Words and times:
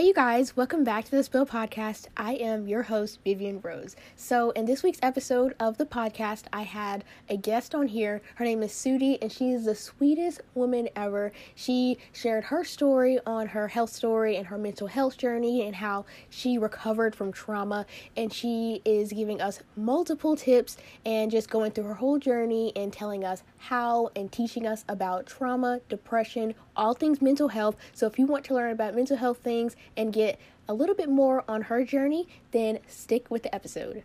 Hey, 0.00 0.06
you 0.06 0.14
guys, 0.14 0.56
welcome 0.56 0.82
back 0.82 1.04
to 1.04 1.10
the 1.10 1.22
Spill 1.22 1.44
Podcast. 1.44 2.06
I 2.16 2.32
am 2.36 2.66
your 2.66 2.84
host, 2.84 3.18
Vivian 3.22 3.60
Rose. 3.60 3.96
So, 4.16 4.48
in 4.52 4.64
this 4.64 4.82
week's 4.82 4.98
episode 5.02 5.54
of 5.60 5.76
the 5.76 5.84
podcast, 5.84 6.44
I 6.54 6.62
had 6.62 7.04
a 7.28 7.36
guest 7.36 7.74
on 7.74 7.86
here. 7.86 8.22
Her 8.36 8.46
name 8.46 8.62
is 8.62 8.72
Sudi, 8.72 9.18
and 9.20 9.30
she 9.30 9.50
is 9.50 9.66
the 9.66 9.74
sweetest 9.74 10.40
woman 10.54 10.88
ever. 10.96 11.32
She 11.54 11.98
shared 12.14 12.44
her 12.44 12.64
story 12.64 13.18
on 13.26 13.48
her 13.48 13.68
health 13.68 13.90
story 13.90 14.38
and 14.38 14.46
her 14.46 14.56
mental 14.56 14.86
health 14.86 15.18
journey 15.18 15.66
and 15.66 15.76
how 15.76 16.06
she 16.30 16.56
recovered 16.56 17.14
from 17.14 17.30
trauma. 17.30 17.84
And 18.16 18.32
she 18.32 18.80
is 18.86 19.12
giving 19.12 19.42
us 19.42 19.60
multiple 19.76 20.34
tips 20.34 20.78
and 21.04 21.30
just 21.30 21.50
going 21.50 21.72
through 21.72 21.84
her 21.84 21.94
whole 21.94 22.18
journey 22.18 22.72
and 22.74 22.90
telling 22.90 23.22
us 23.22 23.42
how 23.58 24.12
and 24.16 24.32
teaching 24.32 24.66
us 24.66 24.82
about 24.88 25.26
trauma, 25.26 25.82
depression, 25.90 26.54
all 26.74 26.94
things 26.94 27.20
mental 27.20 27.48
health. 27.48 27.76
So, 27.92 28.06
if 28.06 28.18
you 28.18 28.24
want 28.24 28.46
to 28.46 28.54
learn 28.54 28.72
about 28.72 28.94
mental 28.94 29.18
health 29.18 29.40
things, 29.44 29.76
and 29.96 30.12
get 30.12 30.38
a 30.68 30.74
little 30.74 30.94
bit 30.94 31.08
more 31.08 31.44
on 31.48 31.62
her 31.62 31.84
journey, 31.84 32.28
then 32.52 32.78
stick 32.86 33.30
with 33.30 33.42
the 33.42 33.54
episode. 33.54 34.04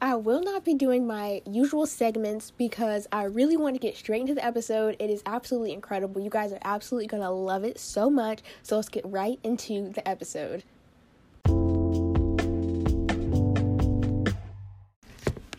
I 0.00 0.14
will 0.14 0.42
not 0.42 0.64
be 0.64 0.74
doing 0.74 1.08
my 1.08 1.42
usual 1.44 1.84
segments 1.84 2.52
because 2.52 3.08
I 3.10 3.24
really 3.24 3.56
want 3.56 3.74
to 3.74 3.80
get 3.80 3.96
straight 3.96 4.20
into 4.20 4.34
the 4.34 4.44
episode. 4.44 4.94
It 5.00 5.10
is 5.10 5.22
absolutely 5.26 5.72
incredible. 5.72 6.20
You 6.20 6.30
guys 6.30 6.52
are 6.52 6.60
absolutely 6.64 7.08
going 7.08 7.22
to 7.22 7.30
love 7.30 7.64
it 7.64 7.80
so 7.80 8.08
much. 8.08 8.40
So 8.62 8.76
let's 8.76 8.88
get 8.88 9.04
right 9.04 9.40
into 9.42 9.90
the 9.90 10.06
episode. 10.06 10.62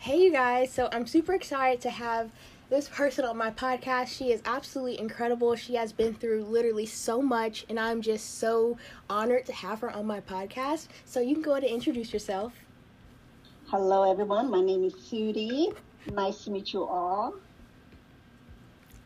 Hey, 0.00 0.22
you 0.22 0.32
guys. 0.32 0.72
So 0.72 0.88
I'm 0.90 1.06
super 1.06 1.34
excited 1.34 1.82
to 1.82 1.90
have 1.90 2.30
this 2.70 2.88
person 2.88 3.24
on 3.24 3.36
my 3.36 3.50
podcast. 3.50 4.06
She 4.16 4.30
is 4.30 4.40
absolutely 4.44 4.98
incredible. 4.98 5.56
She 5.56 5.74
has 5.74 5.92
been 5.92 6.14
through 6.14 6.44
literally 6.44 6.86
so 6.86 7.20
much, 7.20 7.66
and 7.68 7.78
I'm 7.78 8.00
just 8.00 8.38
so 8.38 8.78
honored 9.10 9.44
to 9.46 9.52
have 9.52 9.80
her 9.80 9.90
on 9.90 10.06
my 10.06 10.20
podcast. 10.20 10.86
So 11.04 11.20
you 11.20 11.34
can 11.34 11.42
go 11.42 11.52
ahead 11.52 11.64
and 11.64 11.72
introduce 11.72 12.12
yourself. 12.12 12.54
Hello, 13.66 14.08
everyone. 14.08 14.50
My 14.50 14.60
name 14.60 14.84
is 14.84 14.94
Sudi. 14.94 15.74
Nice 16.12 16.44
to 16.44 16.52
meet 16.52 16.72
you 16.72 16.84
all. 16.84 17.34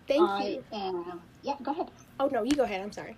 Thank 0.06 0.28
I 0.28 0.44
you. 0.44 0.64
Am, 0.74 1.22
yeah, 1.42 1.54
go 1.62 1.72
ahead. 1.72 1.90
Oh 2.20 2.26
no, 2.26 2.42
you 2.42 2.52
go 2.52 2.64
ahead. 2.64 2.82
I'm 2.82 2.92
sorry. 2.92 3.16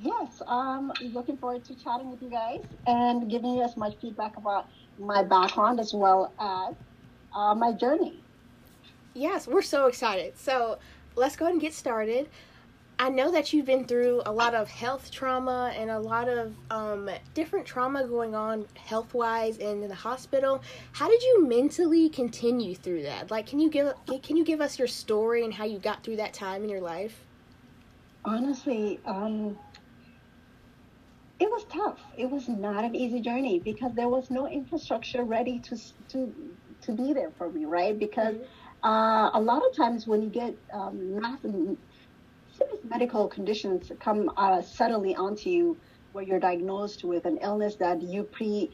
Yes, 0.00 0.42
I'm 0.46 0.90
um, 0.90 0.92
looking 1.12 1.38
forward 1.38 1.64
to 1.64 1.74
chatting 1.74 2.10
with 2.10 2.22
you 2.22 2.30
guys 2.30 2.60
and 2.86 3.28
giving 3.30 3.54
you 3.54 3.62
as 3.62 3.76
much 3.76 3.94
feedback 4.00 4.36
about 4.36 4.68
my 4.98 5.24
background 5.24 5.80
as 5.80 5.92
well 5.92 6.32
as 6.38 6.76
uh, 7.34 7.54
my 7.54 7.72
journey. 7.72 8.22
Yes, 9.18 9.48
we're 9.48 9.62
so 9.62 9.86
excited. 9.86 10.38
So 10.38 10.78
let's 11.16 11.34
go 11.34 11.46
ahead 11.46 11.54
and 11.54 11.60
get 11.60 11.74
started. 11.74 12.28
I 13.00 13.08
know 13.08 13.32
that 13.32 13.52
you've 13.52 13.66
been 13.66 13.84
through 13.84 14.22
a 14.26 14.32
lot 14.32 14.54
of 14.54 14.68
health 14.68 15.10
trauma 15.10 15.72
and 15.76 15.90
a 15.90 15.98
lot 15.98 16.28
of 16.28 16.54
um, 16.70 17.10
different 17.34 17.66
trauma 17.66 18.06
going 18.06 18.36
on 18.36 18.66
health 18.76 19.14
wise 19.14 19.58
and 19.58 19.82
in 19.82 19.88
the 19.88 19.94
hospital. 19.94 20.62
How 20.92 21.08
did 21.08 21.20
you 21.22 21.48
mentally 21.48 22.08
continue 22.08 22.76
through 22.76 23.02
that? 23.02 23.28
Like, 23.28 23.46
can 23.46 23.58
you 23.58 23.70
give 23.70 23.92
can 24.22 24.36
you 24.36 24.44
give 24.44 24.60
us 24.60 24.78
your 24.78 24.88
story 24.88 25.44
and 25.44 25.52
how 25.52 25.64
you 25.64 25.80
got 25.80 26.04
through 26.04 26.16
that 26.16 26.32
time 26.32 26.62
in 26.62 26.68
your 26.68 26.80
life? 26.80 27.24
Honestly, 28.24 29.00
um, 29.04 29.58
it 31.40 31.50
was 31.50 31.64
tough. 31.72 32.00
It 32.16 32.30
was 32.30 32.48
not 32.48 32.84
an 32.84 32.94
easy 32.94 33.20
journey 33.20 33.58
because 33.58 33.94
there 33.94 34.08
was 34.08 34.30
no 34.30 34.46
infrastructure 34.48 35.24
ready 35.24 35.58
to 35.60 35.76
to 36.10 36.32
to 36.82 36.92
be 36.92 37.12
there 37.12 37.32
for 37.36 37.50
me, 37.50 37.64
right? 37.64 37.98
Because 37.98 38.36
mm-hmm 38.36 38.57
uh, 38.84 39.30
a 39.34 39.40
lot 39.40 39.62
of 39.68 39.76
times 39.76 40.06
when 40.06 40.22
you 40.22 40.30
get 40.30 40.54
um, 40.72 41.78
serious 42.56 42.84
medical 42.84 43.28
conditions 43.28 43.90
come 44.00 44.30
uh, 44.36 44.62
suddenly 44.62 45.14
onto 45.16 45.50
you, 45.50 45.78
where 46.12 46.24
you're 46.24 46.40
diagnosed 46.40 47.04
with 47.04 47.24
an 47.26 47.38
illness 47.42 47.76
that 47.76 48.02
you 48.02 48.24
pre 48.24 48.70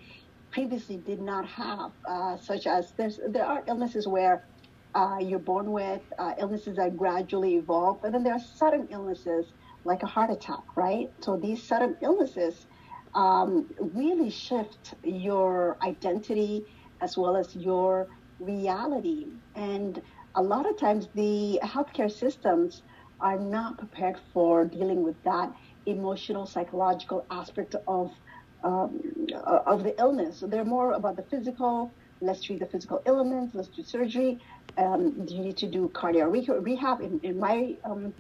previously 0.53 0.99
did 0.99 1.21
not 1.21 1.47
have, 1.49 1.91
uh, 2.09 2.37
such 2.37 2.67
as 2.67 2.93
there's 2.97 3.19
there 3.29 3.45
are 3.45 3.65
illnesses 3.67 4.07
where 4.07 4.45
uh, 4.95 5.17
you're 5.21 5.41
born 5.41 5.73
with, 5.73 6.03
uh, 6.19 6.33
illnesses 6.39 6.77
that 6.77 6.97
gradually 6.97 7.57
evolve, 7.57 7.99
and 8.05 8.15
then 8.15 8.23
there 8.23 8.35
are 8.35 8.45
sudden 8.57 8.87
illnesses 8.93 9.53
like 9.85 10.03
a 10.03 10.07
heart 10.07 10.31
attack, 10.31 10.63
right? 10.77 11.09
So 11.23 11.37
these 11.37 11.67
sudden 11.67 11.97
illnesses 12.03 12.67
um, 13.15 13.69
really 13.81 14.31
shift 14.31 14.95
your 15.03 15.77
identity 15.83 16.67
as 17.01 17.17
well 17.17 17.37
as 17.37 17.55
your 17.57 18.09
reality. 18.45 19.27
And 19.55 20.01
a 20.37 20.43
lot 20.43 20.69
of 20.69 20.79
times 20.79 21.09
the 21.15 21.61
healthcare 21.63 22.11
systems 22.11 22.83
are 23.21 23.39
not 23.39 23.79
prepared 23.79 24.19
for 24.33 24.65
dealing 24.67 25.03
with 25.03 25.17
that 25.25 25.51
emotional, 25.87 26.47
psychological 26.47 27.27
aspect 27.31 27.75
of 27.87 28.11
um, 28.65 29.01
of 29.67 29.85
the 29.85 29.95
illness. 29.99 30.41
So 30.41 30.47
they're 30.47 30.65
more 30.65 30.93
about 30.93 31.17
the 31.17 31.25
physical. 31.31 31.95
Let's 32.21 32.43
treat 32.43 32.61
the 32.61 32.67
physical 32.67 33.01
elements. 33.07 33.55
Let's 33.55 33.69
do 33.69 33.83
surgery. 33.83 34.39
Um, 34.79 35.27
do 35.27 35.35
you 35.35 35.43
need 35.43 35.59
to 35.59 35.71
do 35.71 35.91
cardio 35.95 36.33
rehab? 36.33 37.01
In, 37.03 37.21
in 37.23 37.39
my 37.39 37.75
um, 37.89 38.15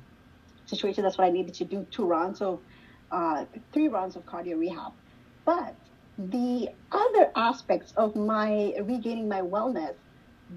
situation, 0.66 1.02
that's 1.02 1.16
what 1.18 1.26
I 1.26 1.30
needed 1.30 1.54
to 1.54 1.64
do: 1.64 1.86
two 1.90 2.06
rounds 2.06 2.42
of, 2.42 2.60
uh, 3.10 3.46
three 3.72 3.88
rounds 3.88 4.16
of 4.16 4.24
cardio 4.24 4.58
rehab. 4.58 4.92
But 5.46 5.76
the 6.18 6.68
other 6.92 7.30
aspects 7.36 7.92
of 7.96 8.14
my 8.14 8.74
regaining 8.82 9.28
my 9.28 9.40
wellness 9.40 9.94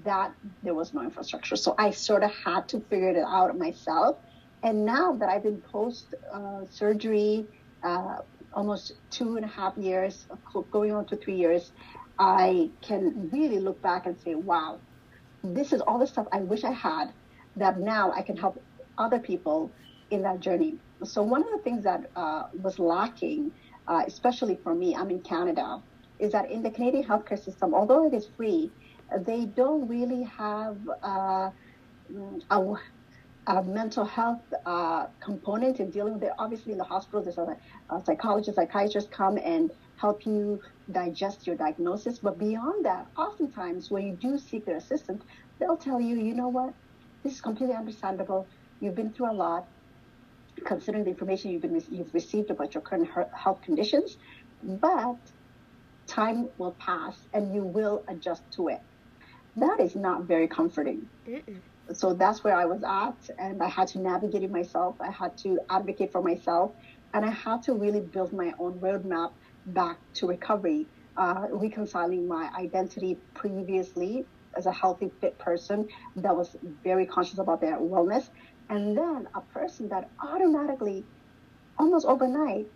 that 0.04 0.32
there 0.62 0.74
was 0.74 0.94
no 0.94 1.02
infrastructure. 1.02 1.56
So 1.56 1.74
I 1.78 1.90
sort 1.90 2.22
of 2.22 2.30
had 2.44 2.68
to 2.68 2.80
figure 2.80 3.10
it 3.10 3.24
out 3.26 3.56
myself. 3.58 4.16
And 4.62 4.84
now 4.84 5.12
that 5.16 5.28
I've 5.28 5.42
been 5.42 5.60
post 5.60 6.14
uh, 6.32 6.62
surgery, 6.70 7.46
uh, 7.82 8.16
almost 8.52 8.92
two 9.10 9.36
and 9.36 9.44
a 9.44 9.48
half 9.48 9.76
years, 9.76 10.26
going 10.70 10.92
on 10.92 11.06
to 11.06 11.16
three 11.16 11.36
years, 11.36 11.72
I 12.18 12.70
can 12.82 13.30
really 13.32 13.60
look 13.60 13.80
back 13.80 14.06
and 14.06 14.18
say, 14.18 14.34
wow, 14.34 14.80
this 15.44 15.72
is 15.72 15.80
all 15.80 15.98
the 15.98 16.06
stuff 16.06 16.26
I 16.32 16.40
wish 16.40 16.64
I 16.64 16.72
had 16.72 17.12
that 17.56 17.78
now 17.78 18.12
I 18.12 18.22
can 18.22 18.36
help 18.36 18.62
other 18.96 19.20
people 19.20 19.72
in 20.10 20.22
that 20.22 20.40
journey. 20.40 20.78
So 21.04 21.22
one 21.22 21.42
of 21.42 21.50
the 21.50 21.62
things 21.62 21.84
that 21.84 22.10
uh, 22.16 22.44
was 22.52 22.78
lacking, 22.78 23.52
uh, 23.86 24.02
especially 24.06 24.58
for 24.62 24.74
me, 24.74 24.96
I'm 24.96 25.10
in 25.10 25.20
Canada, 25.20 25.80
is 26.18 26.32
that 26.32 26.50
in 26.50 26.62
the 26.62 26.70
Canadian 26.70 27.04
healthcare 27.04 27.38
system, 27.38 27.74
although 27.74 28.06
it 28.06 28.14
is 28.14 28.28
free, 28.36 28.72
they 29.16 29.46
don't 29.46 29.88
really 29.88 30.24
have 30.24 30.76
uh, 31.02 31.50
a, 32.50 32.74
a, 33.46 33.62
mental 33.64 34.04
health 34.04 34.42
uh, 34.66 35.06
component 35.20 35.80
in 35.80 35.90
dealing 35.90 36.14
with 36.14 36.22
it. 36.22 36.32
Obviously, 36.38 36.72
in 36.72 36.78
the 36.78 36.84
hospital, 36.84 37.22
there's 37.22 37.38
a, 37.38 37.56
a 37.90 38.04
psychologist, 38.04 38.56
psychiatrist 38.56 39.10
come 39.10 39.38
and 39.38 39.70
help 39.96 40.26
you 40.26 40.60
digest 40.92 41.46
your 41.46 41.56
diagnosis. 41.56 42.18
But 42.18 42.38
beyond 42.38 42.84
that, 42.84 43.06
oftentimes 43.16 43.90
when 43.90 44.06
you 44.06 44.12
do 44.12 44.38
seek 44.38 44.66
their 44.66 44.76
assistance, 44.76 45.24
they'll 45.58 45.76
tell 45.76 46.00
you, 46.00 46.16
you 46.16 46.34
know 46.34 46.48
what, 46.48 46.74
this 47.22 47.32
is 47.32 47.40
completely 47.40 47.74
understandable. 47.74 48.46
You've 48.80 48.94
been 48.94 49.12
through 49.12 49.32
a 49.32 49.34
lot. 49.34 49.66
Considering 50.64 51.04
the 51.04 51.10
information 51.10 51.52
you've 51.52 51.62
been 51.62 51.80
you've 51.88 52.12
received 52.12 52.50
about 52.50 52.74
your 52.74 52.82
current 52.82 53.08
health 53.32 53.62
conditions, 53.62 54.16
but 54.60 55.16
time 56.08 56.48
will 56.58 56.72
pass 56.72 57.16
and 57.32 57.54
you 57.54 57.62
will 57.62 58.02
adjust 58.08 58.42
to 58.50 58.66
it 58.66 58.80
that 59.60 59.80
is 59.80 59.94
not 59.96 60.24
very 60.24 60.48
comforting. 60.48 61.06
Mm-mm. 61.26 61.60
So 61.92 62.14
that's 62.14 62.44
where 62.44 62.54
I 62.54 62.66
was 62.66 62.82
at, 62.82 63.34
and 63.38 63.62
I 63.62 63.68
had 63.68 63.88
to 63.88 63.98
navigate 63.98 64.42
it 64.42 64.50
myself. 64.50 64.96
I 65.00 65.10
had 65.10 65.36
to 65.38 65.58
advocate 65.70 66.12
for 66.12 66.22
myself, 66.22 66.72
and 67.14 67.24
I 67.24 67.30
had 67.30 67.62
to 67.64 67.74
really 67.74 68.00
build 68.00 68.32
my 68.32 68.52
own 68.58 68.78
roadmap 68.80 69.32
back 69.66 69.98
to 70.14 70.26
recovery, 70.26 70.86
uh, 71.16 71.46
reconciling 71.50 72.28
my 72.28 72.50
identity 72.58 73.18
previously 73.34 74.26
as 74.56 74.66
a 74.66 74.72
healthy, 74.72 75.10
fit 75.20 75.38
person 75.38 75.88
that 76.16 76.36
was 76.36 76.56
very 76.84 77.06
conscious 77.06 77.38
about 77.38 77.60
their 77.60 77.78
wellness, 77.78 78.24
and 78.68 78.96
then 78.96 79.26
a 79.34 79.40
person 79.40 79.88
that 79.88 80.10
automatically, 80.22 81.06
almost 81.78 82.06
overnight, 82.06 82.66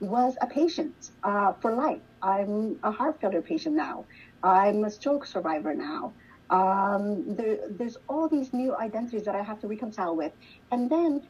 was 0.00 0.36
a 0.42 0.46
patient 0.46 0.94
uh, 1.22 1.52
for 1.62 1.74
life. 1.74 2.02
I'm 2.20 2.78
a 2.82 2.90
heart 2.90 3.20
failure 3.20 3.42
patient 3.42 3.76
now. 3.76 4.06
I'm 4.44 4.84
a 4.84 4.90
stroke 4.90 5.26
survivor 5.26 5.74
now. 5.74 6.14
Um, 6.50 7.34
there, 7.34 7.58
there's 7.70 7.96
all 8.08 8.28
these 8.28 8.52
new 8.52 8.76
identities 8.76 9.24
that 9.24 9.34
I 9.34 9.42
have 9.42 9.58
to 9.60 9.68
reconcile 9.68 10.16
with. 10.16 10.32
And 10.70 10.90
then 10.90 11.22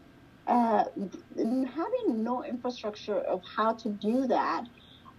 uh, 0.49 0.84
having 1.38 2.25
no 2.25 2.44
infrastructure 2.44 3.20
of 3.20 3.43
how 3.56 3.75
to 3.75 3.90
do 3.90 4.26
that, 4.26 4.64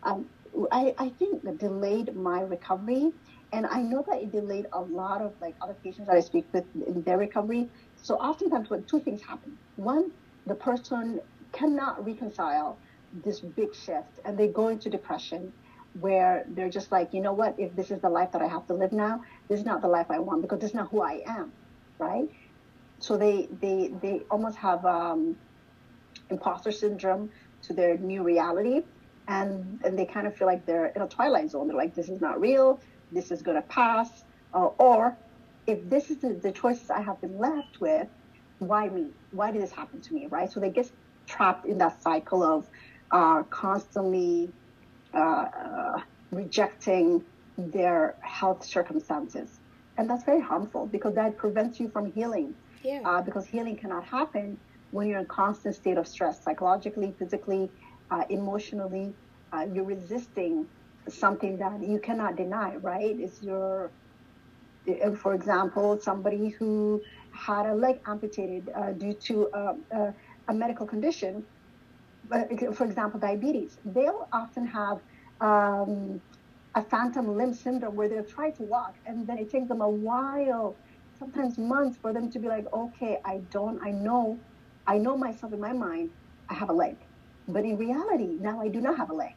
um, 0.03 0.29
I, 0.71 0.93
I 0.99 1.09
think 1.17 1.43
delayed 1.57 2.15
my 2.15 2.41
recovery. 2.41 3.11
And 3.53 3.65
I 3.67 3.81
know 3.81 4.03
that 4.09 4.21
it 4.21 4.31
delayed 4.31 4.65
a 4.73 4.81
lot 4.81 5.21
of 5.21 5.33
like 5.41 5.55
other 5.61 5.77
patients 5.81 6.07
that 6.07 6.17
I 6.17 6.19
speak 6.19 6.47
with 6.53 6.65
in 6.75 7.03
their 7.03 7.17
recovery. 7.17 7.69
So 7.95 8.15
oftentimes 8.15 8.69
when 8.69 8.83
two 8.83 8.99
things 8.99 9.21
happen. 9.21 9.57
One, 9.77 10.11
the 10.45 10.55
person 10.55 11.21
cannot 11.53 12.05
reconcile 12.05 12.81
this 13.13 13.39
big 13.39 13.73
shift 13.73 14.19
and 14.25 14.37
they 14.37 14.49
go 14.49 14.67
into 14.67 14.89
depression 14.89 15.53
where 15.99 16.45
they're 16.49 16.69
just 16.69 16.91
like, 16.91 17.13
you 17.13 17.21
know 17.21 17.33
what, 17.33 17.55
if 17.57 17.75
this 17.75 17.89
is 17.91 18.01
the 18.01 18.09
life 18.09 18.31
that 18.33 18.41
I 18.41 18.47
have 18.47 18.67
to 18.67 18.73
live 18.73 18.91
now, 18.91 19.21
this 19.47 19.59
is 19.59 19.65
not 19.65 19.81
the 19.81 19.87
life 19.87 20.07
I 20.09 20.19
want 20.19 20.41
because 20.41 20.59
this 20.59 20.71
is 20.71 20.75
not 20.75 20.89
who 20.89 21.01
I 21.01 21.21
am, 21.25 21.53
right? 21.99 22.27
So 22.99 23.17
they 23.17 23.47
they 23.61 23.93
they 24.01 24.21
almost 24.29 24.57
have 24.57 24.85
um, 24.85 25.37
imposter 26.29 26.71
syndrome 26.71 27.29
to 27.63 27.73
their 27.73 27.97
new 27.97 28.23
reality 28.23 28.81
and, 29.27 29.79
and 29.83 29.97
they 29.97 30.05
kind 30.05 30.27
of 30.27 30.35
feel 30.35 30.47
like 30.47 30.65
they're 30.65 30.87
in 30.87 31.01
a 31.01 31.07
twilight 31.07 31.49
zone. 31.49 31.67
They're 31.67 31.77
like, 31.77 31.95
this 31.95 32.09
is 32.09 32.21
not 32.21 32.39
real, 32.39 32.79
this 33.11 33.31
is 33.31 33.41
to 33.41 33.61
pass. 33.63 34.23
Uh, 34.53 34.67
or 34.77 35.17
if 35.67 35.89
this 35.89 36.09
is 36.09 36.19
the, 36.19 36.39
the 36.41 36.51
choices 36.51 36.89
I 36.89 37.01
have 37.01 37.19
been 37.21 37.37
left 37.37 37.79
with, 37.79 38.07
why 38.59 38.87
me? 38.87 39.11
Why 39.31 39.51
did 39.51 39.61
this 39.61 39.71
happen 39.71 40.01
to 40.01 40.13
me? 40.13 40.27
Right? 40.29 40.51
So 40.51 40.59
they 40.59 40.69
get 40.69 40.89
trapped 41.27 41.65
in 41.65 41.79
that 41.79 42.01
cycle 42.01 42.43
of 42.43 42.69
uh, 43.11 43.43
constantly 43.43 44.53
uh, 45.15 45.19
uh, 45.19 45.99
rejecting 46.31 47.23
their 47.57 48.15
health 48.21 48.65
circumstances. 48.65 49.59
And 49.97 50.09
that's 50.09 50.25
very 50.25 50.41
harmful 50.41 50.87
because 50.87 51.15
that 51.15 51.37
prevents 51.37 51.79
you 51.79 51.89
from 51.89 52.11
healing. 52.11 52.53
Yeah. 52.83 52.99
Uh, 53.05 53.21
because 53.21 53.45
healing 53.45 53.77
cannot 53.77 54.03
happen 54.05 54.57
when 54.91 55.07
you're 55.07 55.19
in 55.19 55.25
constant 55.25 55.75
state 55.75 55.97
of 55.97 56.07
stress, 56.07 56.43
psychologically, 56.43 57.15
physically, 57.17 57.71
uh, 58.11 58.23
emotionally. 58.29 59.13
Uh, 59.53 59.65
you're 59.73 59.85
resisting 59.85 60.65
something 61.07 61.57
that 61.57 61.81
you 61.81 61.99
cannot 61.99 62.35
deny, 62.35 62.75
right? 62.75 63.15
It's 63.17 63.41
your, 63.41 63.91
for 65.17 65.33
example, 65.33 65.97
somebody 66.01 66.49
who 66.49 67.01
had 67.31 67.65
a 67.67 67.73
leg 67.73 68.01
amputated 68.05 68.69
uh, 68.75 68.91
due 68.91 69.13
to 69.13 69.49
a 70.47 70.53
medical 70.53 70.85
condition, 70.85 71.43
for 72.73 72.85
example, 72.85 73.19
diabetes. 73.19 73.77
They'll 73.85 74.27
often 74.31 74.65
have 74.67 74.99
um, 75.41 76.21
a 76.75 76.81
phantom 76.81 77.35
limb 77.37 77.53
syndrome 77.53 77.95
where 77.95 78.09
they'll 78.09 78.23
try 78.23 78.51
to 78.51 78.63
walk 78.63 78.95
and 79.05 79.25
then 79.27 79.37
it 79.37 79.49
takes 79.49 79.67
them 79.67 79.81
a 79.81 79.89
while, 79.89 80.75
sometimes 81.17 81.57
months, 81.57 81.97
for 81.97 82.13
them 82.13 82.29
to 82.31 82.39
be 82.39 82.47
like, 82.47 82.65
okay, 82.73 83.19
I 83.25 83.41
don't, 83.51 83.81
I 83.81 83.91
know, 83.91 84.39
I 84.87 84.97
know 84.97 85.17
myself 85.17 85.53
in 85.53 85.59
my 85.59 85.73
mind, 85.73 86.11
I 86.49 86.53
have 86.53 86.69
a 86.69 86.73
leg. 86.73 86.97
But 87.47 87.63
in 87.63 87.77
reality, 87.77 88.37
now 88.39 88.61
I 88.61 88.67
do 88.67 88.81
not 88.81 88.97
have 88.97 89.09
a 89.09 89.13
leg. 89.13 89.35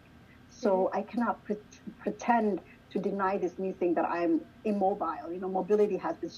So 0.51 0.71
mm-hmm. 0.71 0.99
I 0.99 1.03
cannot 1.03 1.45
pre- 1.45 1.57
pretend 1.99 2.61
to 2.91 2.99
deny 2.99 3.37
this 3.37 3.59
new 3.59 3.73
thing 3.75 3.95
that 3.95 4.07
I'm 4.07 4.41
immobile. 4.65 5.31
You 5.31 5.41
know, 5.41 5.49
mobility 5.49 5.97
has 5.99 6.17
been 6.17 6.31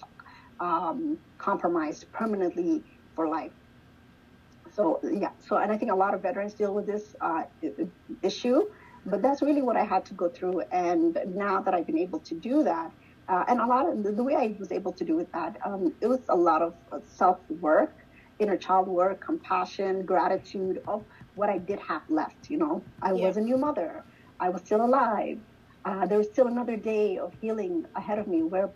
um, 0.59 1.19
compromised 1.39 2.11
permanently 2.13 2.83
for 3.15 3.29
life. 3.29 3.53
So 4.75 5.01
yeah, 5.03 5.31
so 5.47 5.57
and 5.57 5.73
I 5.73 5.77
think 5.77 5.91
a 5.91 5.95
lot 5.95 6.15
of 6.15 6.23
veterans 6.23 6.55
deal 6.55 6.75
with 6.75 6.87
this 6.87 7.15
uh, 7.21 7.45
issue, 8.23 8.63
but 9.07 9.23
that's 9.23 9.43
really 9.43 9.63
what 9.63 9.77
I 9.77 9.85
had 9.85 10.05
to 10.07 10.15
go 10.15 10.29
through. 10.29 10.61
And 10.73 11.19
now 11.27 11.61
that 11.61 11.75
I've 11.75 11.87
been 11.87 11.99
able 11.99 12.21
to 12.21 12.35
do 12.35 12.63
that, 12.63 12.93
uh, 13.29 13.45
and 13.49 13.61
a 13.61 13.67
lot 13.67 13.89
of 13.89 14.03
the, 14.03 14.13
the, 14.13 14.23
way 14.23 14.35
I 14.35 14.57
was 14.59 14.73
able 14.73 14.93
to 14.93 15.05
do 15.05 15.17
with 15.17 15.31
that, 15.33 15.59
um, 15.65 15.95
it 16.01 16.07
was 16.07 16.21
a 16.29 16.37
lot 16.37 16.63
of 16.63 16.75
self 17.07 17.39
work, 17.61 17.95
inner 18.39 18.57
child 18.57 18.89
work, 18.89 19.21
compassion, 19.21 20.05
gratitude 20.05 20.83
of 20.87 21.05
what 21.35 21.49
I 21.49 21.59
did 21.59 21.79
have 21.81 22.03
left. 22.09 22.51
You 22.51 22.59
know, 22.59 22.83
I 23.03 23.13
yeah. 23.13 23.27
was 23.27 23.37
a 23.37 23.41
new 23.41 23.57
mother. 23.57 24.05
I 24.39 24.49
was 24.49 24.63
still 24.63 24.85
alive. 24.85 25.39
Uh, 25.85 26.07
there 26.07 26.19
was 26.19 26.29
still 26.29 26.47
another 26.47 26.77
day 26.77 27.19
of 27.19 27.33
healing 27.41 27.87
ahead 27.97 28.19
of 28.19 28.27
me 28.27 28.43
where 28.43 28.71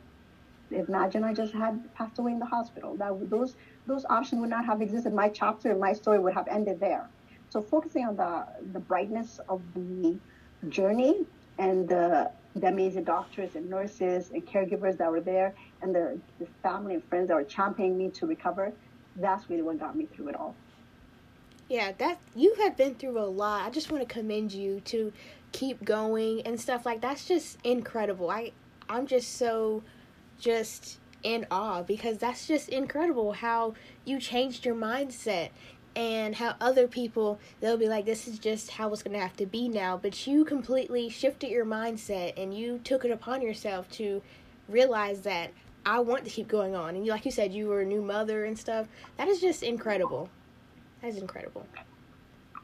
imagine 0.71 1.25
I 1.25 1.33
just 1.33 1.53
had 1.53 1.95
passed 1.95 2.19
away 2.19 2.33
in 2.33 2.39
the 2.39 2.47
hospital. 2.47 2.97
That 2.97 3.31
those 3.31 3.57
those 3.87 4.05
options 4.07 4.41
would 4.41 4.51
not 4.51 4.65
have 4.65 4.81
existed. 4.81 5.13
My 5.13 5.29
chapter 5.29 5.71
and 5.71 5.81
my 5.81 5.93
story 5.93 6.19
would 6.19 6.35
have 6.35 6.49
ended 6.49 6.81
there. 6.81 7.09
So 7.51 7.63
focusing 7.63 8.05
on 8.05 8.17
the 8.17 8.47
the 8.73 8.81
brightness 8.81 9.41
of 9.49 9.63
the 9.75 10.17
journey 10.69 11.27
and 11.59 11.89
the 11.89 12.31
the 12.57 12.69
amazing 12.69 13.05
doctors 13.05 13.57
and 13.57 13.69
nurses 13.69 14.31
and 14.31 14.47
caregivers 14.47 14.97
that 14.99 15.11
were 15.11 15.21
there 15.21 15.55
and 15.83 15.95
the, 15.95 16.19
the 16.39 16.47
family 16.63 16.95
and 16.95 17.05
friends 17.05 17.29
that 17.29 17.35
were 17.35 17.45
championing 17.45 17.99
me 17.99 18.11
to 18.11 18.27
recover, 18.27 18.73
that's 19.17 19.51
really 19.51 19.63
what 19.63 19.79
got 19.79 19.97
me 19.97 20.07
through 20.07 20.29
it 20.29 20.37
all. 20.37 20.55
Yeah, 21.69 21.93
that 21.99 22.19
you 22.37 22.55
have 22.61 22.77
been 22.77 22.95
through 22.95 23.19
a 23.19 23.27
lot. 23.27 23.67
I 23.67 23.71
just 23.71 23.91
want 23.91 24.07
to 24.07 24.13
commend 24.13 24.53
you 24.53 24.81
to 24.87 25.13
keep 25.53 25.85
going 25.85 26.43
and 26.43 26.61
stuff 26.61 26.85
like 26.85 27.01
that's 27.01 27.27
just 27.27 27.59
incredible. 27.65 28.31
I 28.31 28.53
I'm 28.89 29.07
just 29.07 29.37
so 29.37 29.83
just 30.39 30.99
in 31.25 31.47
awe 31.51 31.83
because 31.83 32.19
that's 32.19 32.47
just 32.47 32.69
incredible 32.69 33.33
how 33.33 33.75
you 34.05 34.21
changed 34.21 34.65
your 34.65 34.77
mindset 34.77 35.49
and 35.97 36.35
how 36.35 36.55
other 36.61 36.87
people 36.87 37.39
they'll 37.61 37.77
be 37.77 37.89
like 37.89 38.05
this 38.05 38.27
is 38.27 38.39
just 38.39 38.71
how 38.71 38.93
it's 38.93 39.03
going 39.03 39.15
to 39.15 39.21
have 39.21 39.37
to 39.37 39.47
be 39.47 39.69
now. 39.69 39.99
But 40.01 40.27
you 40.27 40.45
completely 40.45 41.09
shifted 41.09 41.51
your 41.51 41.65
mindset 41.65 42.35
and 42.37 42.57
you 42.57 42.79
took 42.85 43.05
it 43.05 43.11
upon 43.11 43.43
yourself 43.43 43.91
to 43.93 44.23
realize 44.69 45.23
that 45.23 45.51
I 45.87 46.01
want 46.01 46.25
to 46.25 46.31
keep 46.31 46.49
going 46.49 46.75
on. 46.75 46.95
And 46.95 47.05
you, 47.05 47.13
like 47.13 47.25
you 47.25 47.31
said 47.31 47.53
you 47.53 47.69
were 47.69 47.81
a 47.81 47.87
new 47.87 48.03
mother 48.03 48.45
and 48.45 48.59
stuff. 48.59 48.87
That 49.17 49.29
is 49.29 49.41
just 49.41 49.63
incredible. 49.63 50.29
That 51.03 51.09
is 51.09 51.19
incredible. 51.19 51.67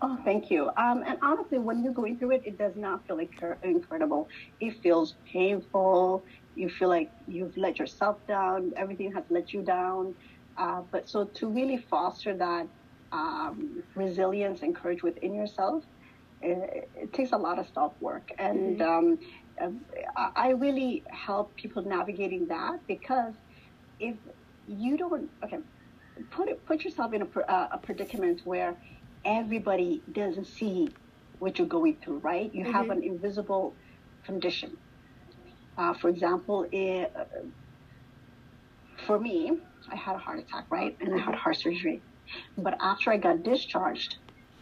Oh, 0.03 0.19
thank 0.25 0.51
you. 0.51 0.71
Um, 0.79 1.05
and 1.07 1.19
honestly, 1.21 1.59
when 1.59 1.85
you're 1.85 1.93
going 1.93 2.19
through 2.19 2.31
it, 2.33 2.43
it 2.47 2.57
does 2.57 2.75
not 2.75 3.07
feel 3.07 3.19
like 3.19 3.31
incredible. 3.63 4.29
It 4.59 4.83
feels 4.83 5.15
painful 5.31 6.25
you 6.57 6.69
feel 6.69 6.89
like 6.89 7.11
you've 7.29 7.57
let 7.57 7.79
yourself 7.79 8.17
down, 8.27 8.73
everything 8.77 9.13
has 9.13 9.25
let 9.31 9.53
you 9.53 9.63
down. 9.63 10.15
Uh, 10.57 10.83
but 10.91 11.09
so 11.09 11.25
to 11.25 11.49
really 11.49 11.77
foster 11.77 12.35
that 12.37 12.67
um, 13.13 13.83
resilience 13.95 14.63
and 14.63 14.75
courage 14.75 15.03
within 15.03 15.35
yourself, 15.35 15.85
it, 16.43 16.89
it 16.97 17.13
takes 17.13 17.33
a 17.33 17.37
lot 17.37 17.59
of 17.59 17.67
self 17.73 17.93
work. 18.01 18.31
And 18.39 18.79
mm-hmm. 18.79 19.63
um, 19.63 19.81
I 20.17 20.51
really 20.51 21.03
help 21.09 21.55
people 21.57 21.83
navigating 21.83 22.47
that 22.47 22.87
because 22.87 23.35
if 23.99 24.17
you 24.67 24.97
don't, 24.97 25.31
okay, 25.45 25.59
put 26.31 26.49
it, 26.49 26.65
put 26.67 26.85
yourself 26.85 27.13
in 27.13 27.23
a, 27.23 27.41
uh, 27.41 27.69
a 27.73 27.79
predicament 27.79 28.43
where 28.45 28.77
everybody 29.25 30.03
doesn't 30.13 30.47
see 30.47 30.89
what 31.39 31.59
you're 31.59 31.69
going 31.69 31.97
through, 32.03 32.19
right? 32.19 32.53
You 32.55 32.65
mm-hmm. 32.65 32.73
have 32.73 32.91
an 32.91 33.03
invisible 33.03 33.75
condition 34.25 34.77
uh, 35.81 35.95
for 35.95 36.11
example, 36.11 36.67
it, 36.71 37.11
for 39.07 39.19
me, 39.19 39.53
I 39.91 39.97
had 39.97 40.15
a 40.15 40.19
heart 40.19 40.39
attack, 40.39 40.67
right? 40.71 40.95
And 41.01 41.15
I 41.15 41.19
had 41.19 41.35
heart 41.35 41.57
surgery. 41.57 42.03
But 42.59 42.77
after 42.83 43.11
I 43.11 43.17
got 43.17 43.43
discharged 43.43 44.19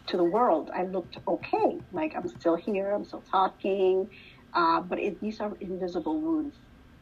to 0.07 0.15
the 0.15 0.23
world, 0.23 0.71
I 0.73 0.83
looked 0.83 1.17
okay. 1.27 1.77
Like 1.91 2.13
I'm 2.15 2.29
still 2.29 2.55
here, 2.55 2.91
I'm 2.91 3.03
still 3.03 3.23
talking. 3.29 4.09
Uh, 4.53 4.79
but 4.79 4.97
it, 4.97 5.19
these 5.19 5.41
are 5.41 5.51
invisible 5.59 6.21
wounds. 6.21 6.55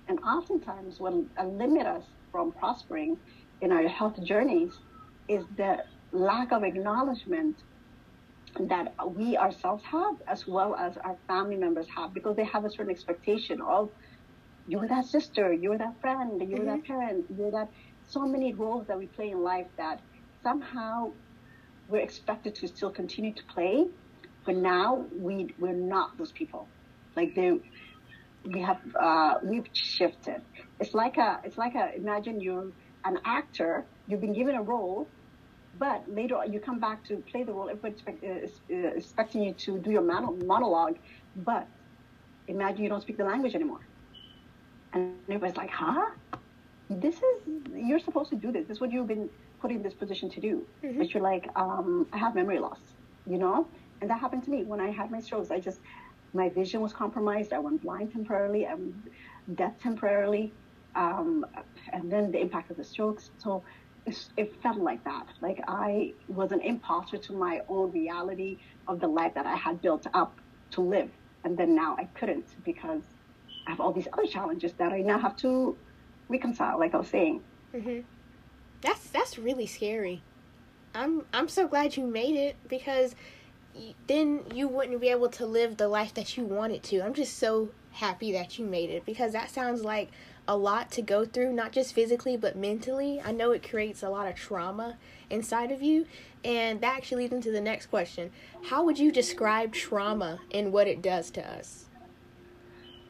And 0.08 0.20
oftentimes, 0.22 1.00
what 1.00 1.14
limit 1.46 1.86
us 1.86 2.06
from 2.32 2.54
prospering 2.54 3.18
in 3.62 3.72
our 3.72 3.88
health 3.88 4.22
journeys 4.24 4.74
is 5.28 5.46
the 5.58 5.78
lack 6.12 6.52
of 6.52 6.64
acknowledgement 6.64 7.62
that 8.60 8.94
we 9.16 9.38
ourselves 9.38 9.84
have 9.84 10.16
as 10.28 10.48
well 10.48 10.76
as 10.76 10.98
our 10.98 11.18
family 11.28 11.56
members 11.56 11.86
have 11.96 12.14
because 12.14 12.36
they 12.36 12.46
have 12.46 12.66
a 12.66 12.70
certain 12.72 12.90
expectation 12.90 13.62
of 13.62 13.92
you're 14.68 14.88
that 14.88 15.06
sister, 15.06 15.54
you're 15.54 15.78
that 15.78 16.00
friend, 16.02 16.42
you're 16.42 16.60
mm-hmm. 16.60 16.68
that 16.68 16.86
parent, 16.86 17.26
you're 17.38 17.52
that 17.52 17.70
so 18.08 18.22
many 18.26 18.54
roles 18.54 18.88
that 18.88 18.98
we 18.98 19.08
play 19.08 19.32
in 19.32 19.42
life 19.42 19.68
that 19.78 20.02
somehow 20.44 21.12
we're 21.90 22.00
expected 22.00 22.56
to 22.56 22.68
still 22.68 22.92
continue 22.92 23.34
to 23.34 23.44
play, 23.46 23.88
but 24.46 24.56
now 24.56 25.06
we 25.18 25.54
we're 25.60 25.74
not 25.74 26.18
those 26.18 26.32
people. 26.32 26.68
Like 27.16 27.34
they 27.36 27.60
we 28.46 28.62
have 28.62 28.80
uh, 29.00 29.36
we've 29.44 29.68
shifted. 29.74 30.42
It's 30.80 30.94
like 30.94 31.18
a 31.18 31.40
it's 31.44 31.58
like 31.58 31.76
a 31.76 31.96
imagine 31.96 32.42
you're 32.42 32.72
an 33.06 33.20
actor, 33.26 33.86
you've 34.08 34.22
been 34.22 34.34
given 34.34 34.56
a 34.56 34.62
role, 34.62 35.08
but 35.80 36.04
later 36.10 36.38
on 36.38 36.52
you 36.52 36.60
come 36.60 36.80
back 36.80 37.06
to 37.06 37.18
play 37.32 37.44
the 37.44 37.54
role. 37.54 37.70
Everybody 37.70 37.94
expect, 37.94 38.24
uh, 38.24 38.28
is, 38.28 38.60
uh, 38.72 38.98
expecting 38.98 39.44
you 39.44 39.54
to 39.54 39.80
do 39.80 39.92
your 39.92 40.02
monologue, 40.02 40.98
but 41.38 41.68
imagine 42.48 42.84
you 42.84 42.90
don't 42.90 43.02
speak 43.02 43.18
the 43.18 43.24
language 43.24 43.56
anymore. 43.56 43.82
And 44.94 45.16
it 45.28 45.42
was 45.42 45.56
like, 45.56 45.70
huh? 45.70 46.12
This 46.90 47.16
is, 47.16 47.42
you're 47.76 48.00
supposed 48.00 48.30
to 48.30 48.36
do 48.36 48.52
this. 48.52 48.68
This 48.68 48.78
is 48.78 48.82
what 48.82 48.92
you've 48.92 49.08
been 49.08 49.30
put 49.62 49.72
in 49.72 49.84
this 49.84 49.94
position 49.94 50.30
to 50.30 50.40
do. 50.40 50.66
Mm-hmm. 50.84 50.98
But 51.00 51.14
you're 51.14 51.24
like, 51.24 51.50
um, 51.56 52.08
I 52.14 52.18
have 52.18 52.36
memory 52.36 52.60
loss, 52.60 52.80
you 53.26 53.38
know? 53.38 53.68
And 54.02 54.10
that 54.10 54.20
happened 54.20 54.44
to 54.46 54.52
me 54.52 54.64
when 54.64 54.80
I 54.80 54.92
had 54.92 55.12
my 55.12 55.20
strokes. 55.20 55.52
I 55.52 55.60
just, 55.60 55.80
my 56.34 56.50
vision 56.50 56.82
was 56.82 56.94
compromised. 56.94 57.52
I 57.52 57.60
went 57.60 57.82
blind 57.82 58.14
temporarily. 58.14 58.68
I 58.68 58.76
went 58.76 58.96
deaf 59.56 59.74
temporarily. 59.82 60.54
Um, 60.96 61.46
and 61.92 62.12
then 62.12 62.32
the 62.32 62.40
impact 62.40 62.72
of 62.72 62.78
the 62.78 62.84
strokes. 62.84 63.32
So 63.38 63.64
it 64.38 64.62
felt 64.62 64.78
like 64.78 65.04
that. 65.04 65.28
Like 65.42 65.62
I 65.68 66.14
was 66.28 66.52
an 66.52 66.62
imposter 66.62 67.18
to 67.18 67.34
my 67.34 67.62
own 67.68 67.92
reality 67.92 68.58
of 68.88 69.00
the 69.00 69.08
life 69.08 69.34
that 69.34 69.46
I 69.46 69.56
had 69.56 69.82
built 69.82 70.08
up 70.14 70.40
to 70.72 70.82
live. 70.82 71.10
And 71.44 71.58
then 71.58 71.76
now 71.76 71.96
I 71.98 72.06
couldn't 72.06 72.46
because 72.64 73.02
I 73.68 73.72
have 73.72 73.82
all 73.82 73.92
these 73.92 74.08
other 74.14 74.26
challenges 74.26 74.74
that 74.74 74.94
I 74.94 75.02
now 75.02 75.20
have 75.20 75.36
to 75.38 75.78
reconcile, 76.30 76.80
like 76.80 76.94
I 76.96 76.98
was 76.98 77.10
saying. 77.10 77.42
Mm-hmm. 77.76 78.00
That's 78.82 79.10
that's 79.10 79.38
really 79.38 79.68
scary. 79.68 80.24
I'm 80.96 81.26
I'm 81.34 81.50
so 81.50 81.68
glad 81.68 81.98
you 81.98 82.08
made 82.08 82.36
it 82.36 82.56
because 82.68 83.14
then 84.08 84.42
you 84.56 84.68
wouldn't 84.68 85.00
be 85.02 85.10
able 85.10 85.30
to 85.30 85.46
live 85.46 85.78
the 85.78 85.88
life 85.88 86.14
that 86.14 86.38
you 86.38 86.46
wanted 86.46 86.82
to. 86.84 87.02
I'm 87.02 87.14
just 87.14 87.38
so 87.38 87.70
happy 87.92 88.32
that 88.32 88.58
you 88.58 88.66
made 88.66 88.90
it 88.90 89.06
because 89.06 89.34
that 89.34 89.50
sounds 89.50 89.84
like 89.84 90.12
a 90.48 90.56
lot 90.56 90.90
to 90.92 91.02
go 91.02 91.26
through, 91.26 91.52
not 91.52 91.74
just 91.74 91.94
physically, 91.94 92.38
but 92.38 92.56
mentally. 92.56 93.22
I 93.24 93.34
know 93.34 93.52
it 93.52 93.68
creates 93.68 94.02
a 94.02 94.10
lot 94.10 94.28
of 94.28 94.36
trauma 94.36 94.98
inside 95.30 95.72
of 95.72 95.82
you. 95.82 96.06
And 96.44 96.80
that 96.82 96.96
actually 96.96 97.24
leads 97.24 97.34
into 97.34 97.52
the 97.52 97.62
next 97.62 97.88
question 97.88 98.32
How 98.70 98.84
would 98.84 98.98
you 98.98 99.12
describe 99.12 99.74
trauma 99.74 100.40
and 100.52 100.72
what 100.72 100.88
it 100.88 101.02
does 101.02 101.30
to 101.32 101.46
us? 101.46 101.87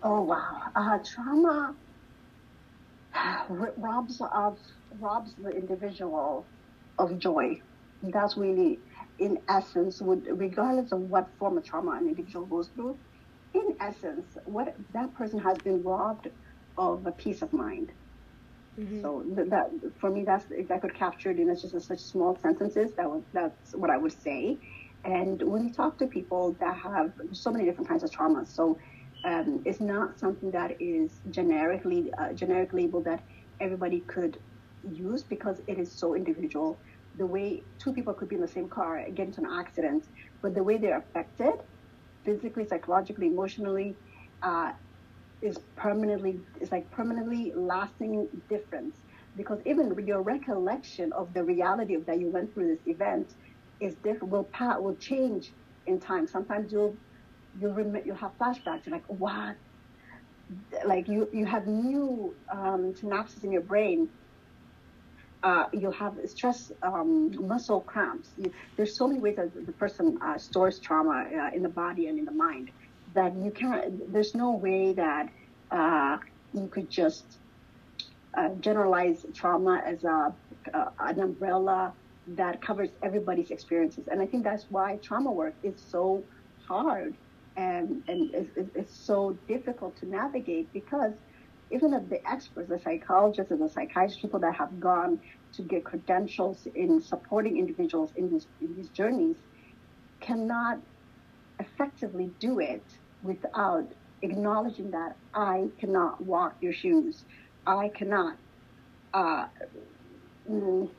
Oh, 0.04 0.22
wow. 0.24 0.62
Uh, 0.76 1.00
trauma 1.04 1.76
robs 3.78 4.22
of 4.34 4.58
robs 5.00 5.36
the 5.38 5.50
individual 5.50 6.50
of 6.98 7.18
joy. 7.18 7.62
That's 8.02 8.38
really, 8.38 8.80
in 9.20 9.38
essence, 9.50 10.02
would 10.02 10.28
regardless 10.32 10.92
of 10.92 11.00
what 11.02 11.30
form 11.40 11.58
of 11.58 11.66
trauma 11.66 11.92
an 11.92 12.08
individual 12.08 12.46
goes 12.46 12.70
through, 12.76 13.00
in 13.54 13.76
essence, 13.82 14.38
what 14.46 14.76
that 14.94 15.14
person 15.16 15.40
has 15.40 15.58
been 15.60 15.82
robbed 15.84 16.30
of 16.78 17.06
a 17.08 17.12
peace 17.12 17.42
of 17.42 17.54
mind. 17.54 17.92
Mm-hmm. 18.80 19.02
So 19.02 19.24
that 19.36 19.70
for 20.00 20.12
me, 20.12 20.24
that's 20.26 20.46
if 20.52 20.72
I 20.72 20.78
could 20.80 20.94
capture 20.96 21.32
it 21.32 21.40
in 21.40 21.48
just 21.60 21.74
a, 21.74 21.80
such 21.82 22.00
small 22.00 22.38
sentences, 22.42 22.92
that 22.98 23.10
was 23.10 23.24
that's 23.34 23.74
what 23.76 23.90
I 23.90 23.98
would 23.98 24.14
say. 24.14 24.60
And 25.04 25.42
when 25.44 25.64
you 25.66 25.74
talk 25.74 25.98
to 26.00 26.08
people 26.08 26.56
that 26.60 26.78
have 26.78 27.12
so 27.34 27.52
many 27.52 27.66
different 27.66 27.90
kinds 27.90 28.04
of 28.04 28.12
traumas, 28.12 28.50
so 28.50 28.78
um, 29.26 29.62
it's 29.66 29.82
not 29.82 30.20
something 30.20 30.52
that 30.52 30.72
is 30.80 31.22
generically 31.32 32.12
uh, 32.22 32.34
generic 32.34 32.74
label 32.74 33.04
that 33.04 33.22
everybody 33.62 34.04
could 34.08 34.38
use 34.84 35.24
because 35.30 35.62
it 35.68 35.80
is 35.80 36.00
so 36.00 36.16
individual. 36.16 36.80
The 37.16 37.26
way 37.26 37.64
two 37.84 37.94
people 37.94 38.14
could 38.14 38.30
be 38.30 38.36
in 38.36 38.42
the 38.42 38.48
same 38.48 38.70
car 38.70 39.02
get 39.16 39.28
into 39.28 39.42
an 39.42 39.48
accident, 39.60 40.06
but 40.42 40.54
the 40.56 40.64
way 40.64 40.78
they're 40.78 41.00
affected, 41.00 41.54
physically, 42.26 42.66
psychologically, 42.68 43.28
emotionally, 43.28 43.98
uh, 44.44 44.72
is 45.42 45.58
permanently 45.76 46.40
is 46.62 46.72
like 46.72 46.90
permanently 46.92 47.54
lasting 47.56 48.28
difference. 48.50 49.00
Because 49.36 49.60
even 49.66 49.94
your 50.06 50.24
recollection 50.24 51.12
of 51.18 51.34
the 51.34 51.44
reality 51.44 51.94
of 51.94 52.06
that 52.08 52.20
you 52.20 52.32
went 52.32 52.54
through 52.54 52.70
this 52.70 52.84
event 52.88 53.32
is 53.80 53.96
different. 54.04 54.32
Will 54.32 54.50
will 54.80 54.98
change 54.98 55.54
in 55.86 56.00
time. 56.00 56.28
Sometimes 56.28 56.72
you'll 56.72 56.98
you'll 57.58 57.74
rem- 57.74 58.04
you'll 58.06 58.18
have 58.18 58.34
flashbacks. 58.42 58.86
You're 58.86 58.96
like, 58.96 59.06
what? 59.10 59.58
Like 60.86 61.08
you 61.10 61.30
you 61.34 61.46
have 61.46 61.68
new 61.68 62.36
um, 62.54 62.94
synapses 63.02 63.44
in 63.44 63.52
your 63.52 63.64
brain 63.64 64.10
uh, 65.44 65.66
you'll 65.74 65.94
have 65.94 66.16
stress 66.26 66.72
um, 66.84 67.32
muscle 67.40 67.82
cramps. 67.82 68.34
You, 68.38 68.52
there's 68.78 68.98
so 68.98 69.08
many 69.08 69.20
ways 69.22 69.36
that 69.38 69.52
the 69.66 69.74
person 69.74 70.18
uh, 70.26 70.38
stores 70.38 70.80
trauma 70.84 71.26
uh, 71.34 71.56
in 71.56 71.62
the 71.64 71.70
body 71.70 72.08
and 72.08 72.20
in 72.20 72.26
the 72.26 72.34
mind 72.34 72.70
that 73.14 73.34
you 73.38 73.52
can't. 73.52 73.96
There's 74.12 74.36
no 74.36 74.54
way 74.54 74.94
that 74.94 75.28
uh, 75.72 76.18
you 76.54 76.70
could 76.74 76.90
just 76.92 77.40
uh, 78.38 78.50
generalize 78.60 79.26
trauma 79.36 79.82
as 79.86 80.04
a 80.04 80.30
uh, 80.74 80.86
an 81.00 81.22
umbrella 81.22 81.94
that 82.28 82.62
covers 82.62 82.90
everybody's 83.04 83.52
experiences. 83.52 84.06
And 84.10 84.22
I 84.22 84.28
think 84.28 84.44
that's 84.44 84.66
why 84.70 85.00
trauma 85.04 85.32
work 85.32 85.56
is 85.64 85.84
so 85.90 86.26
hard 86.68 87.16
and 87.58 88.04
and 88.08 88.32
it's, 88.34 88.72
it's 88.76 89.06
so 89.06 89.40
difficult 89.48 89.98
to 89.98 90.08
navigate 90.08 90.72
because 90.74 91.14
even 91.72 91.94
if 91.94 92.10
the 92.10 92.20
experts, 92.30 92.70
the 92.70 92.80
psychologists 92.80 93.52
and 93.52 93.62
the 93.62 93.70
psychiatrists, 93.70 94.22
people 94.22 94.40
that 94.42 94.56
have 94.56 94.80
gone 94.80 95.20
to 95.56 95.64
get 95.64 95.86
credentials 95.86 96.68
in 96.76 97.02
supporting 97.02 97.58
individuals 97.58 98.14
in 98.16 98.30
these, 98.30 98.48
in 98.62 98.74
these 98.76 98.90
journeys, 98.92 99.38
cannot 100.22 100.80
effectively 101.60 102.32
do 102.40 102.60
it 102.60 102.86
without 103.22 103.86
acknowledging 104.24 104.92
that 104.92 105.14
I 105.34 105.66
cannot 105.80 106.24
walk 106.24 106.56
your 106.62 106.74
shoes. 106.74 107.26
I 107.66 107.92
cannot 107.96 108.38
uh, 109.14 109.46
mm, 110.50 110.90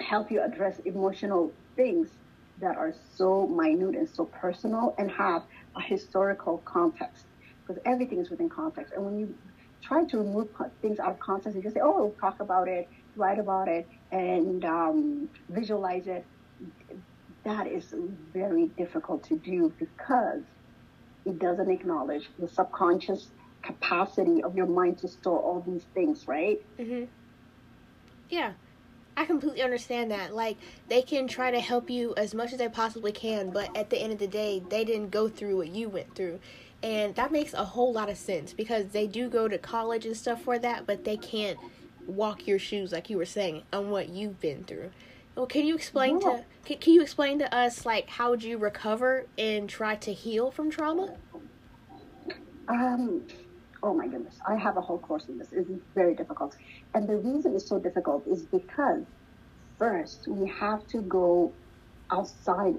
help 0.00 0.30
you 0.30 0.42
address 0.42 0.80
emotional 0.84 1.56
things 1.76 2.10
that 2.58 2.76
are 2.76 2.94
so 3.16 3.46
minute 3.48 3.96
and 3.96 4.08
so 4.08 4.30
personal 4.40 4.94
and 4.98 5.10
have 5.10 5.42
a 5.76 5.82
historical 5.82 6.62
context 6.66 7.26
because 7.66 7.80
everything 7.86 8.20
is 8.20 8.30
within 8.30 8.48
context. 8.48 8.92
And 8.94 9.04
when 9.04 9.18
you 9.18 9.34
try 9.82 10.04
to 10.04 10.18
remove 10.18 10.48
things 10.82 10.98
out 10.98 11.12
of 11.12 11.20
context 11.20 11.54
and 11.54 11.62
just 11.62 11.74
say, 11.74 11.80
oh, 11.82 12.14
talk 12.20 12.36
about 12.40 12.68
it, 12.68 12.86
write 13.16 13.38
about 13.38 13.68
it, 13.68 13.86
and 14.10 14.64
um, 14.64 15.28
visualize 15.48 16.06
it, 16.06 16.24
that 17.44 17.66
is 17.66 17.94
very 18.32 18.70
difficult 18.76 19.24
to 19.24 19.38
do 19.38 19.72
because 19.78 20.42
it 21.24 21.38
doesn't 21.38 21.70
acknowledge 21.70 22.28
the 22.38 22.48
subconscious 22.48 23.30
capacity 23.64 24.42
of 24.42 24.54
your 24.56 24.66
mind 24.66 24.98
to 24.98 25.08
store 25.08 25.38
all 25.38 25.64
these 25.66 25.84
things, 25.94 26.24
right? 26.26 26.56
Mm-hmm. 26.80 27.04
Yeah. 28.30 28.52
I 29.20 29.26
completely 29.26 29.60
understand 29.60 30.10
that. 30.12 30.34
Like, 30.34 30.56
they 30.88 31.02
can 31.02 31.28
try 31.28 31.50
to 31.50 31.60
help 31.60 31.90
you 31.90 32.14
as 32.16 32.32
much 32.32 32.54
as 32.54 32.58
they 32.58 32.70
possibly 32.70 33.12
can, 33.12 33.50
but 33.50 33.76
at 33.76 33.90
the 33.90 33.98
end 34.00 34.14
of 34.14 34.18
the 34.18 34.26
day, 34.26 34.62
they 34.70 34.82
didn't 34.82 35.10
go 35.10 35.28
through 35.28 35.58
what 35.58 35.68
you 35.68 35.90
went 35.90 36.14
through. 36.14 36.40
And 36.82 37.14
that 37.16 37.30
makes 37.30 37.52
a 37.52 37.62
whole 37.62 37.92
lot 37.92 38.08
of 38.08 38.16
sense 38.16 38.54
because 38.54 38.86
they 38.92 39.06
do 39.06 39.28
go 39.28 39.46
to 39.46 39.58
college 39.58 40.06
and 40.06 40.16
stuff 40.16 40.40
for 40.40 40.58
that, 40.60 40.86
but 40.86 41.04
they 41.04 41.18
can't 41.18 41.58
walk 42.06 42.46
your 42.46 42.58
shoes 42.58 42.92
like 42.92 43.10
you 43.10 43.18
were 43.18 43.26
saying 43.26 43.64
on 43.74 43.90
what 43.90 44.08
you've 44.08 44.40
been 44.40 44.64
through. 44.64 44.90
Well, 45.34 45.44
can 45.44 45.66
you 45.66 45.74
explain 45.74 46.18
yeah. 46.22 46.38
to 46.38 46.44
can, 46.64 46.78
can 46.78 46.94
you 46.94 47.02
explain 47.02 47.38
to 47.40 47.54
us 47.54 47.84
like 47.84 48.08
how 48.08 48.30
would 48.30 48.42
you 48.42 48.56
recover 48.56 49.26
and 49.36 49.68
try 49.68 49.96
to 49.96 50.14
heal 50.14 50.50
from 50.50 50.70
trauma? 50.70 51.14
Um 52.68 53.22
oh 53.82 53.94
my 53.94 54.06
goodness, 54.06 54.38
I 54.48 54.56
have 54.56 54.76
a 54.76 54.80
whole 54.80 54.98
course 54.98 55.26
in 55.28 55.38
this. 55.38 55.48
It's 55.52 55.70
very 55.94 56.14
difficult. 56.14 56.56
And 56.94 57.08
the 57.08 57.16
reason 57.16 57.54
it's 57.54 57.68
so 57.68 57.78
difficult 57.78 58.26
is 58.26 58.42
because 58.42 59.04
first 59.78 60.26
we 60.28 60.48
have 60.48 60.86
to 60.88 61.00
go 61.02 61.52
outside 62.10 62.76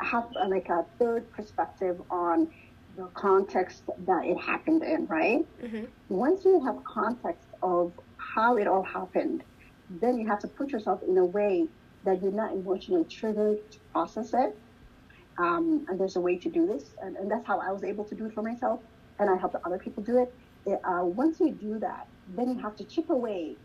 have 0.00 0.26
like 0.48 0.68
a 0.68 0.84
third 0.98 1.30
perspective 1.32 2.00
on 2.10 2.48
the 2.96 3.06
context 3.14 3.82
that 4.06 4.24
it 4.24 4.38
happened 4.38 4.82
in, 4.82 5.06
right? 5.06 5.46
Mm-hmm. 5.62 5.84
Once 6.08 6.44
you 6.44 6.64
have 6.64 6.82
context 6.84 7.48
of 7.62 7.92
how 8.16 8.56
it 8.56 8.66
all 8.66 8.82
happened, 8.82 9.42
then 9.88 10.18
you 10.18 10.26
have 10.26 10.40
to 10.40 10.48
put 10.48 10.70
yourself 10.70 11.02
in 11.02 11.16
a 11.18 11.24
way 11.24 11.66
that 12.04 12.22
you're 12.22 12.32
not 12.32 12.52
emotionally 12.52 13.04
triggered 13.04 13.58
to 13.70 13.78
process 13.92 14.32
it. 14.34 14.56
Um, 15.38 15.86
and 15.88 16.00
there's 16.00 16.16
a 16.16 16.20
way 16.20 16.36
to 16.36 16.48
do 16.48 16.66
this, 16.66 16.84
and, 17.02 17.14
and, 17.16 17.30
that's 17.30 17.46
how 17.46 17.60
I 17.60 17.70
was 17.70 17.84
able 17.84 18.04
to 18.04 18.14
do 18.14 18.24
it 18.24 18.32
for 18.32 18.40
myself, 18.40 18.80
and 19.18 19.28
I 19.28 19.36
helped 19.36 19.54
other 19.66 19.76
people 19.76 20.02
do 20.02 20.16
it. 20.22 20.32
Uh, 20.66 21.04
once 21.04 21.40
you 21.40 21.52
do 21.52 21.78
that, 21.78 22.08
then 22.28 22.50
you 22.50 22.58
have 22.60 22.76
to 22.76 22.84
chip 22.84 23.10
away, 23.10 23.56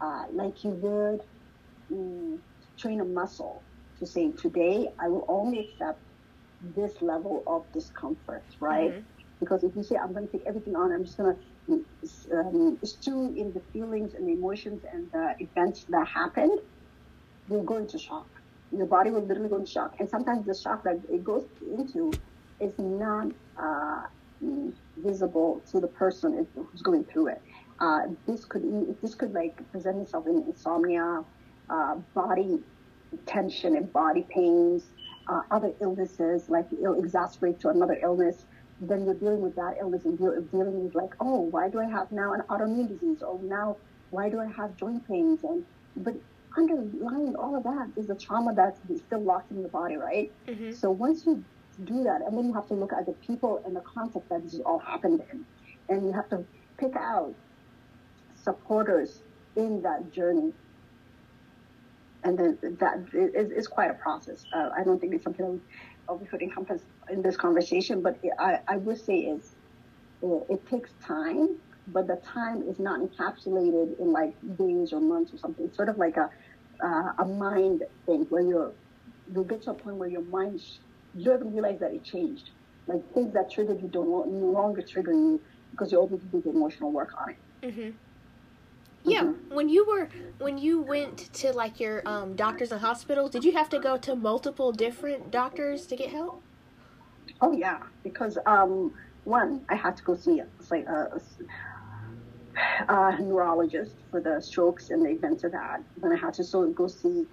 uh, 0.00 0.24
like 0.32 0.64
you 0.64 0.70
would 0.70 1.20
mm, 1.90 2.38
train 2.78 3.00
a 3.00 3.04
muscle 3.04 3.62
to 3.98 4.06
say, 4.06 4.32
today 4.32 4.88
I 4.98 5.08
will 5.08 5.24
only 5.28 5.60
accept 5.60 6.00
this 6.76 7.00
level 7.00 7.42
of 7.46 7.64
discomfort, 7.72 8.44
right? 8.60 8.90
Mm-hmm. 8.90 9.00
Because 9.40 9.64
if 9.64 9.74
you 9.74 9.82
say, 9.82 9.96
I'm 9.96 10.12
going 10.12 10.26
to 10.26 10.32
take 10.32 10.46
everything 10.46 10.76
on, 10.76 10.92
I'm 10.92 11.04
just 11.04 11.16
going 11.16 11.34
to 11.34 11.84
um, 12.32 12.78
stew 12.84 13.34
in 13.36 13.52
the 13.52 13.62
feelings 13.72 14.14
and 14.14 14.28
the 14.28 14.32
emotions 14.32 14.82
and 14.92 15.10
the 15.12 15.34
events 15.40 15.84
that 15.88 16.06
happened, 16.06 16.60
you'll 17.48 17.64
go 17.64 17.78
into 17.78 17.98
shock. 17.98 18.28
Your 18.70 18.86
body 18.86 19.10
will 19.10 19.26
literally 19.26 19.48
go 19.48 19.56
into 19.56 19.70
shock. 19.70 19.94
And 19.98 20.08
sometimes 20.08 20.46
the 20.46 20.54
shock 20.54 20.84
that 20.84 21.00
it 21.10 21.24
goes 21.24 21.46
into 21.60 22.12
is 22.60 22.72
not 22.78 23.32
uh, 23.60 24.02
visible 24.96 25.62
to 25.70 25.80
the 25.80 25.88
person 25.88 26.46
who's 26.54 26.82
going 26.82 27.04
through 27.04 27.28
it. 27.28 27.42
Uh, 27.80 28.02
this 28.26 28.44
could 28.44 28.62
this 29.02 29.14
could 29.14 29.32
like 29.32 29.58
present 29.70 30.00
itself 30.00 30.26
in 30.26 30.44
insomnia, 30.46 31.24
uh, 31.70 31.96
body 32.14 32.60
tension 33.26 33.76
and 33.76 33.92
body 33.92 34.26
pains, 34.30 34.84
uh, 35.28 35.40
other 35.50 35.72
illnesses, 35.80 36.48
like 36.48 36.66
it'll 36.72 37.00
exacerbate 37.02 37.58
to 37.60 37.68
another 37.68 37.98
illness. 38.02 38.44
Then 38.80 39.04
you're 39.04 39.14
dealing 39.14 39.42
with 39.42 39.54
that 39.56 39.76
illness 39.80 40.04
and 40.04 40.18
deal, 40.18 40.40
dealing 40.50 40.84
with 40.84 40.94
like, 40.94 41.10
oh, 41.20 41.40
why 41.40 41.68
do 41.68 41.78
I 41.78 41.86
have 41.86 42.10
now 42.10 42.32
an 42.32 42.42
autoimmune 42.48 42.88
disease? 42.88 43.22
Oh, 43.22 43.40
now 43.42 43.76
why 44.10 44.28
do 44.28 44.40
I 44.40 44.46
have 44.46 44.76
joint 44.76 45.06
pains? 45.06 45.40
And 45.44 45.64
but 45.96 46.14
underlying 46.56 47.34
all 47.36 47.56
of 47.56 47.64
that 47.64 47.92
is 47.96 48.06
the 48.06 48.14
trauma 48.14 48.54
that's 48.54 48.78
still 49.06 49.22
locked 49.22 49.50
in 49.50 49.62
the 49.62 49.68
body, 49.68 49.96
right? 49.96 50.30
Mm-hmm. 50.48 50.72
So 50.72 50.90
once 50.90 51.24
you 51.26 51.44
do 51.84 52.04
that, 52.04 52.22
and 52.26 52.36
then 52.36 52.46
you 52.46 52.54
have 52.54 52.68
to 52.68 52.74
look 52.74 52.92
at 52.92 53.06
the 53.06 53.12
people 53.26 53.62
and 53.64 53.74
the 53.74 53.80
context 53.80 54.28
that 54.28 54.42
this 54.42 54.60
all 54.64 54.78
happened 54.78 55.22
in, 55.32 55.44
and 55.88 56.06
you 56.06 56.12
have 56.12 56.28
to 56.30 56.44
pick 56.78 56.94
out 56.96 57.34
supporters 58.34 59.22
in 59.56 59.82
that 59.82 60.12
journey 60.12 60.52
and 62.24 62.38
then 62.38 62.58
that 62.80 62.98
is, 63.12 63.50
is 63.50 63.68
quite 63.68 63.90
a 63.90 63.94
process. 63.94 64.44
Uh, 64.54 64.70
I 64.76 64.84
don't 64.84 65.00
think 65.00 65.14
it's 65.14 65.24
something 65.24 65.60
that 66.06 66.14
we 66.14 66.26
could 66.26 66.42
encompass 66.42 66.82
in 67.10 67.22
this 67.22 67.36
conversation, 67.36 68.00
but 68.00 68.18
it, 68.22 68.32
I, 68.38 68.60
I 68.68 68.76
would 68.76 69.04
say 69.04 69.18
is 69.18 69.54
it, 70.22 70.46
it, 70.48 70.66
takes 70.68 70.90
time, 71.04 71.56
but 71.88 72.06
the 72.06 72.20
time 72.24 72.62
is 72.62 72.78
not 72.78 73.00
encapsulated 73.00 73.98
in 73.98 74.12
like 74.12 74.34
days 74.56 74.92
or 74.92 75.00
months 75.00 75.34
or 75.34 75.38
something. 75.38 75.64
It's 75.64 75.76
sort 75.76 75.88
of 75.88 75.98
like 75.98 76.16
a 76.16 76.30
uh, 76.82 77.12
a 77.18 77.24
mind 77.24 77.84
thing 78.06 78.26
where 78.28 78.42
you're 78.42 78.72
you 79.34 79.44
get 79.44 79.62
to 79.62 79.70
a 79.70 79.74
point 79.74 79.96
where 79.96 80.08
your 80.08 80.22
mind 80.22 80.60
you 81.14 81.24
don't 81.24 81.40
even 81.40 81.52
realize 81.52 81.78
that 81.80 81.92
it 81.92 82.04
changed. 82.04 82.48
Like 82.86 83.00
things 83.14 83.32
that 83.34 83.50
triggered 83.52 83.80
you 83.80 83.88
don't 83.88 84.08
no 84.08 84.46
longer 84.46 84.82
trigger 84.82 85.12
you, 85.12 85.40
because 85.70 85.92
you 85.92 85.98
always 85.98 86.22
do 86.22 86.42
the 86.42 86.50
emotional 86.50 86.92
work 86.92 87.10
on 87.20 87.30
it. 87.30 87.66
Mm-hmm. 87.66 87.90
Yeah, 89.04 89.22
Mhm. 89.24 89.54
when 89.54 89.68
you 89.68 89.84
were 89.86 90.08
when 90.38 90.58
you 90.58 90.82
went 90.82 91.32
to 91.34 91.52
like 91.52 91.80
your 91.80 92.06
um, 92.08 92.36
doctors 92.36 92.70
and 92.72 92.80
hospitals, 92.80 93.30
did 93.30 93.44
you 93.44 93.52
have 93.52 93.68
to 93.70 93.78
go 93.80 93.96
to 93.98 94.14
multiple 94.14 94.70
different 94.72 95.30
doctors 95.30 95.86
to 95.88 95.96
get 95.96 96.10
help? 96.10 96.44
Oh 97.40 97.52
yeah, 97.52 97.78
because 98.04 98.38
um, 98.46 98.92
one, 99.24 99.64
I 99.68 99.74
had 99.74 99.96
to 99.96 100.02
go 100.04 100.14
see 100.14 100.40
like 100.70 100.86
a, 100.86 101.20
a 102.88 103.18
neurologist 103.20 103.96
for 104.10 104.20
the 104.20 104.40
strokes 104.40 104.90
and 104.90 105.04
the 105.04 105.10
events 105.10 105.44
of 105.44 105.52
that. 105.52 105.78
Then 105.96 106.12
I 106.12 106.16
had 106.16 106.34
to 106.34 106.44
so 106.44 106.70
go 106.72 106.86
see 106.86 107.24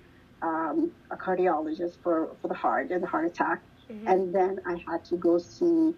um, 0.41 0.93
a 1.11 1.17
cardiologist 1.17 1.95
for 2.03 2.37
for 2.41 2.47
the 2.47 2.53
heart 2.55 2.91
and 2.91 3.03
the 3.03 3.07
heart 3.07 3.27
attack, 3.27 3.61
Mhm. 3.91 4.07
and 4.07 4.33
then 4.35 4.57
I 4.67 4.73
had 4.87 5.03
to 5.09 5.17
go 5.17 5.37
see 5.37 5.93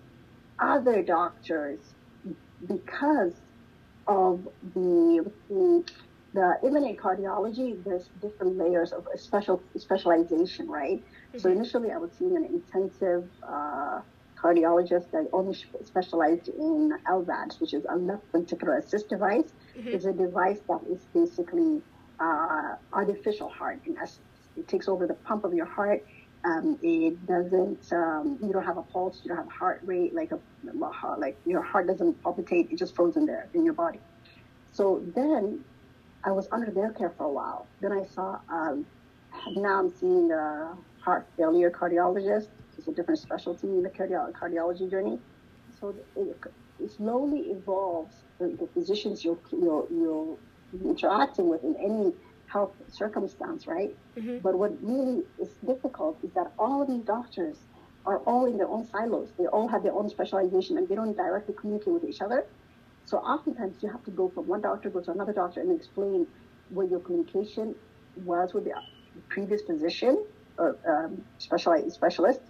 other 0.60 1.04
doctors 1.04 1.96
because 2.68 3.42
of 4.08 4.48
the 4.64 5.32
the, 5.50 5.84
the 6.34 6.98
cardiology. 7.04 7.84
There's 7.84 8.10
different 8.22 8.58
layers 8.58 8.92
of 8.94 9.06
special 9.16 9.66
specialization, 9.78 10.68
right? 10.70 11.00
So 11.38 11.50
Mhm. 11.50 11.54
initially, 11.58 11.92
I 11.92 11.98
was 11.98 12.18
seeing 12.18 12.36
an 12.38 12.46
intensive 12.46 13.24
uh, 13.48 14.02
cardiologist 14.44 15.06
that 15.14 15.28
only 15.34 15.56
specialized 15.84 16.50
in 16.50 16.92
LVADs, 17.08 17.60
which 17.62 17.74
is 17.74 17.86
a 17.90 17.96
left 17.98 18.24
ventricular 18.36 18.78
assist 18.80 19.10
device. 19.10 19.54
Mhm. 19.78 19.94
It's 19.94 20.06
a 20.06 20.14
device 20.14 20.62
that 20.70 20.82
is 20.92 21.08
basically 21.14 21.84
uh, 22.20 22.76
artificial 22.94 23.50
heart 23.50 23.80
in 23.86 23.96
essence. 23.98 24.31
It 24.58 24.68
takes 24.68 24.88
over 24.88 25.08
the 25.08 25.14
pump 25.14 25.44
of 25.44 25.54
your 25.54 25.66
heart. 25.66 26.06
Um, 26.44 26.78
it 26.82 27.26
doesn't. 27.28 27.92
Um, 27.94 28.40
you 28.42 28.52
don't 28.52 28.66
have 28.66 28.78
a 28.78 28.84
pulse. 28.84 29.22
You 29.24 29.30
don't 29.30 29.38
have 29.38 29.48
a 29.48 29.52
heart 29.52 29.82
rate 29.84 30.14
like 30.14 30.32
a 30.32 30.40
like 31.18 31.38
your 31.46 31.62
heart 31.62 31.88
doesn't 31.88 32.22
palpitate. 32.24 32.70
It 32.72 32.78
just 32.78 32.96
frozen 32.96 33.26
there 33.26 33.48
in 33.54 33.64
your 33.64 33.74
body. 33.74 34.00
So 34.72 35.04
then, 35.16 35.64
I 36.24 36.32
was 36.32 36.48
under 36.52 36.72
their 36.72 36.92
care 36.92 37.12
for 37.18 37.26
a 37.26 37.32
while. 37.32 37.68
Then 37.82 37.92
I 37.92 38.06
saw. 38.06 38.40
Um, 38.50 38.86
now 39.56 39.80
I'm 39.80 39.90
seeing 39.90 40.32
a 40.32 40.76
heart 41.00 41.28
failure 41.38 41.72
cardiologist. 41.72 42.48
It's 42.78 42.88
a 42.88 42.92
different 42.92 43.20
specialty 43.20 43.68
in 43.68 43.84
the 43.84 43.90
cardio- 43.90 44.32
cardiology 44.32 44.90
journey. 44.90 45.20
So 45.80 45.96
it, 46.16 46.38
it 46.80 46.92
slowly 46.92 47.42
evolves 47.52 48.16
the, 48.40 48.48
the 48.60 48.68
physicians 48.74 49.24
you'll, 49.24 49.42
you'll 49.52 50.40
be 50.72 50.88
interacting 50.88 51.48
with 51.48 51.64
in 51.64 51.76
any 51.78 52.14
health 52.52 52.76
circumstance, 52.88 53.68
right? 53.68 53.92
Mhm. 54.18 54.42
But 54.46 54.54
what 54.62 54.72
really 54.82 55.20
is 55.44 55.52
difficult 55.72 56.16
is 56.24 56.32
that 56.34 56.48
all 56.58 56.82
of 56.82 56.88
these 56.88 57.04
doctors 57.04 57.58
are 58.06 58.20
all 58.30 58.46
in 58.46 58.58
their 58.58 58.68
own 58.76 58.84
silos. 58.86 59.30
They 59.38 59.48
all 59.48 59.68
have 59.68 59.84
their 59.84 59.94
own 59.94 60.10
specialization 60.10 60.78
and 60.78 60.88
they 60.88 60.96
don't 60.96 61.16
directly 61.16 61.54
communicate 61.60 61.94
with 61.94 62.04
each 62.04 62.22
other. 62.22 62.40
So 63.06 63.18
oftentimes 63.20 63.82
you 63.84 63.90
have 63.90 64.04
to 64.04 64.12
go 64.12 64.30
from 64.30 64.48
one 64.48 64.62
doctor, 64.62 64.90
go 64.90 65.02
to 65.02 65.12
another 65.12 65.34
doctor 65.34 65.60
and 65.62 65.72
explain 65.72 66.28
where 66.70 66.88
your 66.88 67.00
communication 67.00 67.76
was 68.16 68.54
with 68.54 68.66
the 68.66 68.74
previous 69.30 69.62
physician 69.70 70.16
or 70.58 70.78
um, 70.88 71.26
specialized 71.38 71.92
specialist. 71.94 72.42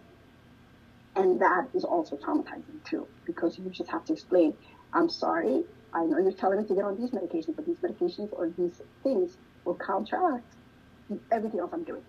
And 1.16 1.42
that 1.42 1.68
is 1.74 1.84
also 1.84 2.18
traumatizing 2.18 2.84
too, 2.90 3.08
because 3.26 3.58
you 3.58 3.70
just 3.70 3.90
have 3.92 4.06
to 4.06 4.14
explain, 4.14 4.54
I'm 4.94 5.10
sorry, 5.10 5.64
I 5.94 6.06
know 6.06 6.20
you're 6.20 6.32
telling 6.32 6.60
me 6.60 6.66
to 6.68 6.76
get 6.76 6.84
on 6.84 7.00
these 7.00 7.12
medications, 7.12 7.56
but 7.56 7.66
these 7.66 7.78
medications 7.78 8.30
or 8.32 8.50
these 8.58 8.82
things 9.04 9.38
will 9.66 9.76
counteract 9.76 10.56
everything 11.32 11.60
else 11.60 11.72
I'm 11.74 11.84
doing, 11.84 12.04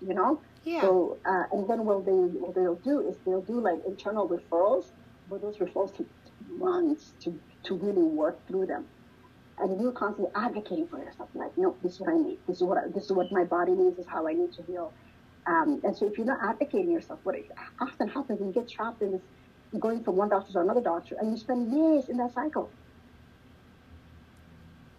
you 0.00 0.14
know? 0.14 0.40
Yeah. 0.64 0.80
So, 0.80 1.18
uh, 1.24 1.44
and 1.52 1.68
then 1.68 1.84
what 1.84 2.04
they 2.04 2.12
what 2.12 2.54
they'll 2.54 2.74
do 2.76 3.00
is 3.00 3.16
they'll 3.24 3.42
do 3.42 3.60
like 3.60 3.78
internal 3.86 4.28
referrals, 4.28 4.86
but 5.30 5.40
those 5.40 5.56
referrals 5.58 5.96
take 5.96 6.08
months 6.48 7.12
to 7.20 7.38
to 7.64 7.74
really 7.74 8.02
work 8.02 8.46
through 8.48 8.66
them. 8.66 8.86
And 9.58 9.80
you're 9.80 9.92
constantly 9.92 10.32
advocating 10.36 10.86
for 10.86 10.98
yourself, 10.98 11.28
like, 11.34 11.56
no, 11.58 11.74
this 11.82 11.94
is 11.94 12.00
what 12.00 12.10
I 12.10 12.16
need. 12.16 12.38
This 12.46 12.58
is 12.58 12.62
what 12.62 12.78
I, 12.78 12.88
this 12.88 13.04
is 13.04 13.12
what 13.12 13.32
my 13.32 13.44
body 13.44 13.72
needs. 13.72 13.96
This 13.96 14.06
is 14.06 14.10
how 14.10 14.26
I 14.28 14.32
need 14.32 14.52
to 14.52 14.62
heal. 14.62 14.92
Um, 15.46 15.80
and 15.82 15.96
so, 15.96 16.06
if 16.06 16.16
you're 16.16 16.26
not 16.26 16.38
advocating 16.42 16.92
yourself, 16.92 17.20
what 17.24 17.34
often 17.80 18.08
happens, 18.08 18.40
you 18.40 18.52
get 18.52 18.68
trapped 18.68 19.02
in 19.02 19.12
this 19.12 19.22
going 19.78 20.02
from 20.02 20.16
one 20.16 20.28
doctor 20.28 20.52
to 20.52 20.60
another 20.60 20.80
doctor, 20.80 21.16
and 21.20 21.30
you 21.30 21.36
spend 21.36 21.72
years 21.72 22.08
in 22.08 22.16
that 22.18 22.32
cycle. 22.34 22.70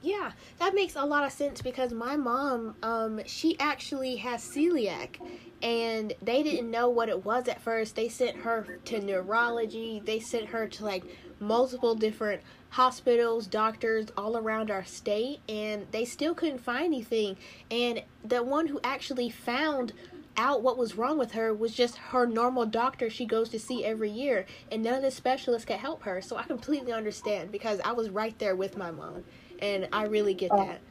Yeah, 0.02 0.32
that 0.60 0.74
makes 0.74 0.96
a 0.96 1.04
lot 1.04 1.26
of 1.26 1.32
sense 1.34 1.62
because 1.62 1.92
my 1.92 2.16
mom, 2.16 2.76
um, 2.84 3.22
she 3.26 3.60
actually 3.60 4.16
has 4.18 4.42
celiac, 4.42 5.18
and 5.62 6.14
they 6.22 6.42
didn't 6.42 6.72
know 6.72 6.90
what 6.90 7.10
it 7.10 7.26
was 7.26 7.50
at 7.50 7.62
first. 7.62 7.96
They 7.96 8.08
sent 8.08 8.38
her 8.38 8.80
to 8.86 9.02
neurology. 9.02 10.02
They 10.04 10.22
sent 10.22 10.48
her 10.48 10.68
to 10.70 10.86
like 10.86 11.04
multiple 11.42 11.96
different 11.96 12.42
hospitals, 12.70 13.46
doctors 13.48 14.08
all 14.16 14.38
around 14.38 14.72
our 14.72 14.86
state, 14.86 15.40
and 15.50 15.86
they 15.92 16.06
still 16.06 16.34
couldn't 16.34 16.60
find 16.60 16.86
anything. 16.86 17.36
And 17.70 18.04
the 18.24 18.42
one 18.42 18.68
who 18.68 18.80
actually 18.84 19.30
found 19.30 19.92
out 20.38 20.62
what 20.62 20.78
was 20.78 20.96
wrong 20.96 21.18
with 21.18 21.34
her 21.34 21.54
was 21.54 21.74
just 21.74 21.98
her 21.98 22.26
normal 22.26 22.66
doctor 22.66 23.10
she 23.10 23.26
goes 23.26 23.50
to 23.50 23.60
see 23.60 23.84
every 23.84 24.12
year, 24.12 24.46
and 24.72 24.82
none 24.82 24.94
of 24.94 25.02
the 25.02 25.12
specialists 25.12 25.66
could 25.66 25.78
help 25.78 26.04
her. 26.04 26.22
So 26.22 26.38
I 26.38 26.44
completely 26.44 26.94
understand 26.94 27.52
because 27.52 27.82
I 27.84 27.92
was 27.92 28.10
right 28.10 28.38
there 28.40 28.56
with 28.56 28.78
my 28.78 28.92
mom 28.92 29.26
and 29.62 29.88
I 29.92 30.04
really 30.04 30.34
get 30.34 30.52
Oh. 30.52 30.66
that. 30.66 30.82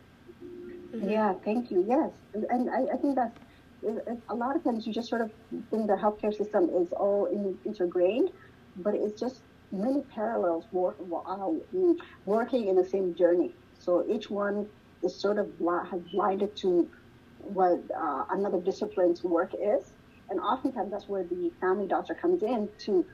Mhm. 0.95 1.11
Yeah, 1.11 1.35
thank 1.45 1.71
you. 1.71 1.85
Yes, 1.87 2.13
and, 2.35 2.45
and 2.51 2.71
I, 2.71 2.95
I 2.95 2.97
think 2.97 3.17
that's 3.17 3.39
a 4.31 4.35
lot 4.35 4.57
of 4.57 4.65
times 4.65 4.87
you 4.87 4.93
just 4.93 5.09
sort 5.09 5.21
of 5.23 5.31
think 5.71 5.87
the 5.87 5.97
healthcare 5.97 6.35
system 6.35 6.69
is 6.81 6.93
all 6.93 7.27
in, 7.27 7.57
intergrained, 7.65 8.29
but 8.77 8.95
it's 8.95 9.19
just 9.21 9.45
many 9.71 10.03
parallels 10.15 10.67
work, 10.73 10.97
uh, 11.29 11.49
working 12.25 12.69
in 12.69 12.75
the 12.75 12.85
same 12.85 13.15
journey. 13.17 13.55
So 13.75 14.05
each 14.11 14.31
one 14.31 14.67
is 15.03 15.21
sort 15.21 15.39
of 15.39 15.47
has 15.91 16.03
blinded 16.13 16.57
to 16.63 16.89
what 17.39 17.79
uh, 17.97 18.25
another 18.31 18.61
discipline's 18.61 19.23
work 19.23 19.53
is, 19.55 19.93
and 20.31 20.41
oftentimes 20.41 20.91
that's 20.91 21.09
where 21.09 21.25
the 21.25 21.51
family 21.61 21.87
doctor 21.87 22.17
comes 22.21 22.43
in 22.43 22.69
to 22.87 23.05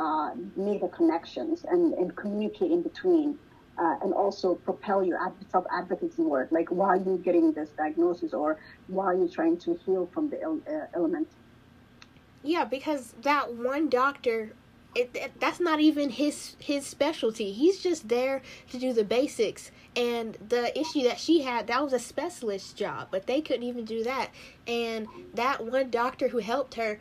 uh, 0.00 0.30
make 0.56 0.80
the 0.80 0.88
connections 0.88 1.62
and, 1.70 1.94
and 1.94 2.16
communicate 2.16 2.72
in 2.72 2.82
between 2.82 3.38
uh, 3.78 3.96
and 4.02 4.12
also 4.12 4.54
propel 4.56 5.04
your 5.04 5.20
ad- 5.24 5.32
self-advocacy 5.50 6.22
work, 6.22 6.48
like 6.50 6.68
while 6.68 7.00
you're 7.00 7.18
getting 7.18 7.52
this 7.52 7.70
diagnosis 7.70 8.34
or 8.34 8.58
while 8.88 9.16
you're 9.16 9.28
trying 9.28 9.56
to 9.58 9.78
heal 9.84 10.08
from 10.12 10.28
the 10.30 10.40
il- 10.40 10.60
uh, 10.68 10.86
element. 10.94 11.28
Yeah, 12.42 12.64
because 12.64 13.14
that 13.22 13.54
one 13.54 13.88
doctor, 13.88 14.52
it, 14.94 15.10
it, 15.14 15.40
that's 15.40 15.60
not 15.60 15.80
even 15.80 16.10
his 16.10 16.56
his 16.58 16.86
specialty. 16.86 17.52
He's 17.52 17.80
just 17.80 18.08
there 18.08 18.42
to 18.70 18.78
do 18.78 18.92
the 18.92 19.04
basics. 19.04 19.70
And 19.96 20.38
the 20.48 20.78
issue 20.78 21.02
that 21.02 21.18
she 21.18 21.42
had, 21.42 21.66
that 21.66 21.82
was 21.82 21.92
a 21.92 21.98
specialist 21.98 22.76
job, 22.76 23.08
but 23.10 23.26
they 23.26 23.40
couldn't 23.40 23.64
even 23.64 23.84
do 23.84 24.04
that. 24.04 24.30
And 24.66 25.08
that 25.34 25.64
one 25.64 25.90
doctor 25.90 26.28
who 26.28 26.38
helped 26.38 26.74
her, 26.74 27.00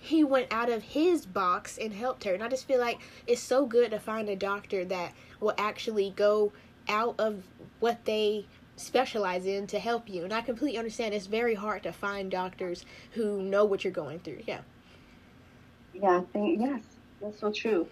he 0.00 0.22
went 0.24 0.52
out 0.52 0.70
of 0.70 0.82
his 0.82 1.26
box 1.26 1.78
and 1.78 1.92
helped 1.92 2.24
her. 2.24 2.34
And 2.34 2.42
I 2.42 2.48
just 2.48 2.66
feel 2.66 2.78
like 2.78 3.00
it's 3.26 3.40
so 3.40 3.66
good 3.66 3.90
to 3.90 3.98
find 3.98 4.28
a 4.28 4.36
doctor 4.36 4.84
that 4.84 5.12
will 5.40 5.54
actually 5.58 6.10
go 6.10 6.52
out 6.88 7.16
of 7.18 7.42
what 7.80 8.04
they 8.04 8.46
specialize 8.76 9.44
in 9.44 9.66
to 9.66 9.78
help 9.78 10.08
you. 10.08 10.24
And 10.24 10.32
I 10.32 10.40
completely 10.40 10.78
understand 10.78 11.14
it's 11.14 11.26
very 11.26 11.54
hard 11.54 11.82
to 11.82 11.92
find 11.92 12.30
doctors 12.30 12.84
who 13.12 13.42
know 13.42 13.64
what 13.64 13.84
you're 13.84 13.92
going 13.92 14.20
through. 14.20 14.42
Yeah. 14.46 14.60
Yeah, 15.92 16.22
thank, 16.32 16.60
yes, 16.60 16.82
that's 17.20 17.40
so 17.40 17.50
true. 17.50 17.88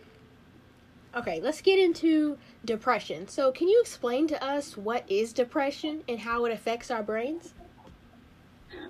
Okay, 1.16 1.40
let's 1.40 1.60
get 1.60 1.78
into 1.78 2.38
depression. 2.64 3.26
So, 3.26 3.50
can 3.50 3.68
you 3.68 3.80
explain 3.80 4.28
to 4.28 4.44
us 4.44 4.76
what 4.76 5.10
is 5.10 5.32
depression 5.32 6.04
and 6.08 6.20
how 6.20 6.44
it 6.44 6.52
affects 6.52 6.90
our 6.90 7.02
brains? 7.02 7.54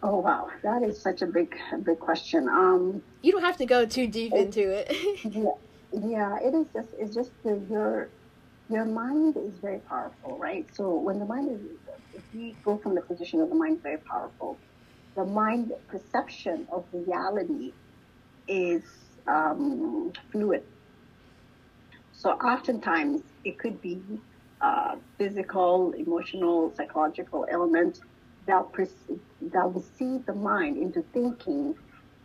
Oh 0.02 0.20
wow, 0.20 0.48
that 0.62 0.82
is 0.82 1.02
such 1.02 1.22
a 1.22 1.26
big, 1.26 1.54
a 1.72 1.78
big 1.78 1.98
question. 1.98 2.48
Um, 2.48 3.02
You 3.22 3.32
don't 3.32 3.42
have 3.44 3.56
to 3.58 3.66
go 3.66 3.86
too 3.86 4.08
deep 4.08 4.32
into 4.34 4.70
it. 4.70 4.88
yeah, 5.24 5.50
yeah, 5.92 6.36
it 6.42 6.54
is 6.54 6.68
just, 6.74 6.94
it's 6.98 7.14
just 7.14 7.32
the, 7.44 7.66
your, 7.70 8.10
your 8.68 8.84
mind 8.84 9.36
is 9.36 9.58
very 9.60 9.80
powerful, 9.88 10.38
right? 10.38 10.66
So 10.74 10.98
when 11.00 11.18
the 11.18 11.26
mind 11.26 11.50
is, 11.52 11.60
if 12.14 12.24
we 12.32 12.58
go 12.64 12.78
from 12.82 12.94
the 12.94 13.02
position 13.02 13.40
of 13.40 13.48
the 13.48 13.56
mind 13.56 13.80
very 13.82 13.98
powerful, 14.10 14.60
the 15.16 15.24
mind 15.24 15.72
perception 15.88 16.66
of 16.72 16.86
reality 16.92 17.72
is 18.48 18.84
um, 19.28 20.12
fluid. 20.32 20.62
So 22.12 22.30
oftentimes 22.30 23.22
it 23.44 23.58
could 23.58 23.80
be 23.80 24.02
uh, 24.60 24.96
physical, 25.18 25.92
emotional, 25.96 26.72
psychological 26.76 27.46
elements 27.50 28.00
that 28.46 28.64
pers- 28.72 29.10
that 29.52 29.72
will 29.72 29.82
see 29.98 30.18
the 30.26 30.34
mind 30.34 30.76
into 30.78 31.02
thinking 31.14 31.74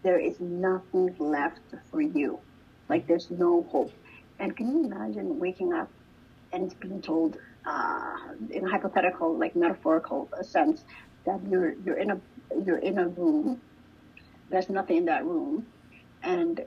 there 0.04 0.20
is 0.20 0.38
nothing 0.40 1.16
left 1.20 1.62
for 1.92 2.02
you, 2.02 2.40
like 2.90 3.08
there's 3.08 3.30
no 3.32 3.64
hope. 3.72 3.92
And 4.40 4.56
can 4.56 4.68
you 4.70 4.86
imagine 4.86 5.40
waking 5.40 5.74
up 5.74 5.92
and 6.54 6.74
being 6.82 7.02
told, 7.02 7.38
uh, 7.68 8.18
in 8.52 8.66
a 8.66 8.70
hypothetical, 8.72 9.40
like 9.40 9.56
metaphorical 9.56 10.30
sense, 10.44 10.84
that 11.26 11.40
you're 11.50 11.74
you're 11.84 11.98
in 12.00 12.12
a 12.12 12.22
you're 12.66 12.80
in 12.80 12.98
a 13.00 13.08
room, 13.10 13.62
there's 14.50 14.70
nothing 14.70 14.98
in 14.98 15.06
that 15.06 15.26
room, 15.26 15.68
and 16.24 16.62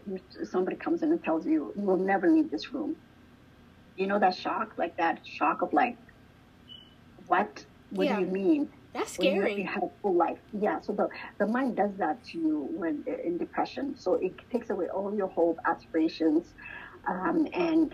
somebody 0.45 0.77
comes 0.77 1.03
in 1.03 1.13
and 1.13 1.25
tells 1.25 1.47
you 1.47 1.73
you 1.77 1.83
will 1.85 1.99
never 1.99 2.31
leave 2.31 2.51
this 2.51 2.73
room. 2.73 2.97
You 3.97 4.07
know 4.09 4.19
that 4.21 4.37
shock, 4.37 4.71
like 4.79 4.97
that 4.99 5.21
shock 5.27 5.63
of 5.63 5.73
like, 5.73 5.97
what? 7.27 7.65
What 7.91 8.05
Yeah. 8.05 8.17
do 8.17 8.21
you 8.23 8.27
mean? 8.27 8.71
That's 8.95 9.13
scary. 9.13 9.57
You 9.57 9.67
had 9.67 9.83
a 9.83 9.91
full 10.01 10.17
life. 10.17 10.39
Yeah. 10.53 10.81
So 10.81 10.93
the, 10.93 11.09
the 11.39 11.47
mind 11.49 11.77
does 11.77 11.91
that 11.99 12.23
to 12.27 12.39
you 12.39 12.69
when 12.71 13.05
in 13.25 13.39
depression. 13.39 13.97
So 13.99 14.15
it 14.15 14.35
takes 14.53 14.71
away 14.71 14.87
all 14.87 15.15
your 15.15 15.27
hope, 15.29 15.59
aspirations, 15.67 16.55
um, 17.09 17.49
and 17.53 17.93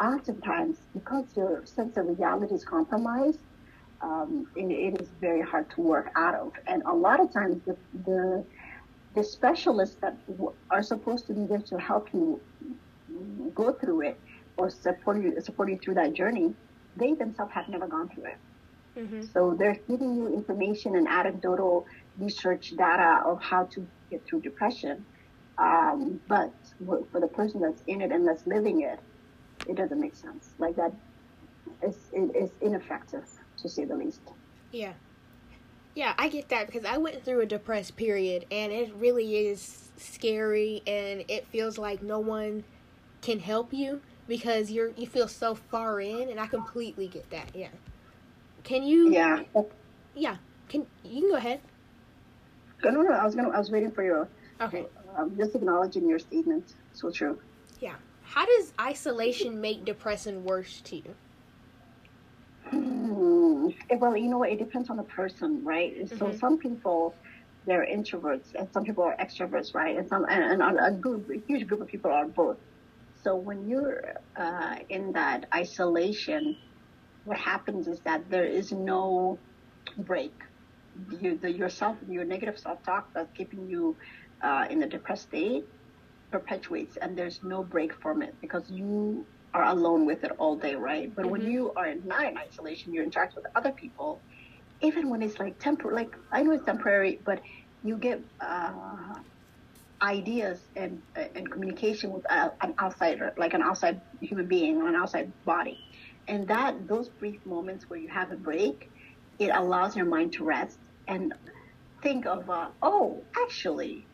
oftentimes 0.00 0.78
because 0.94 1.24
your 1.36 1.66
sense 1.66 1.96
of 1.96 2.06
reality 2.06 2.54
is 2.54 2.64
compromised, 2.64 3.40
um, 4.00 4.46
it, 4.54 4.70
it 4.70 5.00
is 5.02 5.08
very 5.20 5.42
hard 5.42 5.68
to 5.70 5.80
work 5.80 6.10
out 6.16 6.36
of. 6.36 6.52
And 6.68 6.82
a 6.86 6.94
lot 6.94 7.18
of 7.20 7.32
times 7.32 7.56
the 7.66 7.76
the, 8.04 8.44
the 9.16 9.24
specialists 9.24 9.96
that 10.02 10.24
w- 10.28 10.54
are 10.70 10.82
supposed 10.84 11.26
to 11.26 11.34
be 11.34 11.46
there 11.46 11.62
to 11.62 11.78
help 11.78 12.08
you 12.14 12.40
go 13.54 13.72
through 13.72 14.02
it 14.02 14.20
or 14.56 14.70
support 14.70 15.20
you 15.20 15.34
support 15.40 15.68
you 15.68 15.78
through 15.82 15.94
that 15.94 16.14
journey, 16.14 16.54
they 16.96 17.14
themselves 17.14 17.52
have 17.54 17.68
never 17.68 17.88
gone 17.88 18.08
through 18.14 18.26
it. 18.26 18.38
Hmm 18.98 19.20
So 19.32 19.54
they're 19.58 19.78
giving 19.88 20.14
you 20.14 20.34
information 20.34 20.96
and 20.96 21.06
anecdotal 21.06 21.86
research 22.18 22.72
data 22.76 23.20
of 23.24 23.40
how 23.42 23.68
to 23.74 23.86
get 24.10 24.20
through 24.28 24.42
depression. 24.42 25.04
Um, 25.58 26.20
but 26.28 26.52
for 26.84 27.20
the 27.20 27.28
person 27.28 27.60
that's 27.60 27.82
in 27.86 28.00
it 28.00 28.12
and 28.12 28.26
that's 28.26 28.46
living 28.46 28.82
it, 28.82 29.00
it 29.68 29.76
doesn't 29.76 30.00
make 30.00 30.14
sense. 30.14 30.54
Like 30.58 30.76
that 30.76 30.92
is 31.86 31.96
it 32.12 32.36
is 32.36 32.50
ineffective 32.60 33.24
to 33.58 33.68
say 33.68 33.84
the 33.84 33.96
least. 33.96 34.20
Yeah. 34.72 34.92
Yeah, 35.94 36.14
I 36.16 36.28
get 36.28 36.48
that 36.50 36.66
because 36.66 36.84
I 36.84 36.96
went 36.96 37.24
through 37.24 37.40
a 37.40 37.46
depressed 37.46 37.96
period 37.96 38.46
and 38.52 38.72
it 38.72 38.94
really 38.94 39.48
is 39.48 39.90
scary 39.96 40.82
and 40.86 41.24
it 41.26 41.46
feels 41.48 41.76
like 41.76 42.02
no 42.02 42.20
one 42.20 42.62
can 43.20 43.40
help 43.40 43.72
you 43.72 44.00
because 44.28 44.70
you're 44.70 44.90
you 44.96 45.06
feel 45.08 45.26
so 45.26 45.56
far 45.56 46.00
in 46.00 46.28
and 46.30 46.38
I 46.38 46.46
completely 46.46 47.08
get 47.08 47.28
that. 47.30 47.50
Yeah. 47.54 47.70
Can 48.64 48.82
you 48.82 49.10
Yeah. 49.10 49.42
Yeah. 50.14 50.36
Can 50.68 50.86
you 51.02 51.22
can 51.22 51.30
go 51.30 51.36
ahead. 51.36 51.60
No, 52.84 52.90
no, 52.90 53.02
no. 53.02 53.12
I 53.12 53.24
was 53.24 53.34
gonna. 53.34 53.50
I 53.50 53.58
was 53.58 53.70
waiting 53.70 53.90
for 53.90 54.04
your. 54.04 54.28
Okay. 54.60 54.86
Um, 55.16 55.36
just 55.36 55.54
acknowledging 55.54 56.08
your 56.08 56.18
statement. 56.18 56.74
So 56.92 57.10
true. 57.10 57.38
Yeah. 57.80 57.96
How 58.22 58.44
does 58.46 58.72
isolation 58.80 59.60
make 59.60 59.84
depression 59.84 60.44
worse 60.44 60.80
to 60.82 60.96
you? 60.96 61.14
Hmm. 62.70 63.68
Eh, 63.90 63.96
Well, 63.96 64.16
you 64.16 64.28
know 64.28 64.38
what? 64.38 64.50
It 64.50 64.58
depends 64.58 64.90
on 64.90 64.96
the 64.96 65.04
person, 65.04 65.64
right? 65.64 66.08
So 66.08 66.26
Mhm. 66.26 66.38
some 66.38 66.58
people 66.58 67.14
they're 67.66 67.86
introverts, 67.86 68.54
and 68.54 68.70
some 68.72 68.84
people 68.84 69.04
are 69.04 69.16
extroverts, 69.20 69.74
right? 69.74 69.96
And 69.98 70.08
some 70.08 70.24
and, 70.28 70.62
and 70.62 70.78
a 70.80 70.92
group, 70.92 71.28
a 71.30 71.38
huge 71.46 71.66
group 71.66 71.80
of 71.80 71.88
people 71.88 72.10
are 72.10 72.26
both. 72.26 72.58
So 73.22 73.36
when 73.36 73.66
you're 73.68 74.02
uh, 74.36 74.76
in 74.88 75.12
that 75.12 75.46
isolation, 75.54 76.56
what 77.24 77.38
happens 77.38 77.86
is 77.88 78.00
that 78.04 78.30
there 78.30 78.44
is 78.46 78.72
no 78.72 79.42
break. 79.98 80.34
You, 81.10 81.38
the, 81.38 81.52
yourself, 81.52 81.98
your 82.08 82.24
negative 82.24 82.58
self-talk 82.58 83.08
that's 83.14 83.32
keeping 83.36 83.66
you 83.68 83.96
uh, 84.42 84.66
in 84.70 84.80
the 84.80 84.86
depressed 84.86 85.24
state 85.24 85.64
perpetuates, 86.32 86.96
and 87.00 87.16
there's 87.16 87.40
no 87.42 87.62
break 87.64 87.92
from 88.02 88.22
it 88.22 88.34
because 88.40 88.64
you 88.70 89.28
are 89.54 89.64
alone 89.64 90.06
with 90.06 90.24
it 90.24 90.32
all 90.38 90.58
day, 90.58 90.74
right? 90.74 91.08
But 91.14 91.26
when 91.26 91.42
Mhm. 91.42 91.52
you 91.52 91.72
are 91.76 91.94
not 92.04 92.26
in 92.26 92.36
isolation, 92.38 92.92
you 92.92 93.02
interact 93.02 93.34
with 93.36 93.46
other 93.56 93.72
people. 93.72 94.22
Even 94.82 95.10
when 95.10 95.22
it's 95.22 95.38
like 95.38 95.58
temporary, 95.58 95.96
like 95.96 96.10
I 96.32 96.42
know 96.42 96.52
it's 96.52 96.64
temporary, 96.64 97.20
but 97.24 97.40
you 97.82 97.98
get 97.98 98.20
uh, 98.40 98.72
ideas 100.02 100.68
and 100.76 101.02
and 101.16 101.50
communication 101.50 102.12
with 102.12 102.24
a, 102.30 102.50
an 102.62 102.74
outsider, 102.80 103.32
like 103.38 103.54
an 103.54 103.62
outside 103.62 104.00
human 104.20 104.48
being 104.48 104.76
or 104.76 104.88
an 104.88 104.94
outside 104.96 105.32
body, 105.44 105.78
and 106.28 106.46
that 106.48 106.86
those 106.88 107.08
brief 107.08 107.44
moments 107.46 107.86
where 107.88 107.98
you 107.98 108.08
have 108.10 108.32
a 108.32 108.36
break, 108.36 108.90
it 109.38 109.50
allows 109.54 109.96
your 109.96 110.06
mind 110.06 110.32
to 110.34 110.44
rest 110.44 110.78
and 111.08 111.34
think 112.02 112.26
of, 112.26 112.48
uh, 112.50 112.68
oh, 112.82 113.24
actually, 113.44 114.08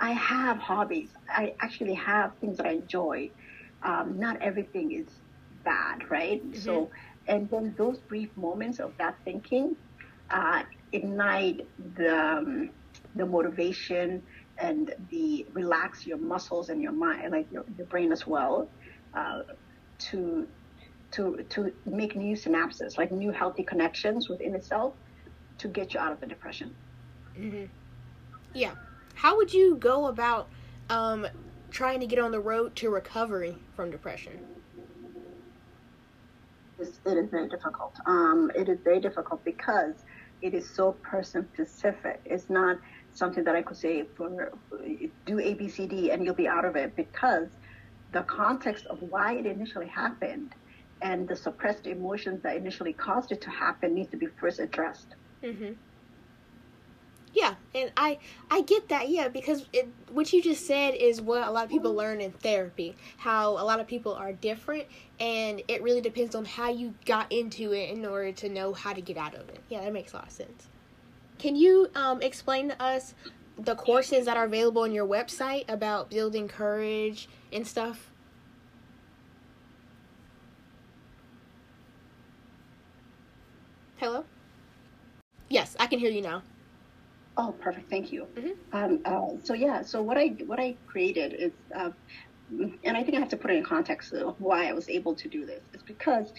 I 0.00 0.12
have 0.12 0.58
hobbies. 0.58 1.10
I 1.28 1.54
actually 1.60 1.94
have 1.94 2.32
things 2.40 2.58
that 2.58 2.66
I 2.66 2.72
enjoy. 2.72 3.30
Um, 3.82 4.18
not 4.18 4.42
everything 4.42 4.92
is 4.92 5.08
bad, 5.64 6.10
right? 6.10 6.42
So, 6.54 6.90
and 7.28 7.50
then 7.50 7.74
those 7.78 7.98
brief 8.08 8.30
moments 8.36 8.78
of 8.78 8.92
that 8.98 9.16
thinking 9.24 9.76
uh, 10.30 10.62
ignite 10.92 11.60
the 11.96 12.16
um, 12.16 12.70
the 13.14 13.26
motivation 13.26 14.22
and 14.58 14.92
the 15.10 15.46
relax 15.52 16.06
your 16.06 16.18
muscles 16.18 16.68
and 16.68 16.80
your 16.82 16.92
mind, 16.92 17.32
like 17.32 17.46
your, 17.50 17.64
your 17.76 17.86
brain 17.86 18.12
as 18.12 18.26
well, 18.26 18.70
uh, 19.16 19.40
to 19.98 20.46
to 21.12 21.44
to 21.50 21.72
make 21.86 22.16
new 22.16 22.36
synapses, 22.36 22.98
like 22.98 23.12
new 23.12 23.30
healthy 23.30 23.62
connections 23.62 24.28
within 24.28 24.54
itself, 24.54 24.94
to 25.58 25.68
get 25.68 25.94
you 25.94 26.00
out 26.00 26.12
of 26.12 26.20
the 26.20 26.26
depression. 26.26 26.74
hmm 27.36 27.64
Yeah. 28.54 28.74
How 29.14 29.36
would 29.36 29.52
you 29.52 29.76
go 29.76 30.08
about 30.08 30.50
um, 30.90 31.26
trying 31.70 32.00
to 32.00 32.06
get 32.06 32.18
on 32.18 32.32
the 32.32 32.40
road 32.40 32.76
to 32.76 32.90
recovery 32.90 33.56
from 33.74 33.90
depression? 33.90 34.40
It's, 36.78 37.00
it 37.06 37.16
is 37.16 37.30
very 37.30 37.48
difficult. 37.48 37.94
Um, 38.06 38.50
it 38.54 38.68
is 38.68 38.78
very 38.84 39.00
difficult 39.00 39.42
because 39.44 39.94
it 40.42 40.52
is 40.52 40.68
so 40.68 40.92
person 40.92 41.48
specific. 41.54 42.20
It's 42.26 42.50
not 42.50 42.76
something 43.14 43.44
that 43.44 43.56
I 43.56 43.62
could 43.62 43.78
say 43.78 44.04
for 44.14 44.52
do 45.24 45.40
A 45.40 45.54
B 45.54 45.68
C 45.68 45.86
D 45.86 46.10
and 46.10 46.22
you'll 46.22 46.34
be 46.34 46.48
out 46.48 46.66
of 46.66 46.76
it 46.76 46.94
because 46.94 47.48
the 48.12 48.22
context 48.22 48.86
of 48.86 49.00
why 49.02 49.34
it 49.36 49.46
initially 49.46 49.88
happened 49.88 50.54
and 51.02 51.28
the 51.28 51.36
suppressed 51.36 51.86
emotions 51.86 52.42
that 52.42 52.56
initially 52.56 52.92
caused 52.92 53.32
it 53.32 53.40
to 53.42 53.50
happen 53.50 53.94
needs 53.94 54.10
to 54.10 54.16
be 54.16 54.26
first 54.40 54.58
addressed. 54.60 55.14
hmm 55.42 55.72
Yeah, 57.32 57.56
and 57.74 57.92
I 57.96 58.18
I 58.50 58.62
get 58.62 58.88
that. 58.88 59.08
Yeah, 59.10 59.28
because 59.28 59.66
it, 59.72 59.94
what 60.08 60.32
you 60.32 60.42
just 60.42 60.66
said 60.66 60.94
is 60.94 61.20
what 61.20 61.46
a 61.46 61.50
lot 61.50 61.64
of 61.64 61.70
people 61.70 61.94
learn 61.94 62.20
in 62.20 62.32
therapy. 62.32 62.96
How 63.18 63.50
a 63.50 63.64
lot 63.64 63.78
of 63.80 63.86
people 63.86 64.14
are 64.14 64.32
different, 64.32 64.86
and 65.20 65.62
it 65.68 65.82
really 65.82 66.00
depends 66.00 66.34
on 66.34 66.46
how 66.46 66.70
you 66.70 66.94
got 67.04 67.30
into 67.30 67.72
it 67.72 67.90
in 67.90 68.06
order 68.06 68.32
to 68.32 68.48
know 68.48 68.72
how 68.72 68.94
to 68.94 69.02
get 69.02 69.18
out 69.18 69.34
of 69.34 69.48
it. 69.50 69.60
Yeah, 69.68 69.82
that 69.82 69.92
makes 69.92 70.12
a 70.12 70.16
lot 70.16 70.26
of 70.28 70.32
sense. 70.32 70.70
Can 71.38 71.56
you 71.56 71.88
um, 71.94 72.22
explain 72.22 72.68
to 72.70 72.82
us 72.82 73.14
the 73.58 73.74
courses 73.76 74.26
that 74.26 74.36
are 74.36 74.44
available 74.44 74.82
on 74.82 74.92
your 74.92 75.06
website 75.06 75.64
about 75.68 76.10
building 76.10 76.48
courage 76.48 77.28
and 77.52 77.66
stuff? 77.66 78.12
Hello. 83.96 84.26
Yes, 85.48 85.76
I 85.80 85.86
can 85.86 85.98
hear 85.98 86.10
you 86.10 86.22
now. 86.22 86.44
Oh, 87.36 87.56
perfect. 87.60 87.90
Thank 87.90 88.12
you. 88.12 88.28
Mhm. 88.36 88.52
Um, 88.72 89.00
uh, 89.04 89.38
so 89.44 89.54
yeah, 89.54 89.82
so 89.82 90.02
what 90.02 90.18
I 90.18 90.36
what 90.46 90.60
I 90.60 90.78
created 90.86 91.34
is, 91.38 91.52
uh, 91.74 91.90
and 92.84 92.96
I 92.96 93.02
think 93.02 93.16
I 93.16 93.20
have 93.20 93.30
to 93.30 93.36
put 93.36 93.50
it 93.50 93.56
in 93.58 93.64
context 93.64 94.12
of 94.12 94.36
why 94.38 94.68
I 94.68 94.72
was 94.72 94.88
able 94.88 95.16
to 95.16 95.28
do 95.28 95.46
this. 95.46 95.62
It's 95.72 95.82
because 95.84 96.32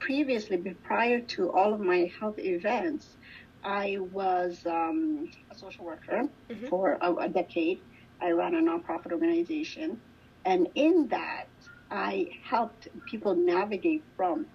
previously, 0.00 0.58
prior 0.82 1.20
to 1.20 1.50
all 1.52 1.72
of 1.74 1.80
my 1.80 2.10
health 2.20 2.38
events, 2.38 3.16
I 3.64 3.98
was 4.00 4.60
um, 4.66 5.28
a 5.50 5.54
social 5.56 5.84
worker 5.84 6.22
Mhm. 6.50 6.68
for 6.68 6.98
a, 7.00 7.14
a 7.14 7.28
decade. 7.28 7.80
I 8.20 8.30
ran 8.30 8.54
a 8.54 8.58
nonprofit 8.62 9.12
organization, 9.12 10.00
and 10.44 10.68
in 10.74 11.08
that, 11.08 11.46
I 11.90 12.28
helped 12.48 12.88
people 13.06 13.34
navigate 13.36 14.04
from 14.16 14.46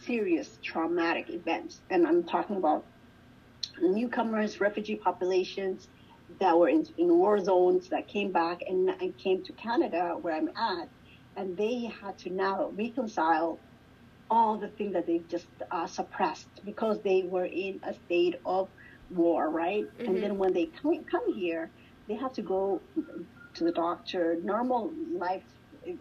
serious 0.00 0.58
traumatic 0.64 1.26
events, 1.30 1.82
and 1.90 2.06
I'm 2.06 2.24
talking 2.26 2.56
about 2.56 2.86
newcomers, 3.80 4.60
refugee 4.60 4.96
populations 4.96 5.88
that 6.40 6.58
were 6.58 6.68
in, 6.68 6.84
in 6.98 7.08
war 7.16 7.38
zones 7.38 7.88
that 7.90 8.08
came 8.08 8.32
back 8.32 8.60
and, 8.66 8.90
and 8.90 9.16
came 9.18 9.42
to 9.44 9.52
Canada, 9.54 10.16
where 10.20 10.34
I'm 10.36 10.48
at, 10.56 10.88
and 11.36 11.56
they 11.56 11.90
had 12.02 12.18
to 12.20 12.30
now 12.30 12.70
reconcile 12.76 13.62
all 14.30 14.58
the 14.58 14.68
things 14.68 14.94
that 14.94 15.06
they've 15.06 15.28
just 15.28 15.48
uh, 15.72 15.86
suppressed 15.86 16.48
because 16.64 17.00
they 17.02 17.22
were 17.24 17.46
in 17.46 17.80
a 17.84 17.94
state 17.94 18.36
of 18.44 18.70
war, 19.10 19.50
right? 19.50 19.84
Mhm. 20.00 20.08
And 20.08 20.22
then 20.22 20.38
when 20.38 20.52
they 20.52 20.70
come, 20.82 21.04
come 21.10 21.32
here, 21.34 21.72
they 22.08 22.16
have 22.16 22.32
to 22.34 22.42
go 22.42 22.82
to 23.56 23.64
the 23.64 23.72
doctor. 23.72 24.38
Normal 24.42 24.94
life, 25.18 25.44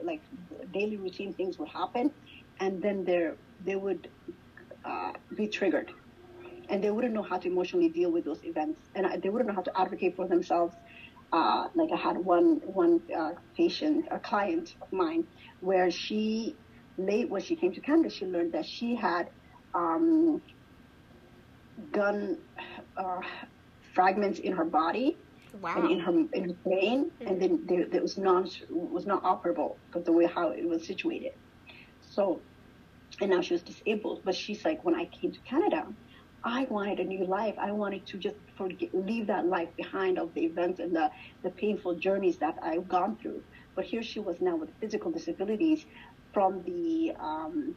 like 0.03 0.23
daily 0.71 0.97
routine 0.97 1.35
things 1.35 1.57
would 1.59 1.69
happen, 1.69 2.11
and 2.59 2.81
then 2.81 3.03
they 3.05 3.29
they 3.59 3.75
would 3.75 4.09
uh, 4.85 5.11
be 5.35 5.49
triggered 5.49 5.91
and 6.69 6.83
they 6.83 6.91
wouldn't 6.91 7.13
know 7.13 7.23
how 7.23 7.37
to 7.37 7.47
emotionally 7.47 7.89
deal 7.89 8.11
with 8.11 8.25
those 8.25 8.39
events, 8.43 8.89
and 8.95 9.05
I- 9.07 9.17
they 9.17 9.29
wouldn't 9.29 9.49
know 9.49 9.55
how 9.55 9.61
to 9.63 9.79
advocate 9.79 10.15
for 10.15 10.27
themselves. 10.27 10.75
Uh, 11.31 11.67
like 11.75 11.89
I 11.93 11.97
had 11.97 12.17
one 12.17 12.61
one 12.65 13.01
uh, 13.15 13.31
patient, 13.57 14.05
a 14.11 14.19
client 14.19 14.69
of 14.81 14.87
mine, 14.91 15.25
where 15.59 15.91
she 15.91 16.57
late 16.97 17.29
when 17.29 17.41
she 17.41 17.55
came 17.55 17.73
to 17.73 17.81
Canada, 17.81 18.10
she 18.10 18.25
learned 18.25 18.53
that 18.53 18.65
she 18.65 18.95
had 18.95 19.27
um, 19.73 20.41
gun 21.91 22.38
uh, 22.97 23.19
fragments 23.93 24.39
in 24.39 24.53
her 24.53 24.65
body, 24.65 25.19
Wow. 25.53 25.75
and 25.77 25.91
in 25.91 25.99
her 25.99 26.12
in 26.33 26.43
her 26.49 26.55
brain, 26.65 27.12
and 27.21 27.41
then 27.41 27.63
there, 27.67 27.86
there 27.89 28.01
was 28.01 28.17
non 28.17 28.47
was 28.69 29.05
not 29.05 29.23
operable 29.23 29.77
because 29.91 30.05
the 30.05 30.12
way 30.13 30.27
how 30.27 30.51
it 30.51 30.67
was 30.67 30.86
situated. 30.86 31.31
So, 32.01 32.43
and 33.21 33.31
now 33.31 33.41
she 33.41 33.53
was 33.53 33.63
disabled. 33.63 34.21
But 34.25 34.36
she's 34.36 34.63
like, 34.65 34.83
when 34.83 34.95
I 34.95 35.05
came 35.21 35.31
to 35.31 35.39
Canada, 35.49 35.86
I 36.45 36.67
wanted 36.69 36.99
a 36.99 37.05
new 37.05 37.25
life. 37.27 37.55
I 37.62 37.71
wanted 37.71 38.05
to 38.07 38.19
just 38.19 38.38
forget, 38.57 38.89
leave 38.93 39.27
that 39.27 39.45
life 39.47 39.69
behind 39.77 40.19
of 40.19 40.33
the 40.36 40.41
events 40.45 40.79
and 40.79 40.95
the, 40.95 41.10
the 41.43 41.51
painful 41.51 41.97
journeys 41.99 42.38
that 42.39 42.55
I've 42.63 42.88
gone 42.88 43.17
through. 43.21 43.43
But 43.75 43.86
here 43.86 44.03
she 44.03 44.19
was 44.19 44.38
now 44.41 44.57
with 44.57 44.71
physical 44.81 45.12
disabilities 45.12 45.86
from 46.38 46.63
the 46.65 47.13
um, 47.19 47.76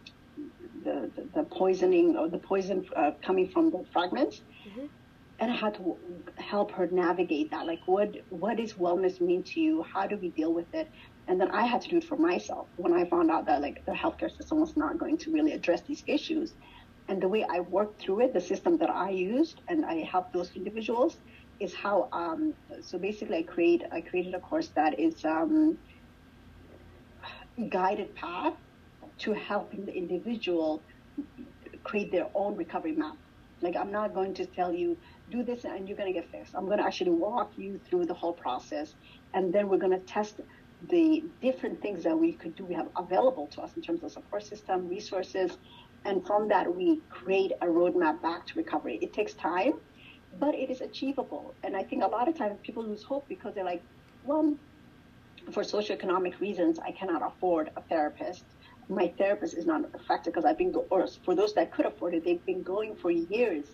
the, 0.84 1.10
the, 1.16 1.24
the 1.36 1.44
poisoning 1.44 2.16
or 2.18 2.28
the 2.30 2.38
poison 2.52 2.84
uh, 2.96 3.12
coming 3.26 3.48
from 3.54 3.70
the 3.70 3.82
fragments. 3.94 4.42
Mhm. 4.68 4.88
And 5.40 5.50
I 5.52 5.56
had 5.64 5.74
to 5.76 5.84
help 6.52 6.72
her 6.78 6.86
navigate 6.92 7.48
that. 7.52 7.64
Like, 7.72 7.82
what 7.86 8.10
what 8.28 8.54
does 8.58 8.74
wellness 8.84 9.16
mean 9.30 9.42
to 9.52 9.60
you? 9.66 9.74
How 9.94 10.04
do 10.12 10.16
we 10.24 10.30
deal 10.40 10.52
with 10.60 10.70
it? 10.80 10.88
And 11.28 11.40
then 11.40 11.50
I 11.62 11.64
had 11.72 11.80
to 11.84 11.88
do 11.92 11.96
it 12.02 12.04
for 12.12 12.18
myself 12.30 12.66
when 12.76 12.92
I 13.00 13.02
found 13.14 13.30
out 13.34 13.44
that 13.46 13.62
like 13.66 13.78
the 13.86 13.92
healthcare 14.02 14.32
system 14.38 14.60
was 14.64 14.74
not 14.76 14.98
going 15.02 15.18
to 15.22 15.32
really 15.36 15.52
address 15.58 15.82
these 15.88 16.04
issues. 16.16 16.48
And 17.08 17.22
the 17.22 17.28
way 17.34 17.42
I 17.56 17.60
worked 17.60 17.96
through 18.02 18.20
it, 18.24 18.30
the 18.34 18.40
system 18.52 18.72
that 18.82 18.90
I 18.90 19.10
used, 19.10 19.56
and 19.70 19.78
I 19.94 19.96
helped 20.14 20.32
those 20.34 20.50
individuals, 20.60 21.12
is 21.64 21.72
how. 21.84 21.96
Um, 22.12 22.54
so 22.88 22.98
basically, 22.98 23.38
I 23.38 23.44
create 23.54 23.82
I 23.98 24.00
created 24.10 24.34
a 24.34 24.40
course 24.50 24.70
that 24.80 24.92
is 25.08 25.16
um, 25.24 25.78
guided 27.68 28.14
path 28.14 28.54
to 29.18 29.32
helping 29.32 29.84
the 29.84 29.94
individual 29.94 30.82
create 31.84 32.10
their 32.10 32.28
own 32.34 32.56
recovery 32.56 32.92
map. 32.92 33.16
Like 33.60 33.76
I'm 33.76 33.92
not 33.92 34.14
going 34.14 34.34
to 34.34 34.46
tell 34.46 34.72
you 34.72 34.96
do 35.30 35.42
this 35.42 35.64
and 35.64 35.86
you're 35.88 35.96
going 35.96 36.12
to 36.12 36.18
get 36.18 36.30
fixed. 36.30 36.54
I'm 36.54 36.66
going 36.66 36.78
to 36.78 36.84
actually 36.84 37.10
walk 37.10 37.52
you 37.56 37.80
through 37.88 38.06
the 38.06 38.14
whole 38.14 38.32
process, 38.32 38.94
and 39.34 39.52
then 39.52 39.68
we're 39.68 39.78
going 39.78 39.92
to 39.92 40.06
test 40.06 40.40
the 40.88 41.22
different 41.42 41.80
things 41.82 42.02
that 42.04 42.18
we 42.18 42.32
could 42.32 42.56
do 42.56 42.64
we 42.64 42.74
have 42.74 42.88
available 42.96 43.46
to 43.48 43.60
us 43.60 43.70
in 43.76 43.82
terms 43.82 44.02
of 44.02 44.10
support 44.10 44.42
system, 44.42 44.88
resources, 44.88 45.58
and 46.06 46.26
from 46.26 46.48
that 46.48 46.74
we 46.74 47.00
create 47.10 47.52
a 47.60 47.66
roadmap 47.66 48.22
back 48.22 48.46
to 48.46 48.54
recovery. 48.56 48.98
It 49.02 49.12
takes 49.12 49.34
time, 49.34 49.74
but 50.38 50.54
it 50.54 50.70
is 50.70 50.80
achievable. 50.80 51.54
And 51.62 51.76
I 51.76 51.82
think 51.82 52.02
a 52.02 52.06
lot 52.06 52.28
of 52.28 52.36
times 52.36 52.58
people 52.62 52.82
lose 52.82 53.02
hope 53.02 53.28
because 53.28 53.54
they're 53.54 53.64
like, 53.64 53.82
well, 54.24 54.54
for 55.52 55.62
socioeconomic 55.62 56.40
reasons, 56.40 56.78
I 56.78 56.92
cannot 56.92 57.22
afford 57.26 57.70
a 57.76 57.82
therapist. 57.82 58.44
My 58.88 59.12
therapist 59.18 59.56
is 59.56 59.66
not 59.66 59.82
effective 59.94 60.32
because 60.32 60.44
I've 60.44 60.58
been, 60.58 60.72
go- 60.72 60.86
or 60.90 61.06
for 61.24 61.34
those 61.34 61.54
that 61.54 61.72
could 61.72 61.86
afford 61.86 62.14
it, 62.14 62.24
they've 62.24 62.44
been 62.46 62.62
going 62.62 62.96
for 62.96 63.10
years 63.10 63.66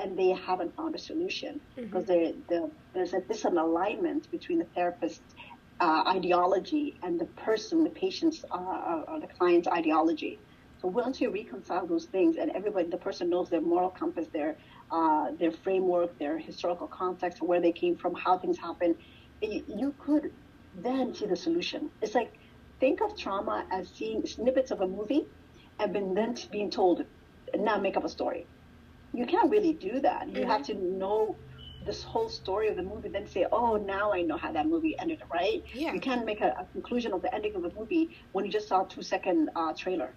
and 0.00 0.18
they 0.18 0.30
haven't 0.30 0.74
found 0.76 0.94
a 0.94 0.98
solution 0.98 1.60
because 1.90 2.06
there, 2.06 2.32
the, 2.48 2.70
there's 2.94 3.12
a 3.14 3.20
disalignment 3.20 4.30
between 4.32 4.58
the 4.58 4.66
therapist's 4.74 5.34
uh, 5.80 6.04
ideology 6.08 6.98
and 7.02 7.20
the 7.20 7.26
person, 7.44 7.84
the 7.84 7.90
patient's, 7.90 8.42
uh, 8.52 8.56
uh, 8.58 9.02
or 9.08 9.20
the 9.20 9.28
client's 9.38 9.68
ideology. 9.68 10.40
So 10.78 10.88
once 10.88 11.20
you 11.20 11.32
reconcile 11.32 11.86
those 11.86 12.06
things, 12.12 12.36
and 12.36 12.50
everybody, 12.54 12.88
the 12.90 12.98
person 12.98 13.30
knows 13.30 13.48
their 13.50 13.62
moral 13.62 13.90
compass, 13.90 14.26
their 14.34 14.56
uh, 14.90 15.28
their 15.38 15.50
framework, 15.52 16.18
their 16.18 16.38
historical 16.38 16.88
context, 16.88 17.38
where 17.40 17.60
they 17.60 17.72
came 17.72 17.96
from, 17.96 18.14
how 18.14 18.38
things 18.38 18.58
happen, 18.58 18.94
you, 19.40 19.62
you 19.68 19.96
could 19.98 20.28
then 20.74 21.14
see 21.14 21.26
the 21.26 21.36
solution. 21.36 21.90
It's 22.02 22.14
like 22.14 22.32
think 22.80 23.00
of 23.00 23.16
trauma 23.16 23.66
as 23.72 23.90
seeing 23.94 24.26
snippets 24.26 24.70
of 24.70 24.80
a 24.80 24.86
movie, 24.86 25.26
and 25.78 25.92
been 25.92 26.14
then 26.14 26.36
being 26.52 26.70
told, 26.70 27.02
now 27.56 27.78
make 27.78 27.96
up 27.96 28.04
a 28.04 28.08
story. 28.08 28.48
You 29.12 29.26
can't 29.26 29.50
really 29.50 29.74
do 29.74 30.00
that. 30.00 30.28
You 30.28 30.44
have 30.46 30.64
to 30.64 30.74
know 30.74 31.36
this 31.86 32.02
whole 32.02 32.28
story 32.28 32.68
of 32.68 32.76
the 32.76 32.82
movie, 32.82 33.10
then 33.12 33.26
say, 33.26 33.46
oh, 33.52 33.76
now 33.76 34.12
I 34.12 34.22
know 34.22 34.36
how 34.36 34.52
that 34.52 34.66
movie 34.66 34.96
ended, 34.98 35.20
right? 35.32 35.60
Yeah. 35.74 35.92
You 35.92 36.00
can't 36.00 36.24
make 36.24 36.40
a, 36.40 36.48
a 36.48 36.66
conclusion 36.72 37.12
of 37.12 37.22
the 37.22 37.32
ending 37.34 37.54
of 37.56 37.62
the 37.62 37.70
movie 37.76 38.08
when 38.32 38.44
you 38.44 38.50
just 38.50 38.68
saw 38.68 38.84
a 38.84 38.88
two 38.88 39.02
second 39.02 39.50
uh, 39.54 39.72
trailer 39.78 40.16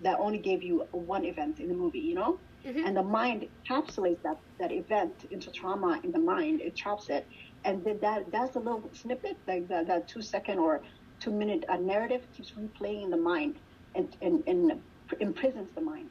that 0.00 0.18
only 0.18 0.38
gave 0.38 0.62
you 0.62 0.84
one 0.92 1.24
event 1.24 1.58
in 1.60 1.68
the 1.68 1.74
movie, 1.74 2.00
you 2.00 2.14
know? 2.14 2.38
Mhm. 2.66 2.86
And 2.86 2.96
the 2.96 3.02
mind 3.02 3.46
encapsulates 3.70 4.22
that, 4.24 4.36
that 4.60 4.72
event 4.72 5.14
into 5.30 5.50
trauma 5.50 6.00
in 6.04 6.12
the 6.12 6.18
mind, 6.20 6.60
it 6.60 6.76
traps 6.76 7.06
it. 7.08 7.26
And 7.64 7.84
then 7.84 7.98
that 8.00 8.30
that's 8.32 8.56
a 8.56 8.58
little 8.58 8.88
snippet, 8.92 9.36
like 9.46 9.68
that, 9.68 9.86
that 9.86 10.08
two 10.08 10.22
second 10.22 10.58
or 10.58 10.80
two 11.20 11.30
minute 11.30 11.64
uh, 11.68 11.76
narrative 11.76 12.26
keeps 12.36 12.52
replaying 12.52 13.04
in 13.04 13.10
the 13.10 13.16
mind 13.16 13.56
and, 13.94 14.16
and, 14.20 14.42
and 14.46 14.80
imprisons 15.20 15.70
the 15.74 15.80
mind. 15.80 16.10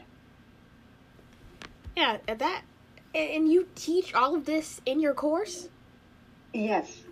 Yeah, 1.95 2.17
and 2.27 2.39
that 2.39 2.63
and 3.13 3.51
you 3.51 3.67
teach 3.75 4.13
all 4.13 4.35
of 4.35 4.45
this 4.45 4.81
in 4.85 4.99
your 4.99 5.13
course? 5.13 5.67
Yes. 6.53 7.03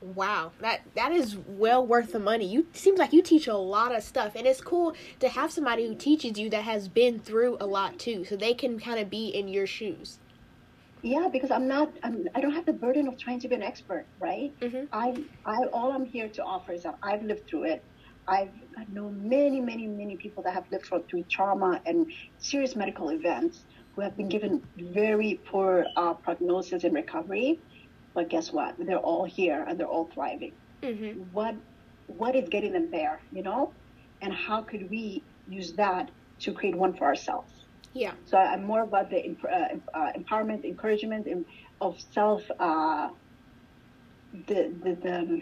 Wow, 0.00 0.52
that 0.60 0.80
that 0.94 1.12
is 1.12 1.36
well 1.36 1.86
worth 1.86 2.12
the 2.12 2.18
money. 2.18 2.46
You 2.46 2.66
seems 2.72 2.98
like 2.98 3.12
you 3.12 3.22
teach 3.22 3.46
a 3.46 3.56
lot 3.56 3.94
of 3.94 4.02
stuff, 4.02 4.34
and 4.34 4.46
it's 4.46 4.60
cool 4.60 4.94
to 5.18 5.28
have 5.28 5.52
somebody 5.52 5.86
who 5.86 5.94
teaches 5.94 6.38
you 6.38 6.48
that 6.50 6.64
has 6.64 6.88
been 6.88 7.18
through 7.18 7.58
a 7.60 7.66
lot 7.66 7.98
too, 7.98 8.24
so 8.24 8.34
they 8.34 8.54
can 8.54 8.80
kind 8.80 8.98
of 8.98 9.10
be 9.10 9.28
in 9.28 9.48
your 9.48 9.66
shoes. 9.66 10.18
Yeah, 11.02 11.28
because 11.32 11.50
I'm 11.50 11.66
not, 11.68 11.88
I'm, 12.04 12.24
I 12.34 12.40
don't 12.40 12.52
have 12.52 12.66
the 12.66 12.74
burden 12.74 13.08
of 13.08 13.18
trying 13.18 13.40
to 13.40 13.48
be 13.48 13.54
an 13.54 13.62
expert, 13.62 14.06
right? 14.20 14.50
Mhm. 14.62 14.86
I, 14.92 15.14
I, 15.46 15.56
all 15.72 15.92
I'm 15.92 16.04
here 16.04 16.28
to 16.34 16.42
offer 16.42 16.72
is 16.72 16.82
that 16.82 16.96
I've 17.02 17.22
lived 17.22 17.42
through 17.48 17.64
it. 17.64 17.80
I've 18.28 18.48
I 18.78 18.84
know 18.88 19.10
many, 19.10 19.60
many, 19.60 19.86
many 19.86 20.16
people 20.20 20.42
that 20.44 20.54
have 20.54 20.64
lived 20.70 20.84
through, 20.88 21.04
through 21.10 21.24
trauma 21.30 21.80
and 21.86 22.06
serious 22.38 22.76
medical 22.76 23.08
events 23.10 23.64
who 23.94 24.02
have 24.02 24.16
been 24.16 24.28
given 24.28 24.62
very 24.94 25.40
poor 25.50 25.86
uh, 25.96 26.14
prognosis 26.22 26.84
and 26.84 26.94
recovery. 26.94 27.60
But 28.14 28.28
guess 28.28 28.52
what? 28.52 28.74
They're 28.78 28.98
all 28.98 29.24
here 29.24 29.64
and 29.66 29.78
they're 29.80 29.86
all 29.86 30.10
thriving. 30.14 30.56
Mm-hmm. 30.84 31.20
What, 31.32 31.54
what 32.06 32.36
is 32.36 32.48
getting 32.50 32.72
them 32.72 32.90
there? 32.92 33.20
You 33.32 33.42
know, 33.42 33.74
and 34.20 34.32
how 34.32 34.62
could 34.62 34.88
we 34.90 35.24
use 35.46 35.74
that 35.76 36.10
to 36.42 36.52
create 36.52 36.76
one 36.76 36.94
for 36.96 37.06
ourselves? 37.06 37.59
Yeah. 37.94 38.14
So 38.26 38.38
I'm 38.38 38.64
more 38.64 38.82
about 38.82 39.10
the 39.10 39.36
uh, 39.50 39.98
uh, 39.98 40.12
empowerment, 40.16 40.64
encouragement 40.64 41.26
of 41.80 41.96
self, 42.12 42.42
uh, 42.58 43.08
the, 44.32 44.72
the, 44.82 44.96
the, 45.02 45.40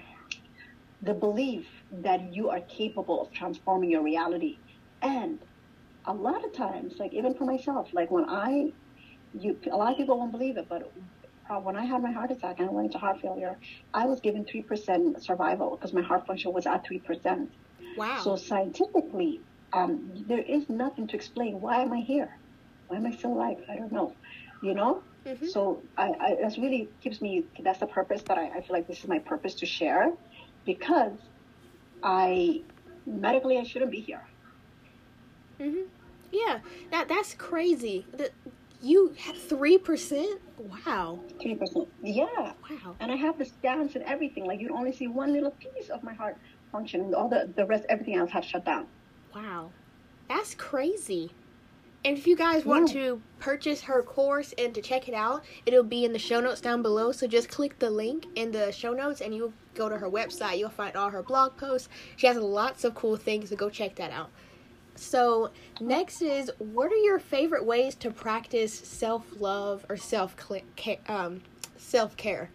the 1.03 1.15
belief 1.15 1.67
that 2.03 2.21
you 2.33 2.49
are 2.49 2.61
capable 2.77 3.23
of 3.23 3.33
transforming 3.33 3.91
your 3.91 4.03
reality. 4.03 4.59
And 5.03 5.39
a 6.07 6.13
lot 6.13 6.45
of 6.45 6.57
times, 6.57 6.95
like 6.99 7.13
even 7.13 7.35
for 7.35 7.45
myself, 7.45 7.91
like 7.93 8.11
when 8.11 8.25
I, 8.29 8.71
you, 9.33 9.61
a 9.71 9.77
lot 9.77 9.93
of 9.93 9.99
people 9.99 10.19
won't 10.19 10.33
believe 10.33 10.57
it, 10.57 10.67
but 10.71 10.83
uh, 11.51 11.61
when 11.61 11.77
I 11.77 11.85
had 11.85 12.03
my 12.03 12.13
heart 12.13 12.31
attack 12.31 12.57
and 12.59 12.69
I 12.69 12.73
went 12.73 12.87
into 12.87 12.99
heart 12.99 13.19
failure, 13.21 13.59
I 13.93 14.07
was 14.07 14.21
given 14.21 14.45
3% 14.45 15.23
survival 15.23 15.77
because 15.77 15.93
my 15.95 16.03
heart 16.03 16.27
function 16.27 16.53
was 16.53 16.67
at 16.67 16.83
3%. 16.91 17.47
Wow. 17.97 18.21
So 18.23 18.37
scientifically, 18.37 19.43
um, 19.73 20.25
there 20.27 20.43
is 20.43 20.69
nothing 20.69 21.07
to 21.09 21.17
explain 21.17 21.61
why 21.61 21.83
am 21.83 21.93
I 21.93 22.01
here? 22.01 22.31
Why 22.87 22.97
am 22.97 23.07
I 23.07 23.13
still 23.13 23.33
alive? 23.33 23.59
I 23.71 23.77
don't 23.77 23.93
know. 23.93 24.15
You 24.63 24.75
know. 24.75 25.03
Mhm. 25.27 25.49
So 25.51 25.83
I, 25.97 26.09
I 26.21 26.37
that's 26.41 26.59
really 26.59 26.89
keeps 27.03 27.21
me. 27.21 27.45
That's 27.63 27.81
the 27.81 27.87
purpose 27.87 28.23
that 28.29 28.39
I, 28.39 28.47
I 28.49 28.61
feel 28.63 28.73
like 28.73 28.89
this 28.89 29.01
is 29.01 29.09
my 29.09 29.19
purpose 29.19 29.55
to 29.57 29.67
share, 29.67 30.11
because 30.65 31.19
I 32.03 32.63
medically 33.07 33.59
I 33.59 33.65
shouldn't 33.65 33.91
be 33.91 34.01
here. 34.01 34.23
hmm 35.61 35.85
Yeah, 36.33 36.61
that 36.91 37.09
that's 37.09 37.35
crazy. 37.35 38.07
That 38.17 38.31
you 38.81 39.15
had 39.19 39.37
three 39.37 39.79
percent. 39.79 40.41
Wow. 40.59 41.21
Three 41.43 41.57
percent. 41.57 41.89
Yeah. 42.03 42.27
Wow. 42.71 42.97
And 43.01 43.13
I 43.13 43.17
have 43.17 43.39
the 43.39 43.45
scans 43.45 43.95
and 43.97 44.05
everything. 44.05 44.47
Like 44.47 44.61
you'd 44.61 44.73
only 44.73 44.93
see 44.93 45.09
one 45.09 45.33
little 45.33 45.53
piece 45.53 45.89
of 45.91 46.03
my 46.03 46.15
heart 46.15 46.37
function, 46.73 47.01
and 47.03 47.15
all 47.15 47.29
the 47.29 47.53
the 47.57 47.67
rest, 47.67 47.85
everything 47.89 48.17
else 48.17 48.31
have 48.31 48.45
shut 48.45 48.65
down. 48.65 48.87
Wow. 49.39 49.71
That's 50.29 50.57
crazy. 50.57 51.31
And 52.05 52.19
if 52.19 52.27
you 52.27 52.35
guys 52.35 52.65
want 52.65 52.89
Yeah. 52.93 53.03
to 53.03 53.23
purchase 53.39 53.83
her 53.83 54.03
course 54.03 54.53
and 54.59 54.75
to 54.75 54.83
check 54.83 55.09
it 55.09 55.15
out, 55.15 55.45
it'll 55.65 55.85
be 55.85 56.05
in 56.05 56.13
the 56.13 56.19
show 56.19 56.41
notes 56.41 56.61
down 56.61 56.83
below. 56.83 57.13
So 57.13 57.29
just 57.29 57.49
click 57.49 57.79
the 57.79 57.91
link 57.91 58.27
in 58.35 58.51
the 58.51 58.73
show 58.73 58.93
notes 58.93 59.21
and 59.21 59.33
you'll 59.33 59.53
go 59.75 59.89
to 59.89 59.97
her 59.97 60.11
website. 60.11 60.59
You'll 60.59 60.71
find 60.71 60.97
all 60.97 61.11
her 61.11 61.23
blog 61.23 61.57
posts. 61.57 61.89
She 62.17 62.27
has 62.27 62.37
lots 62.37 62.83
of 62.83 62.97
cool 62.97 63.17
things, 63.17 63.51
so 63.51 63.57
go 63.57 63.71
check 63.71 63.95
that 63.97 64.11
out. 64.11 64.31
So, 64.97 65.53
next 65.81 66.21
is 66.21 66.51
what 66.59 66.91
are 66.91 66.97
your 66.97 67.21
favorite 67.21 67.65
ways 67.65 67.95
to 67.97 68.11
practice 68.11 68.75
self 68.75 69.25
love 69.39 69.87
or 69.89 69.97
self 69.97 70.35
um, 71.07 71.43
self 71.77 72.17
care? 72.17 72.51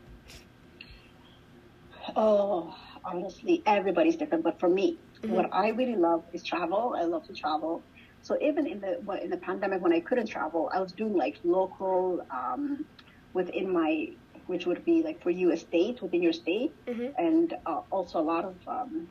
Oh, 2.18 2.76
honestly, 3.06 3.64
everybody's 3.66 4.18
different. 4.18 4.44
But 4.44 4.60
for 4.60 4.68
me, 4.68 4.98
Mhm. 5.24 5.34
what 5.34 5.50
I 5.54 5.70
really 5.70 5.96
love 5.96 6.24
is 6.34 6.44
travel. 6.44 6.96
I 6.98 7.04
love 7.06 7.24
to 7.28 7.34
travel. 7.34 7.86
So 8.22 8.38
even 8.42 8.68
in 8.68 8.80
the 8.82 8.94
in 9.24 9.30
the 9.30 9.38
pandemic 9.38 9.82
when 9.82 9.94
I 9.94 10.02
couldn't 10.02 10.28
travel, 10.28 10.70
I 10.74 10.80
was 10.82 10.94
doing 10.94 11.14
like 11.14 11.36
local 11.44 12.22
um, 12.34 12.86
within 13.34 13.72
my, 13.74 14.08
which 14.48 14.66
would 14.66 14.86
be 14.86 15.04
like 15.04 15.22
for 15.24 15.30
you 15.32 15.52
a 15.52 15.58
state 15.58 16.02
within 16.02 16.22
your 16.24 16.34
state, 16.34 16.72
Mhm. 16.88 17.14
and 17.18 17.54
uh, 17.66 17.82
also 17.92 18.20
a 18.20 18.28
lot 18.34 18.46
of 18.46 18.58
um, 18.68 19.10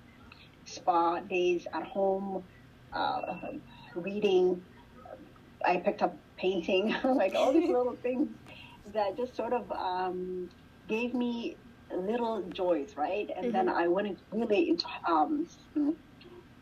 spa 0.67 1.21
days 1.21 1.67
at 1.75 1.85
home, 1.85 2.47
uh, 2.95 3.21
reading. 3.97 4.67
I 5.65 5.79
picked 5.79 6.03
up 6.03 6.19
painting, 6.39 6.95
like 7.05 7.35
all 7.35 7.53
these 7.53 7.69
little 7.69 7.97
things 8.03 8.31
that 8.93 9.17
just 9.17 9.37
sort 9.37 9.53
of 9.53 9.71
um, 9.71 10.49
gave 10.89 11.15
me 11.15 11.59
little 11.97 12.49
joys, 12.55 12.95
right? 12.97 13.29
And 13.37 13.47
Mm-hmm. 13.47 13.55
then 13.55 13.69
I 13.69 13.89
went 13.89 14.09
into, 14.09 14.23
really 14.33 14.69
into 14.71 14.85
um, 15.09 15.47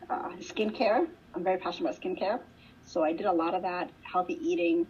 uh, 0.09 0.29
skincare. 0.39 1.05
I'm 1.35 1.43
very 1.43 1.57
passionate 1.57 1.89
about 1.89 2.01
skincare, 2.01 2.39
so 2.83 3.03
I 3.03 3.13
did 3.13 3.25
a 3.25 3.33
lot 3.33 3.53
of 3.53 3.63
that, 3.63 3.91
healthy 4.11 4.33
eating, 4.33 4.85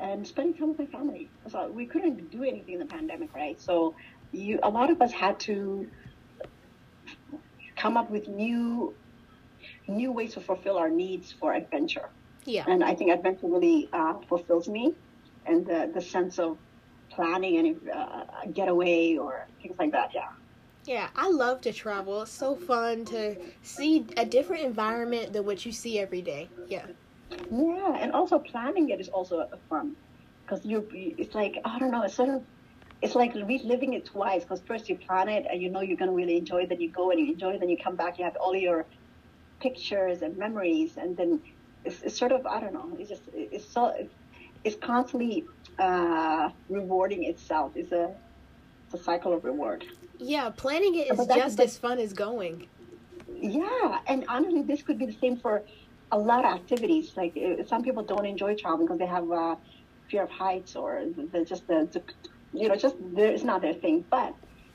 and 0.00 0.26
spending 0.26 0.54
time 0.56 0.70
with 0.70 0.78
my 0.78 0.86
family. 0.86 1.32
So 1.48 1.70
we 1.72 1.86
couldn't 1.86 2.30
do 2.30 2.42
anything 2.42 2.74
in 2.74 2.80
the 2.80 2.86
pandemic, 2.86 3.34
right? 3.34 3.60
So 3.60 3.94
you, 4.32 4.60
a 4.62 4.70
lot 4.70 4.90
of 4.90 5.00
us 5.02 5.12
had 5.12 5.40
to 5.40 5.86
come 7.78 7.96
up 7.96 8.10
with 8.10 8.28
new, 8.28 8.96
new 9.88 10.12
ways 10.12 10.34
to 10.34 10.40
fulfill 10.40 10.78
our 10.78 10.90
needs 10.90 11.32
for 11.38 11.54
adventure. 11.54 12.08
Yeah. 12.46 12.66
And 12.66 12.84
I 12.84 12.94
think 12.94 13.10
adventure 13.10 13.48
really 13.48 13.88
uh, 13.92 14.14
fulfills 14.28 14.68
me, 14.68 14.94
and 15.46 15.66
the 15.66 15.90
the 15.94 16.00
sense 16.00 16.38
of 16.38 16.58
planning 17.16 17.58
any 17.58 17.76
uh, 17.92 18.24
getaway 18.52 19.16
or 19.16 19.48
things 19.60 19.76
like 19.78 19.92
that. 19.92 20.10
Yeah. 20.14 20.28
Yeah, 20.86 21.08
I 21.16 21.28
love 21.28 21.62
to 21.62 21.72
travel. 21.72 22.22
It's 22.22 22.30
so 22.30 22.54
fun 22.54 23.04
to 23.06 23.36
see 23.62 24.06
a 24.16 24.24
different 24.24 24.64
environment 24.64 25.32
than 25.32 25.44
what 25.44 25.66
you 25.66 25.72
see 25.72 25.98
every 25.98 26.22
day. 26.22 26.48
Yeah. 26.68 26.86
Yeah, 27.50 27.96
and 27.98 28.12
also 28.12 28.38
planning 28.38 28.90
it 28.90 29.00
is 29.00 29.08
also 29.08 29.48
fun 29.68 29.96
because 30.44 30.64
you 30.64 30.86
it's 30.92 31.34
like 31.34 31.56
I 31.64 31.78
don't 31.80 31.90
know, 31.90 32.04
it's 32.04 32.14
sort 32.14 32.28
of 32.28 32.42
it's 33.02 33.16
like 33.16 33.34
reliving 33.34 33.94
it 33.94 34.06
twice 34.06 34.42
because 34.42 34.62
first 34.66 34.88
you 34.88 34.96
plan 34.96 35.28
it 35.28 35.44
and 35.50 35.60
you 35.60 35.70
know 35.70 35.80
you're 35.80 35.96
gonna 35.96 36.12
really 36.12 36.36
enjoy 36.36 36.62
it, 36.62 36.68
then 36.68 36.80
you 36.80 36.92
go 36.92 37.10
and 37.10 37.18
you 37.18 37.32
enjoy 37.32 37.54
it, 37.54 37.60
then 37.60 37.68
you 37.68 37.78
come 37.82 37.96
back, 37.96 38.18
you 38.18 38.24
have 38.24 38.36
all 38.40 38.54
your 38.54 38.86
pictures 39.60 40.22
and 40.22 40.36
memories, 40.36 40.96
and 40.96 41.16
then 41.16 41.40
it's, 41.84 42.00
it's 42.02 42.18
sort 42.18 42.30
of 42.30 42.46
I 42.46 42.60
don't 42.60 42.74
know, 42.74 42.96
it's 42.98 43.10
just 43.10 43.22
it's 43.32 43.72
so 43.72 43.92
it's 44.64 44.76
constantly 44.82 45.44
uh, 45.78 46.50
rewarding 46.68 47.24
itself. 47.24 47.72
It's 47.74 47.92
a 47.92 48.14
it's 48.86 49.00
a 49.00 49.04
cycle 49.04 49.34
of 49.34 49.44
reward. 49.44 49.84
Yeah, 50.18 50.50
planning 50.50 50.94
it 50.94 51.12
is 51.12 51.26
just 51.26 51.60
as 51.60 51.78
fun 51.78 51.98
as 51.98 52.12
going. 52.12 52.68
Yeah, 53.28 53.98
and 54.06 54.24
honestly, 54.28 54.62
this 54.62 54.82
could 54.82 54.98
be 54.98 55.06
the 55.06 55.18
same 55.20 55.38
for 55.38 55.62
a 56.12 56.18
lot 56.18 56.44
of 56.44 56.54
activities. 56.60 57.12
Like 57.16 57.34
uh, 57.36 57.64
some 57.66 57.82
people 57.82 58.04
don't 58.04 58.26
enjoy 58.26 58.54
traveling 58.54 58.86
because 58.86 58.98
they 58.98 59.06
have 59.06 59.30
uh, 59.30 59.56
fear 60.10 60.24
of 60.24 60.30
heights 60.30 60.76
or 60.76 61.02
just 61.46 61.66
the, 61.66 62.02
you 62.52 62.68
know, 62.68 62.76
just 62.76 62.96
it's 63.16 63.44
not 63.44 63.62
their 63.62 63.74
thing. 63.74 64.04
But 64.10 64.32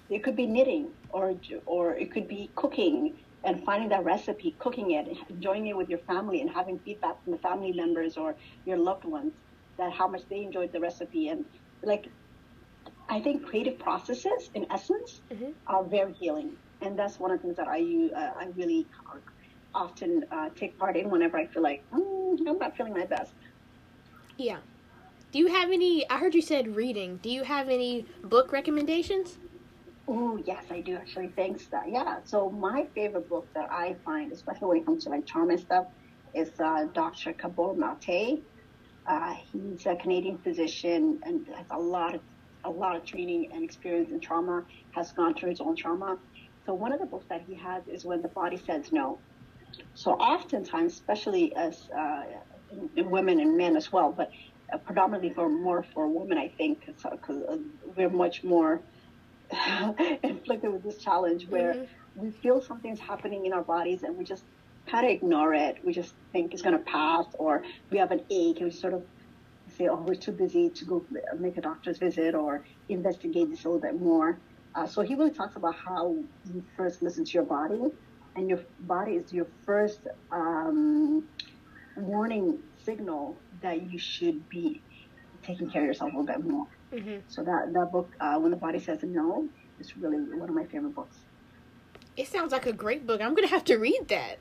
it 0.10 0.24
could 0.24 0.36
be 0.36 0.46
knitting 0.46 0.94
or 1.10 1.34
or 1.66 1.96
it 1.96 2.12
could 2.12 2.28
be 2.28 2.52
cooking 2.56 3.16
and 3.44 3.64
finding 3.66 3.90
that 3.90 4.04
recipe, 4.04 4.56
cooking 4.60 4.92
it, 4.92 5.08
enjoying 5.30 5.68
it 5.68 5.76
with 5.76 5.90
your 5.90 6.00
family, 6.00 6.42
and 6.42 6.50
having 6.50 6.80
feedback 6.86 7.24
from 7.24 7.32
the 7.32 7.40
family 7.40 7.72
members 7.74 8.18
or 8.18 8.36
your 8.66 8.78
loved 8.78 9.06
ones 9.06 9.34
that 9.82 9.92
how 9.92 10.08
much 10.08 10.22
they 10.30 10.42
enjoyed 10.42 10.72
the 10.74 10.80
recipe 10.80 11.28
and 11.28 11.46
like. 11.84 12.06
I 13.10 13.22
think 13.22 13.46
creative 13.46 13.78
processes, 13.80 14.50
in 14.56 14.66
essence, 14.72 15.22
Mhm. 15.32 15.54
are 15.68 15.84
very 15.88 16.14
healing, 16.14 16.58
and 16.82 16.98
that's 16.98 17.20
one 17.20 17.32
of 17.32 17.38
the 17.38 17.42
things 17.44 17.58
that 17.58 17.68
I 17.68 17.78
use, 17.78 18.12
uh, 18.16 18.32
I 18.40 18.46
really 18.56 18.88
often 19.74 20.24
uh, 20.32 20.50
take 20.56 20.78
part 20.78 20.96
in 20.98 21.10
whenever 21.10 21.38
I 21.38 21.48
feel 21.48 21.64
like 21.64 21.82
mm, 21.94 22.38
I'm 22.48 22.58
not 22.58 22.76
feeling 22.78 22.94
my 22.94 23.06
best. 23.06 23.34
Yeah. 24.38 24.62
Do 25.32 25.40
you 25.40 25.48
have 25.48 25.70
any? 25.72 26.10
I 26.10 26.18
heard 26.20 26.36
you 26.36 26.42
said 26.42 26.76
reading. 26.76 27.18
Do 27.18 27.30
you 27.30 27.44
have 27.44 27.70
any 27.70 28.08
book 28.24 28.52
recommendations? 28.52 29.38
Oh 30.08 30.38
yes, 30.46 30.66
I 30.70 30.82
do 30.82 30.96
actually. 30.96 31.34
Thanks. 31.36 31.68
That 31.72 31.84
yeah. 31.90 32.18
So 32.26 32.50
my 32.50 32.86
favorite 32.96 33.30
book 33.30 33.48
that 33.56 33.70
I 33.72 33.96
find, 34.06 34.32
especially 34.32 34.68
when 34.70 34.78
it 34.78 34.86
comes 34.86 35.04
to 35.06 35.10
like 35.10 35.26
trauma 35.28 35.54
and 35.54 35.60
stuff, 35.62 35.86
is 36.36 36.52
uh, 36.64 36.86
Dr. 36.94 37.34
Gabor 37.34 37.76
Maté. 37.76 38.44
Uh, 39.10 39.36
he's 39.52 39.86
a 39.86 39.96
Canadian 39.96 40.40
physician 40.40 41.20
and 41.24 41.46
has 41.58 41.68
a 41.72 41.80
lot 41.80 42.16
of 42.16 42.22
a 42.66 42.70
lot 42.70 42.96
of 42.96 43.06
training 43.06 43.50
and 43.54 43.64
experience 43.64 44.12
in 44.12 44.22
trauma. 44.22 44.64
Has 44.92 45.12
gone 45.14 45.36
through 45.36 45.50
his 45.52 45.62
own 45.62 45.76
trauma. 45.78 46.18
So 46.66 46.74
one 46.76 46.94
of 46.94 47.00
the 47.00 47.08
books 47.08 47.26
that 47.30 47.42
he 47.42 47.56
has 47.58 47.84
is 47.88 48.06
When 48.06 48.22
the 48.22 48.30
Body 48.30 48.58
Says 48.58 48.90
No. 48.92 49.22
So 49.96 50.12
oftentimes, 50.14 50.94
especially 50.94 51.56
as 51.56 51.80
uh, 51.98 52.22
in, 52.72 52.90
in 52.98 53.12
women 53.12 53.40
and 53.40 53.58
men 53.58 53.76
as 53.78 53.92
well, 53.92 54.14
but 54.16 54.30
uh, 54.74 54.78
predominantly 54.80 55.34
for 55.34 55.50
more 55.50 55.86
for 55.94 56.08
women, 56.10 56.38
I 56.38 56.54
think, 56.58 56.80
because 56.88 57.44
uh, 57.50 57.58
we're 57.84 58.10
much 58.10 58.44
more 58.44 58.84
inflicted 60.24 60.72
with 60.74 60.84
this 60.84 61.00
challenge 61.00 61.48
where 61.50 61.74
Mhm. 61.76 61.88
we 62.16 62.32
feel 62.32 62.62
something's 62.62 63.00
happening 63.00 63.46
in 63.46 63.54
our 63.54 63.64
bodies 63.64 64.04
and 64.04 64.18
we 64.18 64.26
just 64.26 64.46
kind 64.88 65.06
of 65.06 65.12
ignore 65.12 65.54
it. 65.54 65.78
We 65.84 65.94
just 65.94 66.14
think 66.32 66.54
it's 66.54 66.62
going 66.62 66.78
to 66.78 66.84
pass, 66.84 67.26
or 67.34 67.64
we 67.90 67.98
have 67.98 68.12
an 68.12 68.22
ache 68.30 68.58
and 68.58 68.66
we 68.66 68.72
sort 68.72 68.94
of 68.94 69.04
say, 69.78 69.88
oh, 69.88 69.96
we're 69.96 70.16
too 70.16 70.32
busy 70.32 70.70
to 70.70 70.86
go 70.86 71.06
make 71.40 71.58
a 71.58 71.62
doctor's 71.62 71.98
visit 71.98 72.36
or 72.36 72.64
investigate 72.90 73.50
this 73.50 73.64
a 73.66 73.70
little 73.70 73.82
bit 73.82 74.00
more. 74.00 74.38
Uh, 74.76 74.88
so 74.88 75.02
he 75.02 75.16
really 75.16 75.32
talks 75.32 75.56
about 75.56 75.76
how 75.76 76.16
you 76.54 76.64
first 76.78 77.02
listen 77.02 77.26
to 77.26 77.32
your 77.32 77.44
body, 77.44 77.82
and 78.36 78.50
your 78.50 78.60
body 78.82 79.14
is 79.14 79.34
your 79.34 79.48
first 79.66 80.00
um, 80.32 81.28
warning 81.98 82.58
signal 82.84 83.38
that 83.62 83.92
you 83.92 84.00
should 84.00 84.48
be 84.50 84.82
taking 85.44 85.70
care 85.70 85.82
of 85.82 85.88
yourself 85.88 86.14
a 86.14 86.18
little 86.18 86.26
bit 86.26 86.46
more. 86.46 86.68
Mm-hmm. 86.94 87.18
So 87.28 87.44
that 87.44 87.74
that 87.74 87.92
book, 87.92 88.12
uh, 88.20 88.38
when 88.38 88.52
the 88.52 88.58
body 88.58 88.80
says 88.80 89.00
no, 89.04 89.48
is 89.80 89.96
really 89.98 90.18
one 90.18 90.50
of 90.50 90.56
my 90.56 90.66
favorite 90.66 90.96
books. 90.96 91.18
It 92.16 92.28
sounds 92.28 92.52
like 92.52 92.66
a 92.66 92.74
great 92.74 93.06
book. 93.08 93.22
I'm 93.22 93.34
gonna 93.34 93.48
have 93.48 93.66
to 93.66 93.78
read 93.78 94.08
that. 94.10 94.38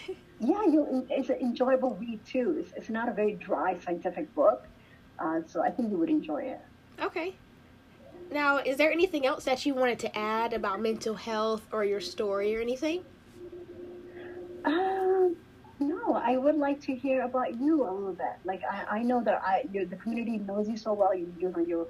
Yeah, 0.38 0.66
you, 0.66 1.06
it's 1.08 1.30
an 1.30 1.36
enjoyable 1.36 1.96
read 1.96 2.22
too. 2.26 2.56
It's, 2.60 2.72
it's 2.76 2.90
not 2.90 3.08
a 3.08 3.12
very 3.12 3.36
dry 3.36 3.78
scientific 3.78 4.34
book, 4.34 4.66
uh, 5.18 5.40
so 5.46 5.62
I 5.62 5.70
think 5.70 5.90
you 5.90 5.96
would 5.96 6.10
enjoy 6.10 6.42
it. 6.42 6.60
Okay. 7.00 7.38
Now, 8.30 8.58
is 8.58 8.76
there 8.76 8.92
anything 8.92 9.24
else 9.24 9.44
that 9.44 9.64
you 9.64 9.74
wanted 9.74 9.98
to 10.00 10.18
add 10.18 10.52
about 10.52 10.82
mental 10.82 11.14
health 11.14 11.62
or 11.72 11.84
your 11.84 12.00
story 12.00 12.54
or 12.54 12.60
anything? 12.60 13.02
Um, 14.66 15.36
no, 15.78 16.14
I 16.14 16.36
would 16.36 16.56
like 16.56 16.80
to 16.82 16.94
hear 16.94 17.22
about 17.22 17.58
you 17.58 17.88
a 17.88 17.90
little 17.90 18.12
bit. 18.12 18.36
Like 18.44 18.62
I, 18.70 18.98
I 18.98 19.02
know 19.02 19.22
that 19.24 19.40
I, 19.42 19.64
the 19.72 19.96
community 19.96 20.38
knows 20.38 20.68
you 20.68 20.76
so 20.76 20.92
well. 20.92 21.14
You, 21.14 21.32
you 21.38 21.50
know, 21.50 21.60
you, 21.60 21.88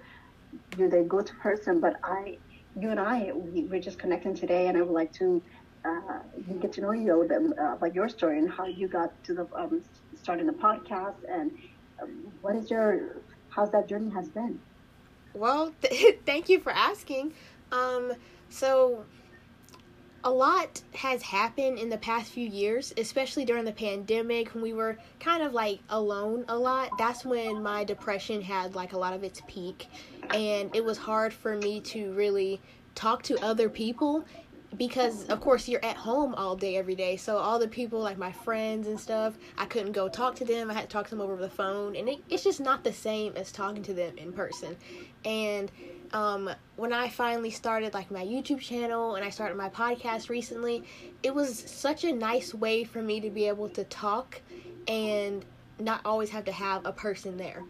you're 0.76 0.90
the 0.90 1.02
go-to 1.02 1.34
person. 1.36 1.80
But 1.80 1.96
I, 2.04 2.38
you 2.78 2.90
and 2.90 3.00
I, 3.00 3.32
we, 3.34 3.62
we're 3.62 3.80
just 3.80 3.98
connecting 3.98 4.34
today, 4.34 4.68
and 4.68 4.76
I 4.76 4.82
would 4.82 4.92
like 4.92 5.12
to 5.14 5.42
uh, 5.86 6.18
get 6.60 6.72
to 6.74 6.80
know 6.80 6.92
you 6.92 7.14
a 7.14 7.16
little 7.16 7.48
bit 7.48 7.58
uh, 7.58 7.74
about 7.74 7.94
your 7.94 8.08
story 8.08 8.38
and 8.38 8.50
how 8.50 8.66
you 8.66 8.88
got 8.88 9.12
to 9.24 9.34
the 9.34 9.46
um, 9.54 9.82
starting 10.22 10.46
the 10.46 10.52
podcast, 10.52 11.16
and 11.28 11.52
um, 12.02 12.32
what 12.40 12.56
is 12.56 12.70
your, 12.70 13.16
how's 13.48 13.70
that 13.70 13.88
journey 13.88 14.10
has 14.10 14.28
been. 14.28 14.58
Well, 15.34 15.72
th- 15.82 16.20
thank 16.24 16.48
you 16.48 16.60
for 16.60 16.72
asking. 16.72 17.32
Um, 17.72 18.12
so, 18.48 19.04
a 20.24 20.30
lot 20.30 20.82
has 20.94 21.22
happened 21.22 21.78
in 21.78 21.88
the 21.88 21.98
past 21.98 22.32
few 22.32 22.48
years, 22.48 22.92
especially 22.96 23.44
during 23.44 23.64
the 23.64 23.72
pandemic 23.72 24.52
when 24.54 24.62
we 24.62 24.72
were 24.72 24.98
kind 25.20 25.42
of 25.42 25.52
like 25.52 25.78
alone 25.88 26.44
a 26.48 26.58
lot. 26.58 26.90
That's 26.98 27.24
when 27.24 27.62
my 27.62 27.84
depression 27.84 28.42
had 28.42 28.74
like 28.74 28.92
a 28.92 28.98
lot 28.98 29.12
of 29.12 29.22
its 29.22 29.40
peak, 29.46 29.86
and 30.30 30.74
it 30.74 30.84
was 30.84 30.98
hard 30.98 31.32
for 31.32 31.56
me 31.56 31.80
to 31.82 32.12
really 32.14 32.60
talk 32.96 33.22
to 33.22 33.38
other 33.44 33.68
people 33.68 34.24
because 34.76 35.24
of 35.26 35.40
course 35.40 35.68
you're 35.68 35.84
at 35.84 35.96
home 35.96 36.34
all 36.34 36.56
day 36.56 36.76
every 36.76 36.94
day. 36.94 37.16
So 37.16 37.38
all 37.38 37.58
the 37.58 37.68
people 37.68 38.00
like 38.00 38.18
my 38.18 38.32
friends 38.32 38.86
and 38.88 38.98
stuff 38.98 39.38
i 39.58 39.64
couldn't 39.64 39.92
go 39.92 40.08
talk 40.08 40.34
to 40.36 40.44
them. 40.44 40.70
I 40.70 40.74
had 40.74 40.82
to 40.82 40.88
talk 40.88 41.06
to 41.06 41.10
them 41.10 41.20
over 41.20 41.36
the 41.36 41.50
phone. 41.50 41.96
And 41.96 42.08
it, 42.08 42.20
it's 42.28 42.44
just 42.44 42.60
not 42.60 42.84
the 42.84 42.92
same 42.92 43.32
as 43.36 43.52
talking 43.52 43.82
to 43.84 43.94
them 43.94 44.16
in 44.18 44.32
person. 44.32 44.76
And 45.24 45.70
um, 46.12 46.50
when 46.76 46.92
i 46.92 47.08
finally 47.08 47.50
started 47.50 47.92
like 47.92 48.12
my 48.12 48.24
youtube 48.24 48.60
channel 48.60 49.16
and 49.16 49.24
i 49.24 49.30
started 49.30 49.56
my 49.56 49.68
podcast 49.68 50.28
recently 50.28 50.84
it 51.24 51.34
was 51.34 51.58
such 51.58 52.04
a 52.04 52.12
nice 52.12 52.54
way 52.54 52.84
for 52.84 53.02
me 53.02 53.18
to 53.20 53.28
be 53.28 53.48
able 53.48 53.68
to 53.70 53.82
talk 53.84 54.40
and 54.86 55.44
not 55.80 56.00
always 56.04 56.30
have 56.30 56.44
to 56.44 56.52
have 56.52 56.86
a 56.86 56.92
person 56.92 57.36
there. 57.36 57.64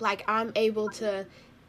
Like 0.00 0.24
i'm 0.26 0.52
able 0.56 0.88
to 0.90 1.26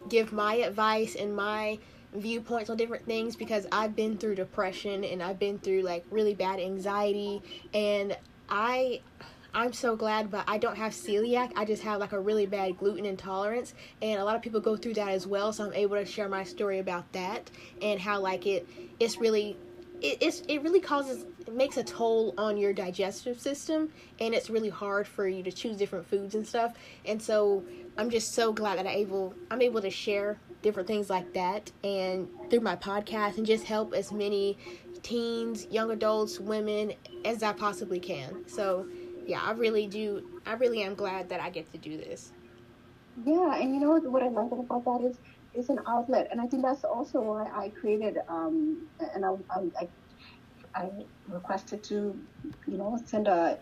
give 0.09 0.31
my 0.31 0.55
advice 0.55 1.15
and 1.15 1.35
my 1.35 1.79
viewpoints 2.13 2.69
on 2.69 2.77
different 2.77 3.05
things 3.05 3.35
because 3.35 3.67
I've 3.71 3.95
been 3.95 4.17
through 4.17 4.35
depression 4.35 5.03
and 5.03 5.21
I've 5.21 5.39
been 5.39 5.59
through 5.59 5.81
like 5.81 6.05
really 6.09 6.33
bad 6.33 6.59
anxiety 6.59 7.41
and 7.73 8.17
I 8.49 9.01
I'm 9.53 9.73
so 9.73 9.95
glad 9.95 10.31
but 10.31 10.43
I 10.47 10.57
don't 10.57 10.77
have 10.77 10.93
celiac. 10.93 11.51
I 11.55 11.65
just 11.65 11.83
have 11.83 11.99
like 11.99 12.13
a 12.13 12.19
really 12.19 12.45
bad 12.45 12.77
gluten 12.77 13.05
intolerance 13.05 13.73
and 14.01 14.19
a 14.19 14.23
lot 14.23 14.35
of 14.35 14.41
people 14.41 14.59
go 14.59 14.77
through 14.77 14.95
that 14.95 15.09
as 15.09 15.27
well 15.27 15.51
so 15.51 15.65
I'm 15.65 15.73
able 15.73 15.97
to 15.97 16.05
share 16.05 16.29
my 16.29 16.43
story 16.43 16.79
about 16.79 17.11
that 17.13 17.49
and 17.81 17.99
how 17.99 18.19
like 18.19 18.45
it 18.45 18.67
it's 18.99 19.17
really 19.17 19.57
it, 20.01 20.17
it's 20.21 20.41
it 20.47 20.61
really 20.63 20.81
causes 20.81 21.25
it 21.47 21.55
makes 21.55 21.77
a 21.77 21.83
toll 21.83 22.33
on 22.37 22.57
your 22.57 22.73
digestive 22.73 23.39
system 23.39 23.89
and 24.19 24.33
it's 24.35 24.49
really 24.49 24.69
hard 24.69 25.07
for 25.07 25.27
you 25.27 25.41
to 25.43 25.51
choose 25.51 25.77
different 25.77 26.05
foods 26.05 26.35
and 26.35 26.45
stuff 26.45 26.73
and 27.05 27.21
so 27.21 27.63
I'm 27.97 28.09
just 28.09 28.33
so 28.35 28.53
glad 28.53 28.77
that 28.77 28.85
I 28.85 28.91
able 28.91 29.33
I'm 29.49 29.61
able 29.61 29.81
to 29.81 29.89
share 29.89 30.39
different 30.61 30.87
things 30.87 31.09
like 31.09 31.33
that 31.33 31.71
and 31.83 32.27
through 32.49 32.59
my 32.59 32.75
podcast 32.75 33.37
and 33.37 33.45
just 33.45 33.63
help 33.63 33.93
as 33.93 34.11
many 34.11 34.57
teens, 35.03 35.65
young 35.71 35.91
adults, 35.91 36.39
women 36.39 36.93
as 37.25 37.43
I 37.43 37.53
possibly 37.53 37.99
can. 37.99 38.47
So, 38.47 38.87
yeah, 39.25 39.41
I 39.41 39.51
really 39.51 39.87
do 39.87 40.41
I 40.45 40.53
really 40.53 40.83
am 40.83 40.95
glad 40.95 41.29
that 41.29 41.39
I 41.39 41.49
get 41.49 41.71
to 41.71 41.77
do 41.77 41.97
this. 41.97 42.33
Yeah, 43.25 43.55
and 43.55 43.73
you 43.73 43.79
know 43.79 43.97
what, 43.97 44.21
I 44.23 44.27
love 44.27 44.51
about 44.51 44.85
that 44.85 45.09
is 45.09 45.17
it's 45.53 45.69
an 45.69 45.79
outlet, 45.87 46.27
and 46.31 46.39
I 46.39 46.45
think 46.45 46.61
that's 46.61 46.83
also 46.83 47.19
why 47.21 47.49
I 47.51 47.69
created 47.69 48.19
um, 48.29 48.87
and 49.15 49.25
I, 49.25 49.29
I, 49.49 49.59
I 49.79 49.87
requested 51.27 51.83
to, 51.85 52.17
you 52.67 52.77
know, 52.77 52.99
send 53.05 53.27
a 53.27 53.57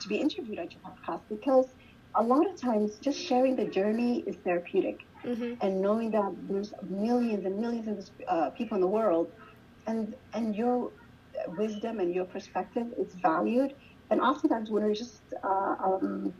to 0.00 0.08
be 0.08 0.16
interviewed 0.16 0.58
at 0.58 0.72
your 0.72 0.80
podcast 0.82 1.20
because 1.28 1.66
a 2.14 2.22
lot 2.22 2.46
of 2.46 2.56
times 2.56 2.98
just 2.98 3.18
sharing 3.18 3.56
the 3.56 3.64
journey 3.64 4.22
is 4.26 4.36
therapeutic, 4.36 5.06
mm-hmm. 5.24 5.54
and 5.60 5.80
knowing 5.80 6.10
that 6.10 6.34
there's 6.48 6.74
millions 6.88 7.46
and 7.46 7.58
millions 7.58 7.88
of 7.88 8.10
uh, 8.28 8.50
people 8.50 8.74
in 8.74 8.80
the 8.80 8.86
world, 8.86 9.30
and 9.86 10.14
and 10.34 10.54
your 10.54 10.90
wisdom 11.56 12.00
and 12.00 12.14
your 12.14 12.24
perspective 12.24 12.86
is 12.98 13.14
valued, 13.14 13.74
and 14.10 14.20
oftentimes 14.20 14.70
when 14.70 14.82
we're 14.82 14.94
just 14.94 15.22
uh, 15.42 15.76
um, 15.82 16.34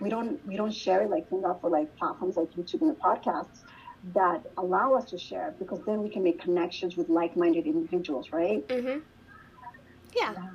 we 0.00 0.08
don't 0.08 0.44
we 0.46 0.56
don't 0.56 0.72
share 0.72 1.02
it 1.02 1.10
like 1.10 1.28
things 1.28 1.44
off 1.44 1.60
for 1.60 1.70
like 1.70 1.94
platforms 1.96 2.36
like 2.36 2.50
YouTube 2.52 2.80
and 2.80 2.90
the 2.90 3.00
podcasts 3.00 3.60
that 4.14 4.42
allow 4.56 4.94
us 4.94 5.10
to 5.10 5.18
share 5.18 5.54
because 5.58 5.80
then 5.84 6.02
we 6.02 6.08
can 6.08 6.22
make 6.22 6.40
connections 6.40 6.96
with 6.96 7.08
like-minded 7.08 7.66
individuals, 7.66 8.32
right? 8.32 8.66
Mm-hmm. 8.68 9.00
Yeah. 10.16 10.32
yeah. 10.32 10.50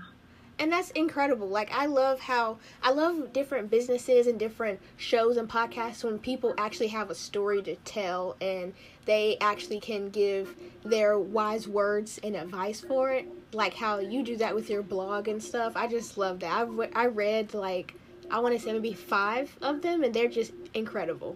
And 0.58 0.72
that's 0.72 0.91
incredible. 0.91 1.48
Like 1.48 1.70
I 1.74 1.86
love 1.86 2.22
how 2.22 2.60
I 2.82 2.91
love 2.91 3.34
different 3.34 3.70
businesses 3.70 4.26
and 4.26 4.39
different 4.39 4.80
shows 4.96 5.36
and 5.36 5.50
podcasts 5.50 6.04
when 6.04 6.18
people 6.18 6.54
actually 6.58 6.88
have 6.88 7.10
a 7.10 7.16
story 7.16 7.62
to 7.64 7.76
tell 7.78 8.38
and 8.39 8.74
they 9.04 9.38
actually 9.41 9.82
can 9.82 10.10
give 10.10 10.56
their 10.84 11.20
wise 11.20 11.68
words 11.68 12.22
and 12.24 12.38
advice 12.38 12.80
for 12.80 13.12
it. 13.12 13.28
Like 13.52 13.74
how 13.74 14.00
you 14.00 14.24
do 14.24 14.38
that 14.38 14.56
with 14.56 14.70
your 14.70 14.82
blog 14.82 15.28
and 15.28 15.43
stuff. 15.43 15.74
I 15.76 15.88
just 15.88 16.18
love 16.18 16.39
that. 16.39 16.52
I've, 16.52 16.91
I 16.96 17.08
read 17.08 17.54
like 17.54 17.93
I 18.32 18.39
want 18.39 18.56
to 18.56 18.62
say 18.62 18.74
maybe 18.74 18.93
five 18.93 19.56
of 19.62 19.82
them, 19.82 20.04
and 20.04 20.14
they're 20.14 20.28
just 20.28 20.54
incredible. 20.74 21.36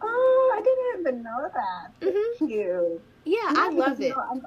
Oh, 0.00 0.27
I 0.58 0.62
didn't 0.62 1.00
even 1.00 1.22
know 1.22 1.50
that. 1.54 2.00
Mm-hmm. 2.00 2.38
Thank 2.38 2.50
you. 2.50 3.00
Yeah, 3.24 3.38
yeah 3.52 3.54
I 3.56 3.70
love 3.70 4.00
it. 4.00 4.10
Know, 4.10 4.42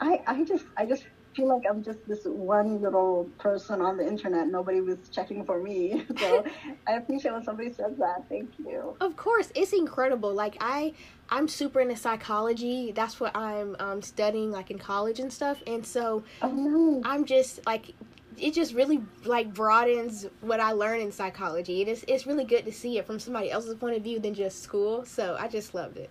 I 0.00 0.20
I 0.26 0.44
just 0.44 0.66
I 0.76 0.86
just 0.86 1.04
feel 1.34 1.48
like 1.48 1.62
I'm 1.68 1.82
just 1.82 1.98
this 2.06 2.24
one 2.24 2.80
little 2.80 3.28
person 3.38 3.80
on 3.80 3.96
the 3.96 4.06
internet. 4.06 4.46
Nobody 4.46 4.80
was 4.80 4.98
checking 5.10 5.44
for 5.44 5.60
me. 5.60 6.06
So 6.24 6.44
I 6.86 6.92
appreciate 6.92 7.32
when 7.32 7.42
somebody 7.42 7.72
says 7.72 7.96
that. 7.98 8.24
Thank 8.28 8.50
you. 8.58 8.96
Of 9.00 9.16
course, 9.16 9.50
it's 9.54 9.72
incredible. 9.72 10.32
Like 10.32 10.56
I, 10.60 10.92
I'm 11.28 11.48
super 11.48 11.80
into 11.80 11.96
psychology. 11.96 12.92
That's 12.92 13.18
what 13.18 13.36
I'm 13.36 13.74
um, 13.80 14.00
studying, 14.00 14.52
like 14.52 14.70
in 14.70 14.78
college 14.78 15.18
and 15.18 15.32
stuff. 15.32 15.62
And 15.66 15.84
so 15.84 16.22
oh. 16.42 17.02
I'm 17.04 17.24
just 17.24 17.66
like 17.66 17.94
it 18.38 18.54
just 18.54 18.74
really 18.74 19.02
like 19.24 19.52
broadens 19.52 20.26
what 20.40 20.60
I 20.60 20.72
learn 20.72 21.00
in 21.00 21.12
psychology. 21.12 21.82
It 21.82 21.88
is 21.88 22.04
it's 22.08 22.26
really 22.26 22.44
good 22.44 22.64
to 22.64 22.72
see 22.72 22.98
it 22.98 23.06
from 23.06 23.18
somebody 23.18 23.50
else's 23.50 23.74
point 23.74 23.96
of 23.96 24.02
view 24.02 24.18
than 24.18 24.34
just 24.34 24.62
school. 24.62 25.04
So 25.04 25.36
I 25.38 25.48
just 25.48 25.74
loved 25.74 25.96
it. 25.96 26.10